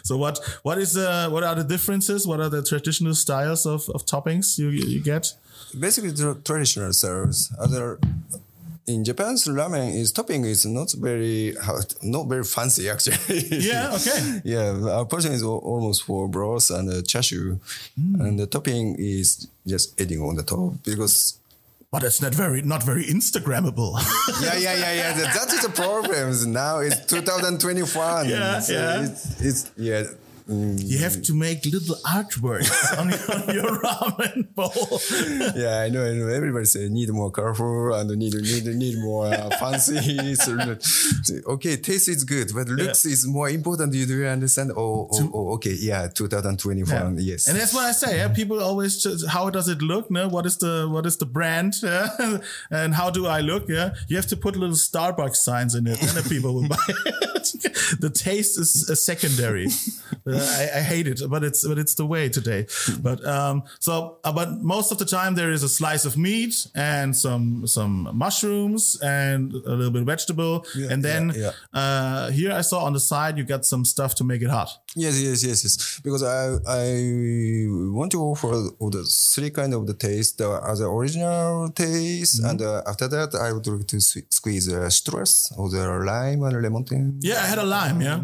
so 0.03 0.17
what 0.17 0.37
what 0.61 0.77
is 0.77 0.95
uh, 0.95 1.29
what 1.31 1.43
are 1.43 1.55
the 1.55 1.63
differences? 1.63 2.27
What 2.27 2.39
are 2.39 2.49
the 2.49 2.61
traditional 2.61 3.15
styles 3.15 3.65
of, 3.65 3.89
of 3.89 4.05
toppings 4.05 4.57
you 4.59 4.64
you 4.69 5.01
get? 5.01 5.33
Basically, 5.79 6.11
the 6.11 6.35
traditional 6.43 6.93
serves. 6.93 7.51
Other 7.59 7.99
in 8.87 9.03
Japan's 9.03 9.45
ramen 9.45 9.95
is 9.95 10.11
topping 10.11 10.45
is 10.45 10.65
not 10.65 10.91
very 10.93 11.55
not 12.03 12.27
very 12.27 12.43
fancy 12.43 12.89
actually. 12.89 13.17
Yeah, 13.51 13.95
okay. 13.95 14.41
yeah, 14.43 14.77
our 14.97 15.05
portion 15.05 15.31
is 15.33 15.41
almost 15.43 16.03
for 16.03 16.27
broth 16.27 16.69
and 16.69 16.89
uh, 16.89 17.01
chashu, 17.01 17.59
Hmm. 17.95 18.21
and 18.21 18.39
the 18.39 18.45
topping 18.47 18.95
is 18.99 19.47
just 19.65 19.99
adding 19.99 20.21
on 20.21 20.35
the 20.35 20.43
top 20.43 20.73
because. 20.83 21.37
But 21.91 22.03
it's 22.03 22.21
not 22.21 22.35
very 22.35 22.61
not 22.61 22.83
very 22.83 23.05
Instagrammable. 23.05 23.93
Yeah, 24.43 24.55
yeah, 24.57 24.75
yeah, 24.77 24.93
yeah. 24.93 25.13
That, 25.13 25.33
that 25.33 25.53
is 25.53 25.61
the 25.61 25.69
problem. 25.69 26.51
Now 26.51 26.79
it's 26.79 26.99
2021. 27.07 28.29
Yeah, 28.29 28.59
so 28.59 28.73
yeah. 28.73 29.03
It's, 29.05 29.41
it's 29.41 29.71
yeah. 29.77 30.03
Mm, 30.49 30.81
You 30.83 30.97
have 30.99 31.21
to 31.23 31.33
make 31.33 31.65
little 31.65 31.95
artworks 32.05 32.71
on 32.99 33.09
your, 33.09 33.19
on 33.35 33.55
your 33.55 33.81
ramen 33.81 34.53
bowl. 34.55 35.01
yeah, 35.55 35.79
I 35.79 35.89
know, 35.89 36.05
I 36.05 36.13
know. 36.13 36.27
Everybody 36.27 36.65
say 36.65 36.89
need 36.89 37.09
more 37.09 37.31
colorful 37.31 37.93
and 37.93 38.09
need 38.11 38.33
need 38.33 38.65
need 38.65 38.97
more 38.99 39.27
uh, 39.27 39.49
fancy. 39.57 40.35
So, 40.45 41.35
okay, 41.47 41.77
taste 41.77 42.09
is 42.09 42.23
good, 42.23 42.51
but 42.53 42.67
looks 42.67 43.05
is 43.05 43.25
more 43.27 43.49
important. 43.49 43.93
You 43.93 44.05
do 44.05 44.25
understand? 44.25 44.71
Oh, 44.71 45.07
oh, 45.11 45.31
oh 45.33 45.53
okay, 45.53 45.73
yeah, 45.73 46.07
2021. 46.07 47.17
Yes. 47.19 47.47
And 47.47 47.57
that's 47.57 47.73
what 47.73 47.85
I 47.85 47.91
say. 47.91 48.17
Yeah? 48.17 48.27
People 48.29 48.61
always 48.61 49.01
just, 49.01 49.27
how 49.27 49.49
does 49.49 49.67
it 49.67 49.81
look? 49.81 50.11
No? 50.11 50.27
What 50.27 50.45
is 50.45 50.57
the 50.57 50.87
what 50.89 51.05
is 51.05 51.17
the 51.17 51.25
brand? 51.25 51.75
Yeah? 51.81 52.09
and 52.71 52.93
how 52.93 53.09
do 53.09 53.27
I 53.27 53.41
look? 53.41 53.67
Yeah. 53.69 53.93
You 54.07 54.17
have 54.17 54.27
to 54.27 54.37
put 54.37 54.55
little 54.55 54.75
Starbucks 54.75 55.37
signs 55.37 55.75
in 55.75 55.87
it, 55.87 55.99
and 56.01 56.09
then 56.11 56.23
people 56.23 56.53
will 56.53 56.67
buy 56.67 56.85
it. 56.87 57.99
the 57.99 58.09
taste 58.09 58.59
is 58.59 59.03
secondary. 59.03 59.67
I, 60.39 60.79
I 60.79 60.81
hate 60.81 61.07
it, 61.07 61.21
but 61.29 61.43
it's 61.43 61.67
but 61.67 61.77
it's 61.77 61.95
the 61.95 62.05
way 62.05 62.29
today. 62.29 62.67
But 63.01 63.19
um, 63.25 63.63
so 63.79 64.17
uh, 64.23 64.31
but 64.33 64.61
most 64.61 64.91
of 64.91 64.97
the 64.97 65.05
time 65.05 65.35
there 65.35 65.51
is 65.51 65.63
a 65.63 65.69
slice 65.69 66.05
of 66.05 66.17
meat 66.17 66.67
and 66.75 67.15
some 67.15 67.67
some 67.67 68.09
mushrooms 68.13 68.99
and 69.01 69.53
a 69.53 69.75
little 69.75 69.91
bit 69.91 70.01
of 70.01 70.07
vegetable, 70.07 70.65
and 70.91 71.03
then 71.03 71.31
yeah, 71.35 71.51
Uh, 71.73 72.29
here 72.31 72.51
I 72.59 72.61
saw 72.63 72.79
on 72.85 72.93
the 72.93 72.99
side 72.99 73.37
you 73.37 73.43
got 73.45 73.65
some 73.65 73.83
stuff 73.85 74.13
to 74.15 74.23
make 74.23 74.41
it 74.41 74.49
hot. 74.49 74.69
Yes, 74.95 75.15
yes, 75.21 75.43
yes, 75.43 75.63
yes. 75.63 75.99
Because 76.03 76.23
I 76.23 76.55
I 76.83 76.85
want 77.97 78.11
to 78.11 78.19
offer 78.31 78.51
all 78.79 78.89
the 78.89 79.03
three 79.33 79.49
kind 79.51 79.73
of 79.73 79.85
the 79.87 79.93
taste 79.93 80.37
the 80.37 80.87
original 80.99 81.69
taste, 81.71 82.39
and 82.43 82.61
uh, 82.61 82.81
after 82.91 83.07
that 83.15 83.29
I 83.35 83.51
would 83.53 83.67
like 83.67 83.87
to 83.87 83.97
sque- 83.97 84.25
squeeze 84.29 84.67
uh, 84.71 84.89
citrus 84.89 85.51
or 85.57 85.69
the 85.69 85.83
lime 86.11 86.43
and 86.43 86.61
lemon. 86.61 86.83
thing. 86.85 87.05
Yeah, 87.21 87.39
I 87.45 87.47
had 87.53 87.57
a 87.57 87.63
lime. 87.77 88.01
Yeah. 88.01 88.19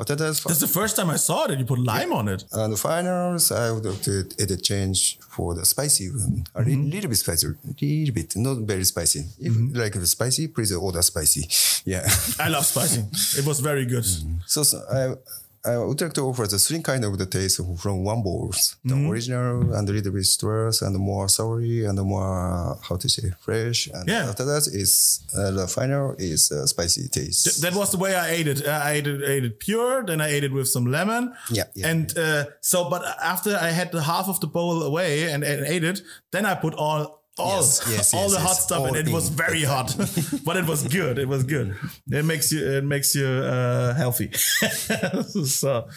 After 0.00 0.14
that, 0.16 0.34
That's 0.48 0.58
the 0.60 0.66
first 0.80 0.96
time 0.96 1.10
I 1.10 1.16
saw 1.16 1.46
that 1.50 1.58
you 1.58 1.64
put 1.64 1.78
lime 1.78 2.12
on 2.12 2.28
it. 2.28 2.44
and 2.52 2.72
the 2.72 2.76
finals 2.76 3.52
I 3.52 3.70
would 3.72 3.84
like 3.84 4.02
to 4.02 4.24
edit 4.38 4.62
change 4.62 5.18
for 5.20 5.54
the 5.54 5.64
spicy 5.64 6.10
one, 6.10 6.44
a 6.54 6.62
li- 6.62 6.74
mm-hmm. 6.74 6.90
little 6.90 7.10
bit 7.10 7.16
spicy, 7.18 7.46
a 7.46 7.50
little 7.80 8.14
bit, 8.14 8.36
not 8.36 8.58
very 8.58 8.84
spicy. 8.84 9.20
If 9.38 9.52
mm-hmm. 9.52 9.76
like 9.78 9.92
the 9.92 10.06
spicy, 10.06 10.48
please 10.48 10.72
order 10.72 11.02
spicy. 11.02 11.48
Yeah. 11.86 12.06
I 12.38 12.48
love 12.48 12.66
spicy. 12.66 13.00
It 13.38 13.46
was 13.46 13.60
very 13.60 13.86
good. 13.86 14.04
Mm-hmm. 14.04 14.34
So, 14.46 14.62
so 14.64 14.82
I, 14.92 15.14
I 15.62 15.76
would 15.76 16.00
like 16.00 16.14
to 16.14 16.22
offer 16.22 16.46
the 16.46 16.58
three 16.58 16.80
kind 16.80 17.04
of 17.04 17.18
the 17.18 17.26
taste 17.26 17.60
from 17.78 18.02
one 18.02 18.22
bowl. 18.22 18.52
The 18.84 18.94
original 19.10 19.74
and 19.74 19.86
a 19.88 19.92
little 19.92 20.12
bit 20.12 20.24
citrus 20.24 20.80
and 20.80 20.96
more 20.96 21.26
soury 21.26 21.86
and 21.88 21.98
the 21.98 22.02
more, 22.04 22.78
how 22.82 22.96
to 22.96 23.08
say, 23.08 23.30
fresh. 23.40 23.88
And 23.92 24.08
Yeah. 24.08 24.30
after 24.30 24.44
that 24.46 24.66
is, 24.72 25.20
uh, 25.36 25.50
the 25.50 25.68
final 25.68 26.14
is 26.18 26.50
uh, 26.50 26.66
spicy 26.66 27.08
taste. 27.08 27.60
That 27.60 27.74
was 27.74 27.90
the 27.90 27.98
way 27.98 28.14
I 28.14 28.30
ate 28.30 28.48
it. 28.48 28.66
Uh, 28.66 28.70
I 28.82 28.92
ate 28.92 29.06
it, 29.06 29.22
ate 29.22 29.44
it 29.44 29.60
pure, 29.60 30.02
then 30.04 30.20
I 30.22 30.28
ate 30.28 30.44
it 30.44 30.52
with 30.52 30.68
some 30.68 30.86
lemon. 30.86 31.34
Yeah, 31.50 31.64
yeah. 31.74 31.88
And 31.88 32.16
uh, 32.16 32.44
so, 32.62 32.88
but 32.88 33.02
after 33.22 33.54
I 33.56 33.68
had 33.70 33.92
the 33.92 34.02
half 34.02 34.28
of 34.28 34.40
the 34.40 34.46
bowl 34.46 34.82
away 34.82 35.30
and, 35.30 35.44
and 35.44 35.66
ate 35.66 35.84
it, 35.84 36.00
then 36.32 36.46
I 36.46 36.54
put 36.54 36.74
all. 36.74 37.19
All, 37.40 37.56
Yes, 37.56 37.82
yes, 37.88 38.14
all 38.14 38.22
yes, 38.22 38.32
the 38.32 38.40
hot 38.40 38.56
stuff, 38.56 38.78
and 38.78 38.90
All 38.90 38.96
it 38.96 39.08
was 39.08 39.28
very 39.28 39.62
hot, 39.62 39.96
but 40.44 40.56
it 40.56 40.66
was 40.66 40.86
good. 40.86 41.18
It 41.18 41.28
was 41.28 41.44
good. 41.44 41.76
It 42.10 42.24
makes 42.24 42.52
you, 42.52 42.66
it 42.66 42.84
makes 42.84 43.14
you 43.14 43.26
uh, 43.26 43.94
healthy. 43.94 44.32
so, 45.44 45.88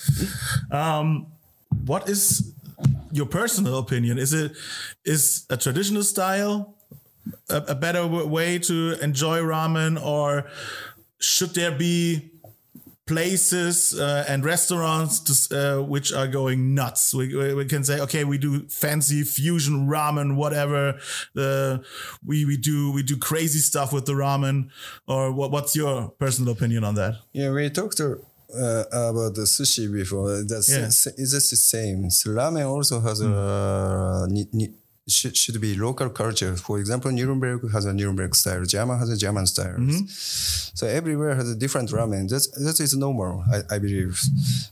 um, 0.72 1.28
what 1.86 2.10
is 2.10 2.54
your 3.12 3.26
personal 3.26 3.78
opinion? 3.78 4.18
Is 4.18 4.34
it 4.34 4.54
is 5.06 5.46
a 5.50 5.58
traditional 5.58 6.04
style 6.04 6.76
a, 7.50 7.58
a 7.70 7.76
better 7.76 8.06
way 8.08 8.60
to 8.60 8.98
enjoy 9.02 9.40
ramen, 9.40 10.02
or 10.04 10.46
should 11.20 11.54
there 11.54 11.72
be 11.72 12.32
places 13.06 14.00
uh, 14.00 14.26
and 14.28 14.46
restaurants 14.46 15.20
to, 15.20 15.34
uh, 15.56 15.82
which 15.82 16.14
are 16.14 16.28
going 16.28 16.74
nuts? 16.74 17.14
We, 17.14 17.54
we, 17.54 17.66
can 17.66 17.84
say, 17.84 18.00
okay, 18.02 18.24
we 18.24 18.38
do 18.38 18.68
fancy 18.70 19.24
fusion 19.24 19.88
ramen, 19.88 20.36
whatever. 20.36 21.00
Uh, 21.38 21.80
we 22.26 22.46
we 22.46 22.58
do 22.58 22.92
we 22.92 23.04
do 23.04 23.18
crazy 23.18 23.60
stuff 23.60 23.94
with 23.94 24.06
the 24.06 24.14
ramen, 24.14 24.70
or 25.08 25.32
what? 25.32 25.52
What's 25.52 25.76
your 25.76 26.10
personal 26.20 26.54
opinion 26.54 26.84
on 26.84 26.96
that? 26.96 27.16
Yeah, 27.34 27.52
we 27.52 27.70
talked 27.70 28.00
uh, 28.00 28.84
about 28.92 29.36
the 29.36 29.46
sushi 29.46 29.92
before. 29.92 30.44
That's 30.44 30.70
Yeah. 30.70 30.86
it's 30.86 31.32
just 31.32 31.50
the 31.50 31.58
same. 31.58 32.10
So 32.10 32.32
ramen 32.32 32.66
also 32.66 33.00
has 33.02 33.22
a 33.22 34.28
should, 35.08 35.36
should 35.36 35.60
be 35.60 35.76
local 35.76 36.10
culture. 36.10 36.56
For 36.56 36.80
example, 36.80 37.12
Nuremberg 37.12 37.72
has 37.72 37.86
a 37.86 37.94
Nuremberg 37.94 38.36
style, 38.36 38.64
German 38.64 38.98
has 39.00 39.10
a 39.10 39.18
German 39.18 39.46
style. 39.46 39.78
Mm-hmm. 39.78 40.06
So 40.08 40.88
everywhere 40.88 41.36
has 41.36 41.50
a 41.50 41.56
different 41.56 41.90
ramen. 41.90 42.30
That's 42.30 42.48
that 42.48 42.80
is 42.80 42.96
normal, 42.96 43.44
I, 43.52 43.76
I 43.76 43.80
believe. 43.80 44.20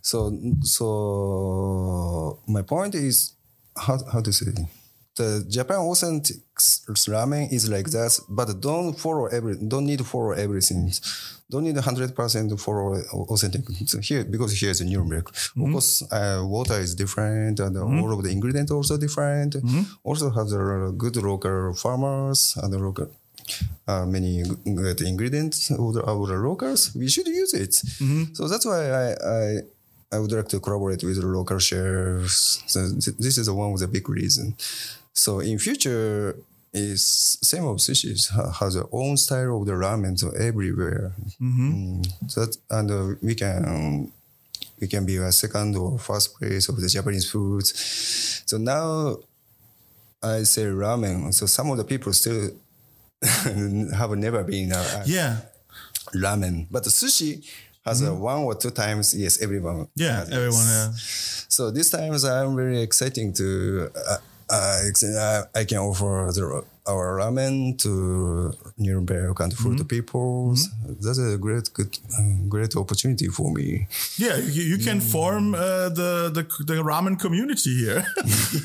So 0.02 0.38
so 0.62 2.40
my 2.48 2.62
point 2.62 2.96
is 2.96 3.34
how 3.78 4.00
how 4.12 4.22
to 4.22 4.32
say 4.32 4.52
the 5.16 5.46
Japan 5.50 5.78
authentic 5.78 6.38
ramen 7.08 7.52
is 7.52 7.70
like 7.70 7.90
that, 7.92 8.18
but 8.30 8.60
don't 8.62 8.94
follow 8.98 9.26
every 9.28 9.56
don't 9.58 9.86
need 9.86 9.98
to 10.00 10.04
follow 10.06 10.32
everything. 10.32 10.92
Don't 11.50 11.66
need 11.66 11.76
hundred 11.78 12.16
percent 12.16 12.58
follow 12.60 12.96
authentic 13.34 13.64
so 13.86 14.00
here 14.00 14.24
because 14.24 14.58
here 14.58 14.70
is 14.72 14.80
Nuremberg. 14.82 15.28
Of 15.30 15.72
course, 15.74 16.02
uh, 16.12 16.42
water 16.46 16.80
is 16.80 16.96
different, 16.96 17.60
and 17.60 17.76
all 17.78 18.12
of 18.14 18.24
the 18.24 18.30
ingredients 18.32 18.72
also 18.72 18.96
different. 18.98 19.56
Also 20.04 20.30
have 20.30 20.48
the 20.50 20.94
good 20.98 21.16
local 21.18 21.74
farmers 21.76 22.56
and 22.62 22.72
the 22.74 22.80
local. 22.80 23.10
Uh, 23.88 24.06
many 24.06 24.44
good 24.64 25.02
ingredients 25.02 25.72
of 25.72 25.98
of 25.98 26.30
locals. 26.30 26.96
We 26.96 27.10
should 27.10 27.28
use 27.28 27.54
it. 27.54 27.74
So 28.34 28.48
that's 28.48 28.66
why 28.66 28.82
I, 28.90 29.06
I 29.38 29.58
I 30.14 30.20
would 30.20 30.32
like 30.32 30.48
to 30.50 30.60
collaborate 30.60 31.04
with 31.04 31.20
the 31.20 31.26
local 31.28 31.60
chefs. 31.60 32.64
So 32.68 32.80
th- 33.04 33.18
this 33.18 33.38
is 33.38 33.50
one 33.50 33.74
of 33.74 33.80
the 33.80 33.88
big 33.88 34.08
reason. 34.08 34.56
So 35.14 35.40
in 35.40 35.60
future, 35.60 36.36
is 36.74 37.38
same 37.42 37.66
of 37.66 37.78
sushi 37.78 38.16
ha- 38.32 38.50
has 38.52 38.76
their 38.76 38.86
own 38.94 39.18
style 39.18 39.60
of 39.60 39.66
the 39.66 39.74
ramen 39.74 40.18
so 40.18 40.30
everywhere. 40.32 41.12
Mm. 41.42 42.08
So 42.28 42.46
that, 42.46 42.58
and 42.70 42.90
uh, 42.92 43.16
we 43.22 43.36
can 43.36 44.12
we 44.80 44.88
can 44.88 45.06
be 45.06 45.18
a 45.18 45.32
second 45.34 45.76
or 45.76 46.00
first 46.00 46.34
place 46.38 46.70
of 46.70 46.80
the 46.80 46.88
Japanese 46.88 47.30
foods. 47.30 47.74
So 48.46 48.58
now 48.58 49.18
I 50.24 50.44
say 50.44 50.64
ramen. 50.64 51.34
So 51.34 51.46
some 51.46 51.70
of 51.72 51.78
the 51.78 51.84
people 51.84 52.14
still 52.14 52.52
have 53.22 54.12
never 54.18 54.44
been 54.44 54.72
a, 54.72 54.78
a 54.78 55.04
Yeah. 55.06 55.38
ramen, 56.16 56.68
but 56.72 56.84
the 56.86 56.90
sushi 56.90 57.46
has 57.86 58.02
a 58.02 58.14
one 58.14 58.40
or 58.44 58.56
two 58.56 58.72
times. 58.72 59.14
Yes, 59.14 59.42
everyone. 59.42 59.88
Yeah, 59.96 60.24
everyone. 60.32 60.66
Yeah. 60.68 60.92
So 61.50 61.70
this 61.72 61.90
times 61.90 62.24
I'm 62.24 62.56
very 62.56 62.82
exciting 62.82 63.34
to 63.34 63.90
uh, 64.10 64.18
uh, 64.52 64.82
uh, 65.18 65.44
I 65.56 65.64
can 65.66 65.78
offer 65.80 66.30
the, 66.34 66.64
our 66.88 67.18
ramen 67.20 67.78
to 67.84 68.52
Nuremberg 68.78 69.40
and 69.40 69.54
food 69.54 69.78
Mm-hmm. 69.78 69.88
people. 69.88 70.56
That's 71.04 71.20
a 71.20 71.38
great 71.38 71.70
good 71.74 71.92
um, 72.20 72.50
great 72.50 72.76
opportunity 72.76 73.28
for 73.28 73.52
me. 73.54 73.88
Yeah, 74.18 74.38
you, 74.38 74.64
you 74.64 74.78
can 74.88 75.00
form 75.00 75.54
uh, 75.54 75.90
the, 75.90 76.32
the 76.34 76.44
the 76.66 76.82
ramen 76.84 77.16
community 77.20 77.72
here. 77.86 78.04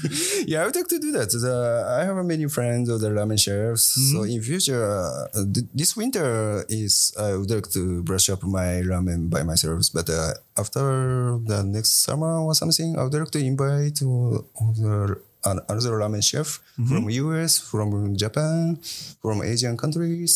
yeah, 0.46 0.62
I 0.62 0.66
would 0.66 0.76
like 0.76 0.88
to 0.88 0.98
do 0.98 1.12
that. 1.12 1.28
The, 1.30 1.54
I 2.00 2.04
have 2.04 2.16
many 2.24 2.46
friends 2.48 2.88
of 2.88 3.00
the 3.00 3.10
ramen 3.10 3.38
chefs. 3.38 3.84
So 4.12 4.18
Mm-hmm. 4.24 4.32
in 4.34 4.40
future, 4.42 4.82
uh, 4.82 5.44
th- 5.54 5.66
this 5.74 5.96
winter 5.96 6.64
is 6.68 7.12
I 7.20 7.36
would 7.36 7.50
like 7.50 7.68
to 7.76 8.02
brush 8.02 8.28
up 8.30 8.42
my 8.42 8.80
ramen 8.90 9.28
by 9.28 9.42
myself. 9.42 9.92
But 9.92 10.08
uh, 10.10 10.32
after 10.56 10.82
the 11.44 11.62
next 11.64 12.02
summer 12.04 12.40
or 12.40 12.54
something, 12.54 12.96
I 12.98 13.02
would 13.04 13.12
like 13.14 13.30
to 13.36 13.38
invite 13.38 13.96
the, 14.00 15.16
another 15.46 15.92
ramen 16.00 16.22
chef 16.22 16.60
Mm-hmm. 16.78 16.94
from 16.94 17.10
US, 17.10 17.58
from 17.58 18.16
Japan, 18.16 18.76
from 19.22 19.42
Asian 19.42 19.76
countries. 19.76 20.32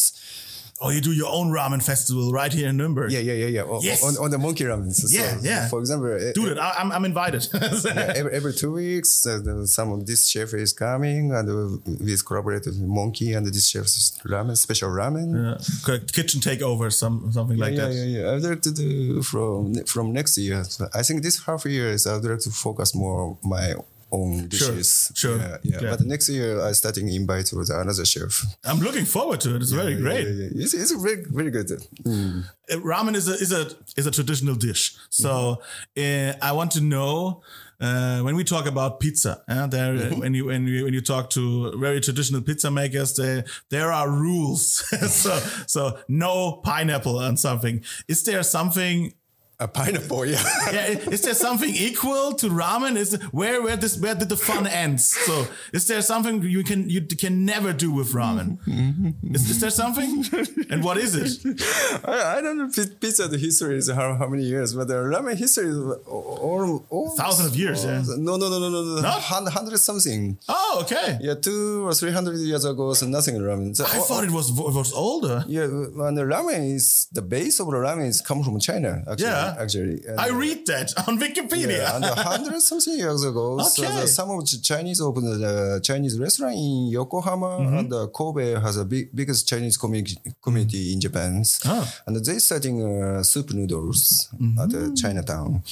oh, 0.82 0.88
you 0.88 1.02
do 1.02 1.12
your 1.12 1.28
own 1.38 1.48
ramen 1.52 1.82
festival 1.84 2.32
right 2.32 2.52
here 2.58 2.68
in 2.70 2.76
Nuremberg. 2.78 3.12
Yeah, 3.12 3.20
yeah, 3.28 3.34
yeah, 3.44 3.50
yeah. 3.58 3.62
O- 3.72 3.82
Yes. 3.82 4.02
On, 4.02 4.12
on 4.24 4.30
the 4.30 4.38
monkey 4.38 4.64
ramen. 4.64 4.90
So, 4.94 5.04
Yeah, 5.18 5.36
yeah. 5.42 5.68
For 5.68 5.78
example, 5.82 6.08
uh, 6.16 6.32
Dude, 6.32 6.56
I, 6.58 6.70
I'm, 6.80 6.90
I'm 6.96 7.04
invited. 7.04 7.42
yeah, 7.54 8.14
every, 8.20 8.32
every 8.38 8.54
two 8.54 8.72
weeks, 8.72 9.10
uh, 9.26 9.40
the, 9.46 9.66
some 9.66 9.88
of 9.92 10.06
this 10.06 10.20
chef 10.32 10.54
is 10.54 10.72
coming, 10.72 11.22
and 11.36 11.46
uh, 11.50 11.76
we 12.06 12.16
collaborate 12.28 12.64
with 12.64 12.78
Monkey 12.80 13.34
and 13.36 13.44
this 13.46 13.68
chef's 13.68 14.18
ramen, 14.32 14.56
special 14.56 14.88
ramen. 15.00 15.28
Uh, 15.52 15.98
kitchen 16.16 16.40
takeover, 16.40 16.90
some 16.90 17.30
something 17.30 17.58
like 17.64 17.74
yeah, 17.76 17.84
that. 17.88 17.92
yeah, 17.98 18.08
yeah. 18.16 18.32
I'd 18.32 18.42
like 18.50 18.62
to 18.68 18.72
do 18.72 19.20
from 19.32 19.60
from 19.92 20.06
next 20.18 20.32
year. 20.38 20.64
So 20.64 20.88
I 21.00 21.02
think 21.06 21.16
this 21.22 21.36
half 21.46 21.62
year 21.66 21.88
is 21.96 22.06
I'd 22.06 22.24
like 22.24 22.40
to 22.48 22.50
focus 22.66 22.94
more 23.02 23.16
on 23.26 23.30
my 23.56 23.74
own 24.12 24.48
Sure, 24.50 24.70
dishes. 24.70 25.12
sure. 25.14 25.36
Yeah, 25.38 25.56
yeah. 25.62 25.78
Yeah. 25.82 25.90
But 25.90 26.00
next 26.02 26.28
year 26.28 26.60
I 26.60 26.72
starting 26.72 27.08
invite 27.08 27.52
with 27.52 27.70
another 27.70 28.04
chef. 28.04 28.44
I'm 28.64 28.78
looking 28.80 29.04
forward 29.04 29.40
to 29.42 29.56
it. 29.56 29.62
It's 29.62 29.72
very 29.72 29.96
great. 29.96 30.26
yeah, 30.26 30.48
yeah. 30.54 30.62
It's, 30.64 30.74
it's 30.74 30.92
very 30.92 31.24
very 31.28 31.50
good. 31.50 31.68
Mm. 32.04 32.44
Uh, 32.70 32.76
ramen 32.76 33.14
is 33.14 33.28
a 33.28 33.34
is 33.34 33.52
a 33.52 33.66
is 33.96 34.06
a 34.06 34.10
traditional 34.10 34.54
dish. 34.54 34.96
So 35.10 35.60
uh, 35.96 36.32
I 36.42 36.52
want 36.52 36.70
to 36.72 36.80
know 36.80 37.42
uh, 37.80 38.20
when 38.20 38.36
we 38.36 38.44
talk 38.44 38.66
about 38.66 39.00
pizza. 39.00 39.42
Uh, 39.48 39.66
there, 39.66 39.94
uh, 39.94 40.14
when 40.16 40.34
you 40.34 40.44
when 40.46 40.66
you 40.66 40.84
when 40.84 40.92
you 40.94 41.00
talk 41.00 41.30
to 41.30 41.72
very 41.78 42.00
traditional 42.00 42.42
pizza 42.42 42.70
makers, 42.70 43.14
there 43.16 43.44
there 43.70 43.90
are 43.92 44.10
rules. 44.10 44.84
so 45.22 45.32
so 45.66 45.98
no 46.08 46.60
pineapple 46.64 47.18
on 47.18 47.36
something. 47.36 47.82
Is 48.08 48.22
there 48.24 48.42
something? 48.42 49.12
A 49.60 49.68
pineapple, 49.68 50.24
yeah. 50.26 50.42
Yeah, 50.72 50.86
is 51.14 51.20
there 51.22 51.34
something 51.34 51.68
equal 51.88 52.32
to 52.40 52.46
ramen? 52.48 52.96
Is 52.96 53.12
where 53.30 53.60
where 53.62 53.76
this 53.76 53.98
where 54.02 54.14
did 54.14 54.28
the 54.28 54.36
fun 54.36 54.66
ends? 54.66 55.04
So 55.26 55.46
is 55.72 55.86
there 55.86 56.00
something 56.02 56.42
you 56.42 56.62
can 56.64 56.88
you 56.88 57.02
can 57.24 57.44
never 57.44 57.72
do 57.84 57.90
with 57.92 58.12
ramen? 58.20 58.58
Mm-hmm. 58.66 59.34
Is, 59.34 59.50
is 59.50 59.60
there 59.60 59.70
something? 59.82 60.24
And 60.70 60.82
what 60.82 60.96
is 60.96 61.12
it? 61.14 61.30
I, 62.04 62.38
I 62.38 62.40
don't 62.40 62.56
know 62.58 62.68
pi- 62.74 62.94
pizza 63.00 63.28
the 63.28 63.36
history 63.38 63.76
is 63.76 63.90
how, 63.90 64.14
how 64.14 64.28
many 64.28 64.44
years, 64.44 64.74
but 64.74 64.88
the 64.88 64.94
ramen 64.94 65.36
history 65.36 65.68
is 65.68 65.76
all, 66.06 66.86
all 66.88 67.10
Thousand 67.16 67.46
of 67.46 67.56
years, 67.56 67.84
yeah. 67.84 68.02
No, 68.16 68.36
no, 68.36 68.48
no, 68.48 68.58
no, 68.64 68.68
no, 68.70 68.82
no. 68.82 69.00
No? 69.02 69.10
Hun- 69.10 69.46
Hundred 69.46 69.78
something. 69.78 70.38
Oh, 70.48 70.78
okay. 70.82 71.18
Yeah, 71.20 71.34
two 71.34 71.86
or 71.86 71.92
three 71.94 72.12
hundred 72.12 72.38
years 72.38 72.64
ago, 72.64 72.94
so 72.94 73.06
nothing 73.06 73.34
ramen. 73.36 73.76
So, 73.76 73.84
I 73.84 73.98
thought 74.08 74.24
it 74.24 74.30
was 74.30 74.50
it 74.50 74.74
was 74.82 74.92
older. 74.92 75.44
Yeah, 75.48 75.64
and 76.06 76.16
the 76.16 76.22
ramen 76.34 76.74
is 76.76 77.08
the 77.12 77.22
base 77.22 77.58
of 77.60 77.66
the 77.66 77.72
ramen 77.86 78.06
is 78.06 78.20
come 78.20 78.42
from 78.42 78.58
China. 78.60 79.02
Actually, 79.10 79.26
Yeah. 79.28 79.49
Actually. 79.58 80.02
And, 80.06 80.20
I 80.20 80.28
uh, 80.30 80.34
read 80.34 80.66
that 80.66 80.92
on 81.08 81.18
Wikipedia. 81.18 81.78
Yeah, 81.78 81.96
and 81.96 82.04
a 82.04 82.14
hundred 82.14 82.60
something 82.62 82.96
years 82.98 83.24
ago, 83.24 83.58
so 83.58 83.82
Okay. 83.84 84.00
the, 84.02 84.06
some 84.06 84.30
of 84.30 84.40
the 84.48 84.58
Chinese 84.62 85.00
opened 85.00 85.42
a 85.44 85.80
Chinese 85.80 86.18
restaurant 86.18 86.54
in 86.54 86.88
Yokohama, 86.90 87.50
Mm-hmm. 87.60 87.78
and 87.78 87.92
uh, 87.92 88.06
Kobe 88.08 88.54
has 88.60 88.76
a 88.76 88.84
big 88.84 89.14
biggest 89.14 89.48
Chinese 89.48 89.76
community 89.76 90.16
community 90.42 90.92
in 90.92 91.00
Japan. 91.00 91.42
Oh. 91.66 91.84
And 92.06 92.16
they 92.24 92.38
starting 92.38 92.76
uh, 92.84 93.22
soup 93.22 93.50
noodles 93.52 94.28
Mm-hmm. 94.40 94.58
at 94.60 94.70
uh, 94.74 94.94
Chinatown, 94.94 95.62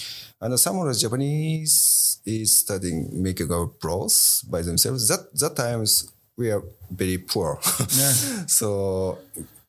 and 0.40 0.58
some 0.58 0.78
of 0.78 0.86
the 0.88 0.94
Japanese 0.94 2.20
is 2.24 2.60
starting 2.60 3.08
making 3.22 3.50
a 3.50 3.66
broth 3.66 4.42
by 4.50 4.62
themselves. 4.62 5.08
That 5.08 5.22
that 5.38 5.54
times 5.56 6.10
we 6.36 6.50
are 6.50 6.62
very 6.90 7.18
poor, 7.18 7.58
so 8.46 9.18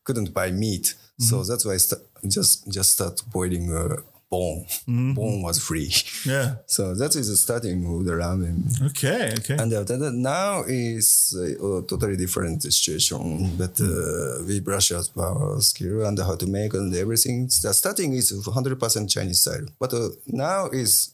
couldn't 0.04 0.32
buy 0.32 0.50
meat. 0.50 0.94
Mm-hmm. 0.94 1.24
So 1.24 1.44
that's 1.44 1.64
why 1.64 1.74
I 1.74 1.76
sta- 1.78 2.02
just 2.28 2.68
just 2.68 2.92
start 2.92 3.22
boiling 3.32 3.72
uh, 3.74 3.96
bone. 4.30 4.64
Bone 4.86 5.42
was 5.42 5.58
free. 5.58 5.88
Mm-hmm. 5.90 6.30
yeah. 6.30 6.54
So 6.66 6.94
that 6.94 7.16
is 7.16 7.28
starting 7.42 7.78
of 7.92 8.04
the 8.04 8.12
ramen. 8.12 8.56
Okay. 8.90 9.34
Okay. 9.38 9.56
And 9.60 9.72
uh, 9.72 9.82
that- 9.82 10.12
now 10.14 10.62
is 10.66 11.34
uh, 11.36 11.78
a 11.78 11.82
totally 11.82 12.16
different 12.16 12.62
situation. 12.62 13.56
But 13.58 13.74
uh, 13.80 14.44
we 14.46 14.60
brush 14.60 14.92
up 14.92 15.06
our 15.18 15.60
skill 15.60 16.06
and 16.06 16.16
how 16.18 16.36
to 16.36 16.46
make 16.46 16.72
and 16.74 16.94
everything. 16.94 17.48
The 17.62 17.72
starting 17.74 18.12
is 18.14 18.32
100% 18.32 19.10
Chinese 19.10 19.40
style, 19.40 19.66
but 19.78 19.92
uh, 19.92 20.08
now 20.26 20.66
is 20.82 21.10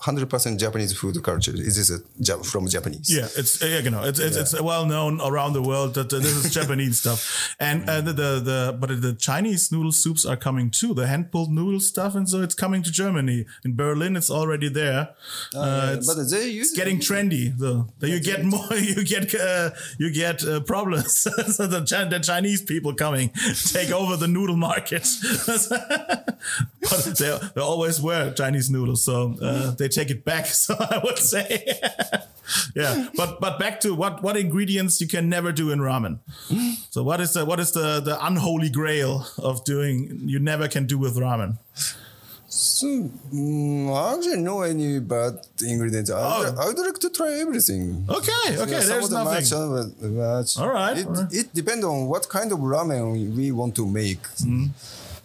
100% 0.00 0.58
Japanese 0.58 0.92
food 0.98 1.22
culture. 1.22 1.52
It 1.54 1.60
is 1.82 1.90
a, 1.90 1.98
Ja- 2.18 2.42
from 2.42 2.66
Japanese. 2.68 3.08
Yeah, 3.14 3.28
it's 3.40 3.62
uh, 3.62 3.66
yeah, 3.66 3.78
you 3.86 3.90
know, 3.90 4.02
it's 4.02 4.18
it's, 4.18 4.36
it's 4.36 4.60
well 4.60 4.84
known 4.86 5.20
around 5.20 5.52
the 5.54 5.62
world 5.62 5.94
that 5.94 6.12
uh, 6.12 6.18
this 6.18 6.34
is 6.44 6.52
Japanese 6.60 7.00
stuff, 7.00 7.20
and 7.60 7.88
uh, 7.88 8.00
the, 8.00 8.12
the 8.12 8.30
the 8.50 8.76
but 8.80 8.88
the 9.00 9.14
Chinese 9.14 9.70
noodle 9.72 9.92
soups 9.92 10.24
are 10.26 10.36
coming 10.36 10.70
too. 10.70 10.94
The 10.94 11.06
hand 11.06 11.30
pulled 11.32 11.50
noodle 11.52 11.80
stuff, 11.80 12.14
and 12.14 12.28
so 12.28 12.42
it's 12.42 12.54
coming 12.58 12.82
to 12.82 12.90
Germany. 12.90 13.46
In 13.64 13.76
Berlin, 13.76 14.16
it's 14.16 14.30
already 14.30 14.68
there. 14.68 15.00
Uh, 15.54 15.60
Uh, 15.68 15.94
it's, 15.96 16.06
but 16.06 16.16
they 16.30 16.48
use 16.50 16.68
it's 16.68 16.76
getting 16.76 16.98
trendy. 16.98 17.44
So 17.58 17.86
that 18.00 18.08
you 18.10 18.20
get 18.20 18.44
more, 18.44 18.74
you 18.94 19.04
get 19.04 19.34
uh, 19.34 19.70
you 19.98 20.10
get 20.12 20.44
uh, 20.44 20.60
problems. 20.60 21.18
so 21.56 21.66
the, 21.66 21.80
the 22.10 22.20
Chinese 22.20 22.62
people 22.62 22.92
coming 22.94 23.30
take 23.72 23.90
over 24.00 24.16
the 24.16 24.28
noodle 24.28 24.56
market. 24.56 25.06
but 26.90 27.04
they 27.18 27.38
they 27.54 27.60
always 27.60 28.00
were 28.00 28.32
Chinese 28.34 28.70
noodles, 28.70 29.04
so 29.04 29.34
uh, 29.42 29.70
they 29.78 29.88
take 29.88 30.10
it 30.10 30.24
back. 30.24 30.46
So 30.46 30.74
I 30.78 31.00
would 31.04 31.18
say, 31.18 31.64
yeah. 32.74 33.08
But 33.16 33.40
but 33.40 33.58
back 33.58 33.80
to 33.80 33.94
what 33.94 34.22
what 34.22 34.36
ingredients 34.36 35.00
you 35.00 35.08
can 35.08 35.28
never 35.28 35.52
do 35.52 35.70
in 35.70 35.78
ramen. 35.80 36.18
So 36.90 37.02
what 37.02 37.20
is 37.20 37.32
the 37.32 37.44
what 37.44 37.60
is 37.60 37.72
the 37.72 38.00
the 38.00 38.16
unholy 38.26 38.70
grail 38.70 39.26
of 39.38 39.64
doing 39.64 40.20
you 40.26 40.38
never 40.38 40.68
can 40.68 40.86
do 40.86 40.98
with 40.98 41.16
ramen? 41.16 41.58
So, 42.60 42.86
mm, 43.32 43.86
I 43.94 44.14
actually 44.16 44.38
know 44.42 44.62
any 44.62 44.98
bad 44.98 45.34
ingredients. 45.62 46.10
I 46.10 46.38
would, 46.40 46.54
Oh. 46.58 46.60
I 46.60 46.66
would 46.66 46.78
like 46.78 46.98
to 46.98 47.10
try 47.10 47.30
everything. 47.38 48.04
Okay, 48.08 48.32
okay. 48.62 48.70
Yeah, 48.72 48.80
some 48.80 48.88
there's 48.90 49.08
the 49.10 49.18
nothing. 49.22 49.34
match, 49.34 49.44
some 49.44 49.72
of 49.72 50.00
the 50.00 50.08
match. 50.08 50.58
All 50.58 50.68
right, 50.68 50.98
It, 50.98 51.06
all 51.06 51.12
right. 51.14 51.32
it 51.32 51.54
depends 51.54 51.84
on 51.84 52.06
what 52.08 52.28
kind 52.28 52.50
of 52.50 52.58
ramen 52.58 53.36
we 53.36 53.52
want 53.52 53.76
to 53.76 53.86
make. 53.86 54.22
Mm-hmm. 54.42 54.66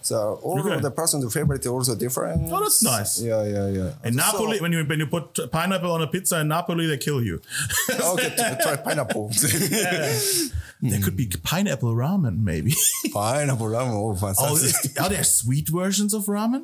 So 0.04 0.38
all 0.44 0.60
Okay. 0.60 0.76
of 0.76 0.82
the 0.84 0.92
person's 0.92 1.34
favorite 1.34 1.62
is 1.62 1.68
also 1.68 1.96
different. 1.96 2.52
Oh, 2.52 2.60
that's 2.60 2.84
nice. 2.84 3.22
Yeah, 3.22 3.42
yeah, 3.46 3.68
yeah. 3.70 3.92
In 4.04 4.14
So- 4.14 4.18
Napoli, 4.22 4.60
when 4.62 4.72
you 4.74 4.84
when 4.86 5.00
you 5.00 5.08
put 5.08 5.50
pineapple 5.50 5.92
on 5.92 6.02
a 6.02 6.08
pizza 6.08 6.40
in 6.42 6.50
Napoli, 6.50 6.86
they 6.88 6.98
kill 6.98 7.24
you. 7.24 7.42
okay, 7.90 8.30
t- 8.38 8.64
try 8.64 8.76
pineapple. 8.76 9.32
There 10.92 11.02
could 11.02 11.16
be 11.16 11.28
pineapple 11.52 11.94
ramen, 11.96 12.36
maybe. 12.44 12.74
pineapple 13.14 13.68
ramen, 13.68 13.94
oh, 13.94 14.12
oh, 14.12 14.16
fantastic. 14.16 14.92
is- 14.92 14.98
are 14.98 15.10
there 15.10 15.24
sweet 15.24 15.70
versions 15.70 16.14
of 16.14 16.26
ramen? 16.26 16.64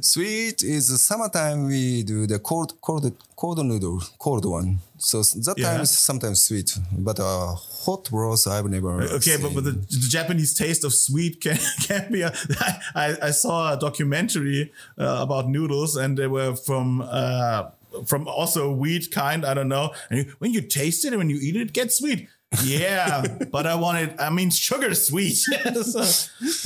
Sweet 0.00 0.62
is 0.62 0.88
the 0.88 0.96
summertime 0.98 1.66
we 1.66 2.02
do 2.04 2.26
the 2.26 2.38
cold, 2.38 2.80
cold, 2.80 3.04
cold 3.36 3.58
noodle, 3.66 4.00
cold 4.18 4.44
one. 4.44 4.78
So 4.96 5.22
that 5.22 5.54
Yeah. 5.58 5.72
time 5.72 5.80
is 5.82 5.90
sometimes 5.90 6.42
sweet, 6.42 6.78
but 6.96 7.18
uh, 7.18 7.54
hot 7.84 8.08
broth 8.10 8.46
I've 8.46 8.66
never. 8.70 9.02
Okay, 9.02 9.36
but, 9.36 9.48
seen. 9.50 9.54
but 9.54 9.64
the, 9.64 9.72
the 9.72 10.06
Japanese 10.08 10.54
taste 10.54 10.84
of 10.84 10.94
sweet 10.94 11.40
can 11.40 11.58
can 11.88 12.12
be. 12.12 12.22
A, 12.22 12.32
I 12.94 13.16
I 13.28 13.30
saw 13.32 13.72
a 13.74 13.76
documentary 13.78 14.72
uh, 14.96 15.18
about 15.26 15.48
noodles, 15.48 15.96
and 15.96 16.16
they 16.16 16.28
were 16.28 16.54
from. 16.54 17.02
Uh, 17.02 17.70
from 18.06 18.26
also 18.26 18.70
a 18.70 18.72
wheat 18.72 19.10
kind, 19.10 19.44
I 19.44 19.52
don't 19.52 19.68
know. 19.68 19.92
And 20.08 20.20
you, 20.20 20.32
when 20.38 20.54
you 20.54 20.62
taste 20.62 21.04
it 21.04 21.08
and 21.08 21.18
when 21.18 21.28
you 21.28 21.36
eat 21.42 21.56
it, 21.56 21.60
it 21.60 21.72
gets 21.74 21.98
sweet. 21.98 22.26
Yeah, 22.62 23.24
but 23.50 23.66
I 23.66 23.74
wanted. 23.76 24.20
I 24.20 24.30
mean, 24.30 24.50
sugar 24.50 24.94
sweet. 24.94 25.38
So 25.84 26.02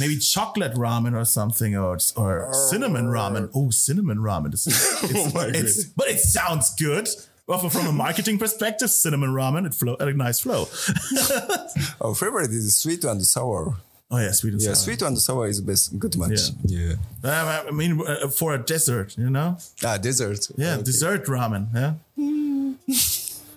maybe 0.01 0.19
chocolate 0.19 0.75
ramen 0.75 1.15
or 1.15 1.25
something, 1.25 1.77
or 1.77 1.99
or 2.17 2.53
cinnamon 2.71 3.07
ramen. 3.07 3.51
Oh, 3.55 3.71
cinnamon 3.71 4.19
ramen. 4.19 4.53
It's, 4.55 4.67
it's, 4.67 5.35
my 5.35 5.47
it's- 5.49 5.85
but 5.85 6.09
it 6.09 6.19
sounds 6.21 6.75
good. 6.75 7.09
Well, 7.47 7.69
from- 7.71 7.87
a 7.87 7.93
marketing 7.93 8.39
perspective, 8.39 8.91
cinnamon 8.91 9.31
ramen, 9.31 9.67
it 9.67 9.75
flow 9.75 9.95
a 10.01 10.13
nice 10.13 10.41
flow. 10.41 10.67
Our 12.01 12.15
favorite 12.15 12.51
is 12.51 12.77
sweet 12.77 13.05
and 13.05 13.23
sour. 13.25 13.77
Oh 14.11 14.19
yeah, 14.19 14.33
sweet 14.33 14.53
and 14.55 14.63
Yeah, 14.63 14.75
sour. 14.75 14.85
sweet 14.85 15.03
and 15.03 15.19
sour 15.19 15.47
is 15.49 15.61
best 15.61 15.99
good 15.99 16.17
match. 16.19 16.51
Yeah. 16.65 16.95
Uh, 17.25 17.65
I 17.69 17.71
mean, 17.73 18.01
uh, 18.07 18.29
for 18.29 18.55
a 18.55 18.59
dessert, 18.59 19.17
you 19.19 19.31
know? 19.31 19.57
Ah, 19.85 19.97
dessert. 19.99 20.49
Yeah, 20.57 20.75
Okay. 20.75 20.83
dessert 20.85 21.27
ramen. 21.27 21.67
Yeah. 21.75 21.95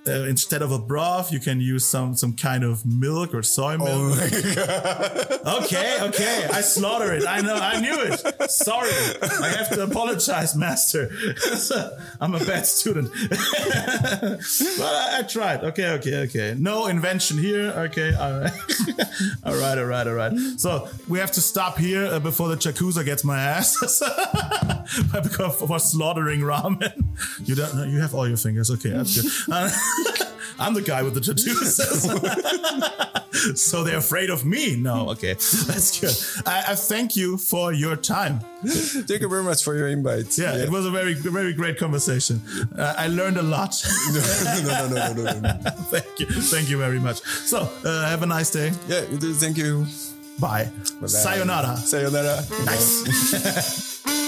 Uh, 0.08 0.24
instead 0.24 0.62
of 0.62 0.72
a 0.72 0.80
broth, 0.80 1.32
you 1.32 1.40
can 1.40 1.60
use 1.60 1.86
some 1.86 2.16
some 2.16 2.34
kind 2.34 2.64
of 2.64 2.86
milk 2.86 3.34
or 3.34 3.44
soy 3.44 3.78
milk. 3.78 4.18
Oh 5.46 5.62
okay, 5.64 5.98
okay, 6.02 6.48
I 6.52 6.62
slaughter 6.62 7.14
it. 7.14 7.26
I 7.28 7.42
know, 7.42 7.56
I 7.56 7.80
knew 7.82 8.00
it. 8.00 8.50
Sorry, 8.50 8.90
I 9.22 9.50
have 9.50 9.70
to 9.72 9.84
apologize, 9.84 10.56
master. 10.56 11.12
I'm 12.22 12.34
a 12.34 12.40
bad 12.40 12.66
student. 12.66 13.12
but 13.30 13.40
I, 14.82 15.20
I 15.20 15.24
tried. 15.24 15.64
Okay, 15.66 15.90
okay, 15.92 16.16
okay. 16.24 16.56
No 16.58 16.88
invention 16.88 17.38
here. 17.38 17.74
Okay, 17.90 18.14
all 18.14 18.40
right, 18.40 18.54
all 19.44 19.56
right, 19.56 19.78
all 19.78 19.86
right, 19.86 20.08
all 20.08 20.14
right. 20.14 20.34
So 20.58 20.88
we 21.10 21.20
have 21.20 21.34
to 21.34 21.42
stop 21.42 21.78
here 21.78 22.06
uh, 22.06 22.20
before 22.20 22.48
the 22.48 22.56
Yakuza 22.56 23.04
gets 23.04 23.24
my 23.26 23.40
ass 23.40 23.78
because 25.14 25.56
for 25.56 25.80
slaughtering 25.80 26.40
ramen. 26.40 27.09
You 27.44 27.56
don't. 27.56 27.90
You 27.90 28.00
have 28.00 28.14
all 28.14 28.28
your 28.28 28.38
fingers. 28.38 28.70
Okay, 28.72 28.90
that's 28.90 29.22
good. 29.22 29.32
Uh, 29.52 29.70
I'm 30.60 30.74
the 30.74 30.82
guy 30.82 31.04
with 31.04 31.14
the 31.14 31.22
tattoos. 31.22 31.78
so 33.62 33.84
they're 33.84 33.98
afraid 33.98 34.30
of 34.30 34.46
me. 34.46 34.76
No, 34.76 35.10
okay, 35.12 35.34
that's 35.34 36.00
good. 36.00 36.46
I, 36.46 36.72
I 36.72 36.76
thank 36.76 37.16
you 37.16 37.38
for 37.38 37.72
your 37.72 37.96
time. 37.96 38.42
Thank 38.66 39.22
you 39.22 39.30
very 39.30 39.44
much 39.44 39.64
for 39.64 39.76
your 39.76 39.88
invite. 39.88 40.38
Yeah, 40.38 40.58
it 40.58 40.70
was 40.70 40.86
a 40.86 40.92
very, 40.92 41.14
very 41.14 41.54
great 41.54 41.78
conversation. 41.78 42.42
Uh, 42.78 42.94
I 42.98 43.08
learned 43.08 43.38
a 43.38 43.42
lot. 43.42 43.74
no, 44.12 44.22
no, 44.62 44.88
no, 44.90 45.14
no, 45.14 45.14
no, 45.14 45.40
no, 45.40 45.40
no. 45.40 45.72
thank 45.92 46.20
you, 46.20 46.26
thank 46.26 46.70
you 46.70 46.78
very 46.78 47.00
much. 47.00 47.22
So 47.22 47.70
uh, 47.86 48.10
have 48.10 48.24
a 48.24 48.28
nice 48.28 48.52
day. 48.52 48.74
Yeah, 48.90 49.06
you 49.10 49.18
do. 49.18 49.34
Thank 49.34 49.58
you. 49.58 49.86
Bye. 50.40 50.66
Bye-bye. 50.66 51.08
Sayonara. 51.08 51.78
Sayonara. 51.78 52.44
Nice. 52.66 54.28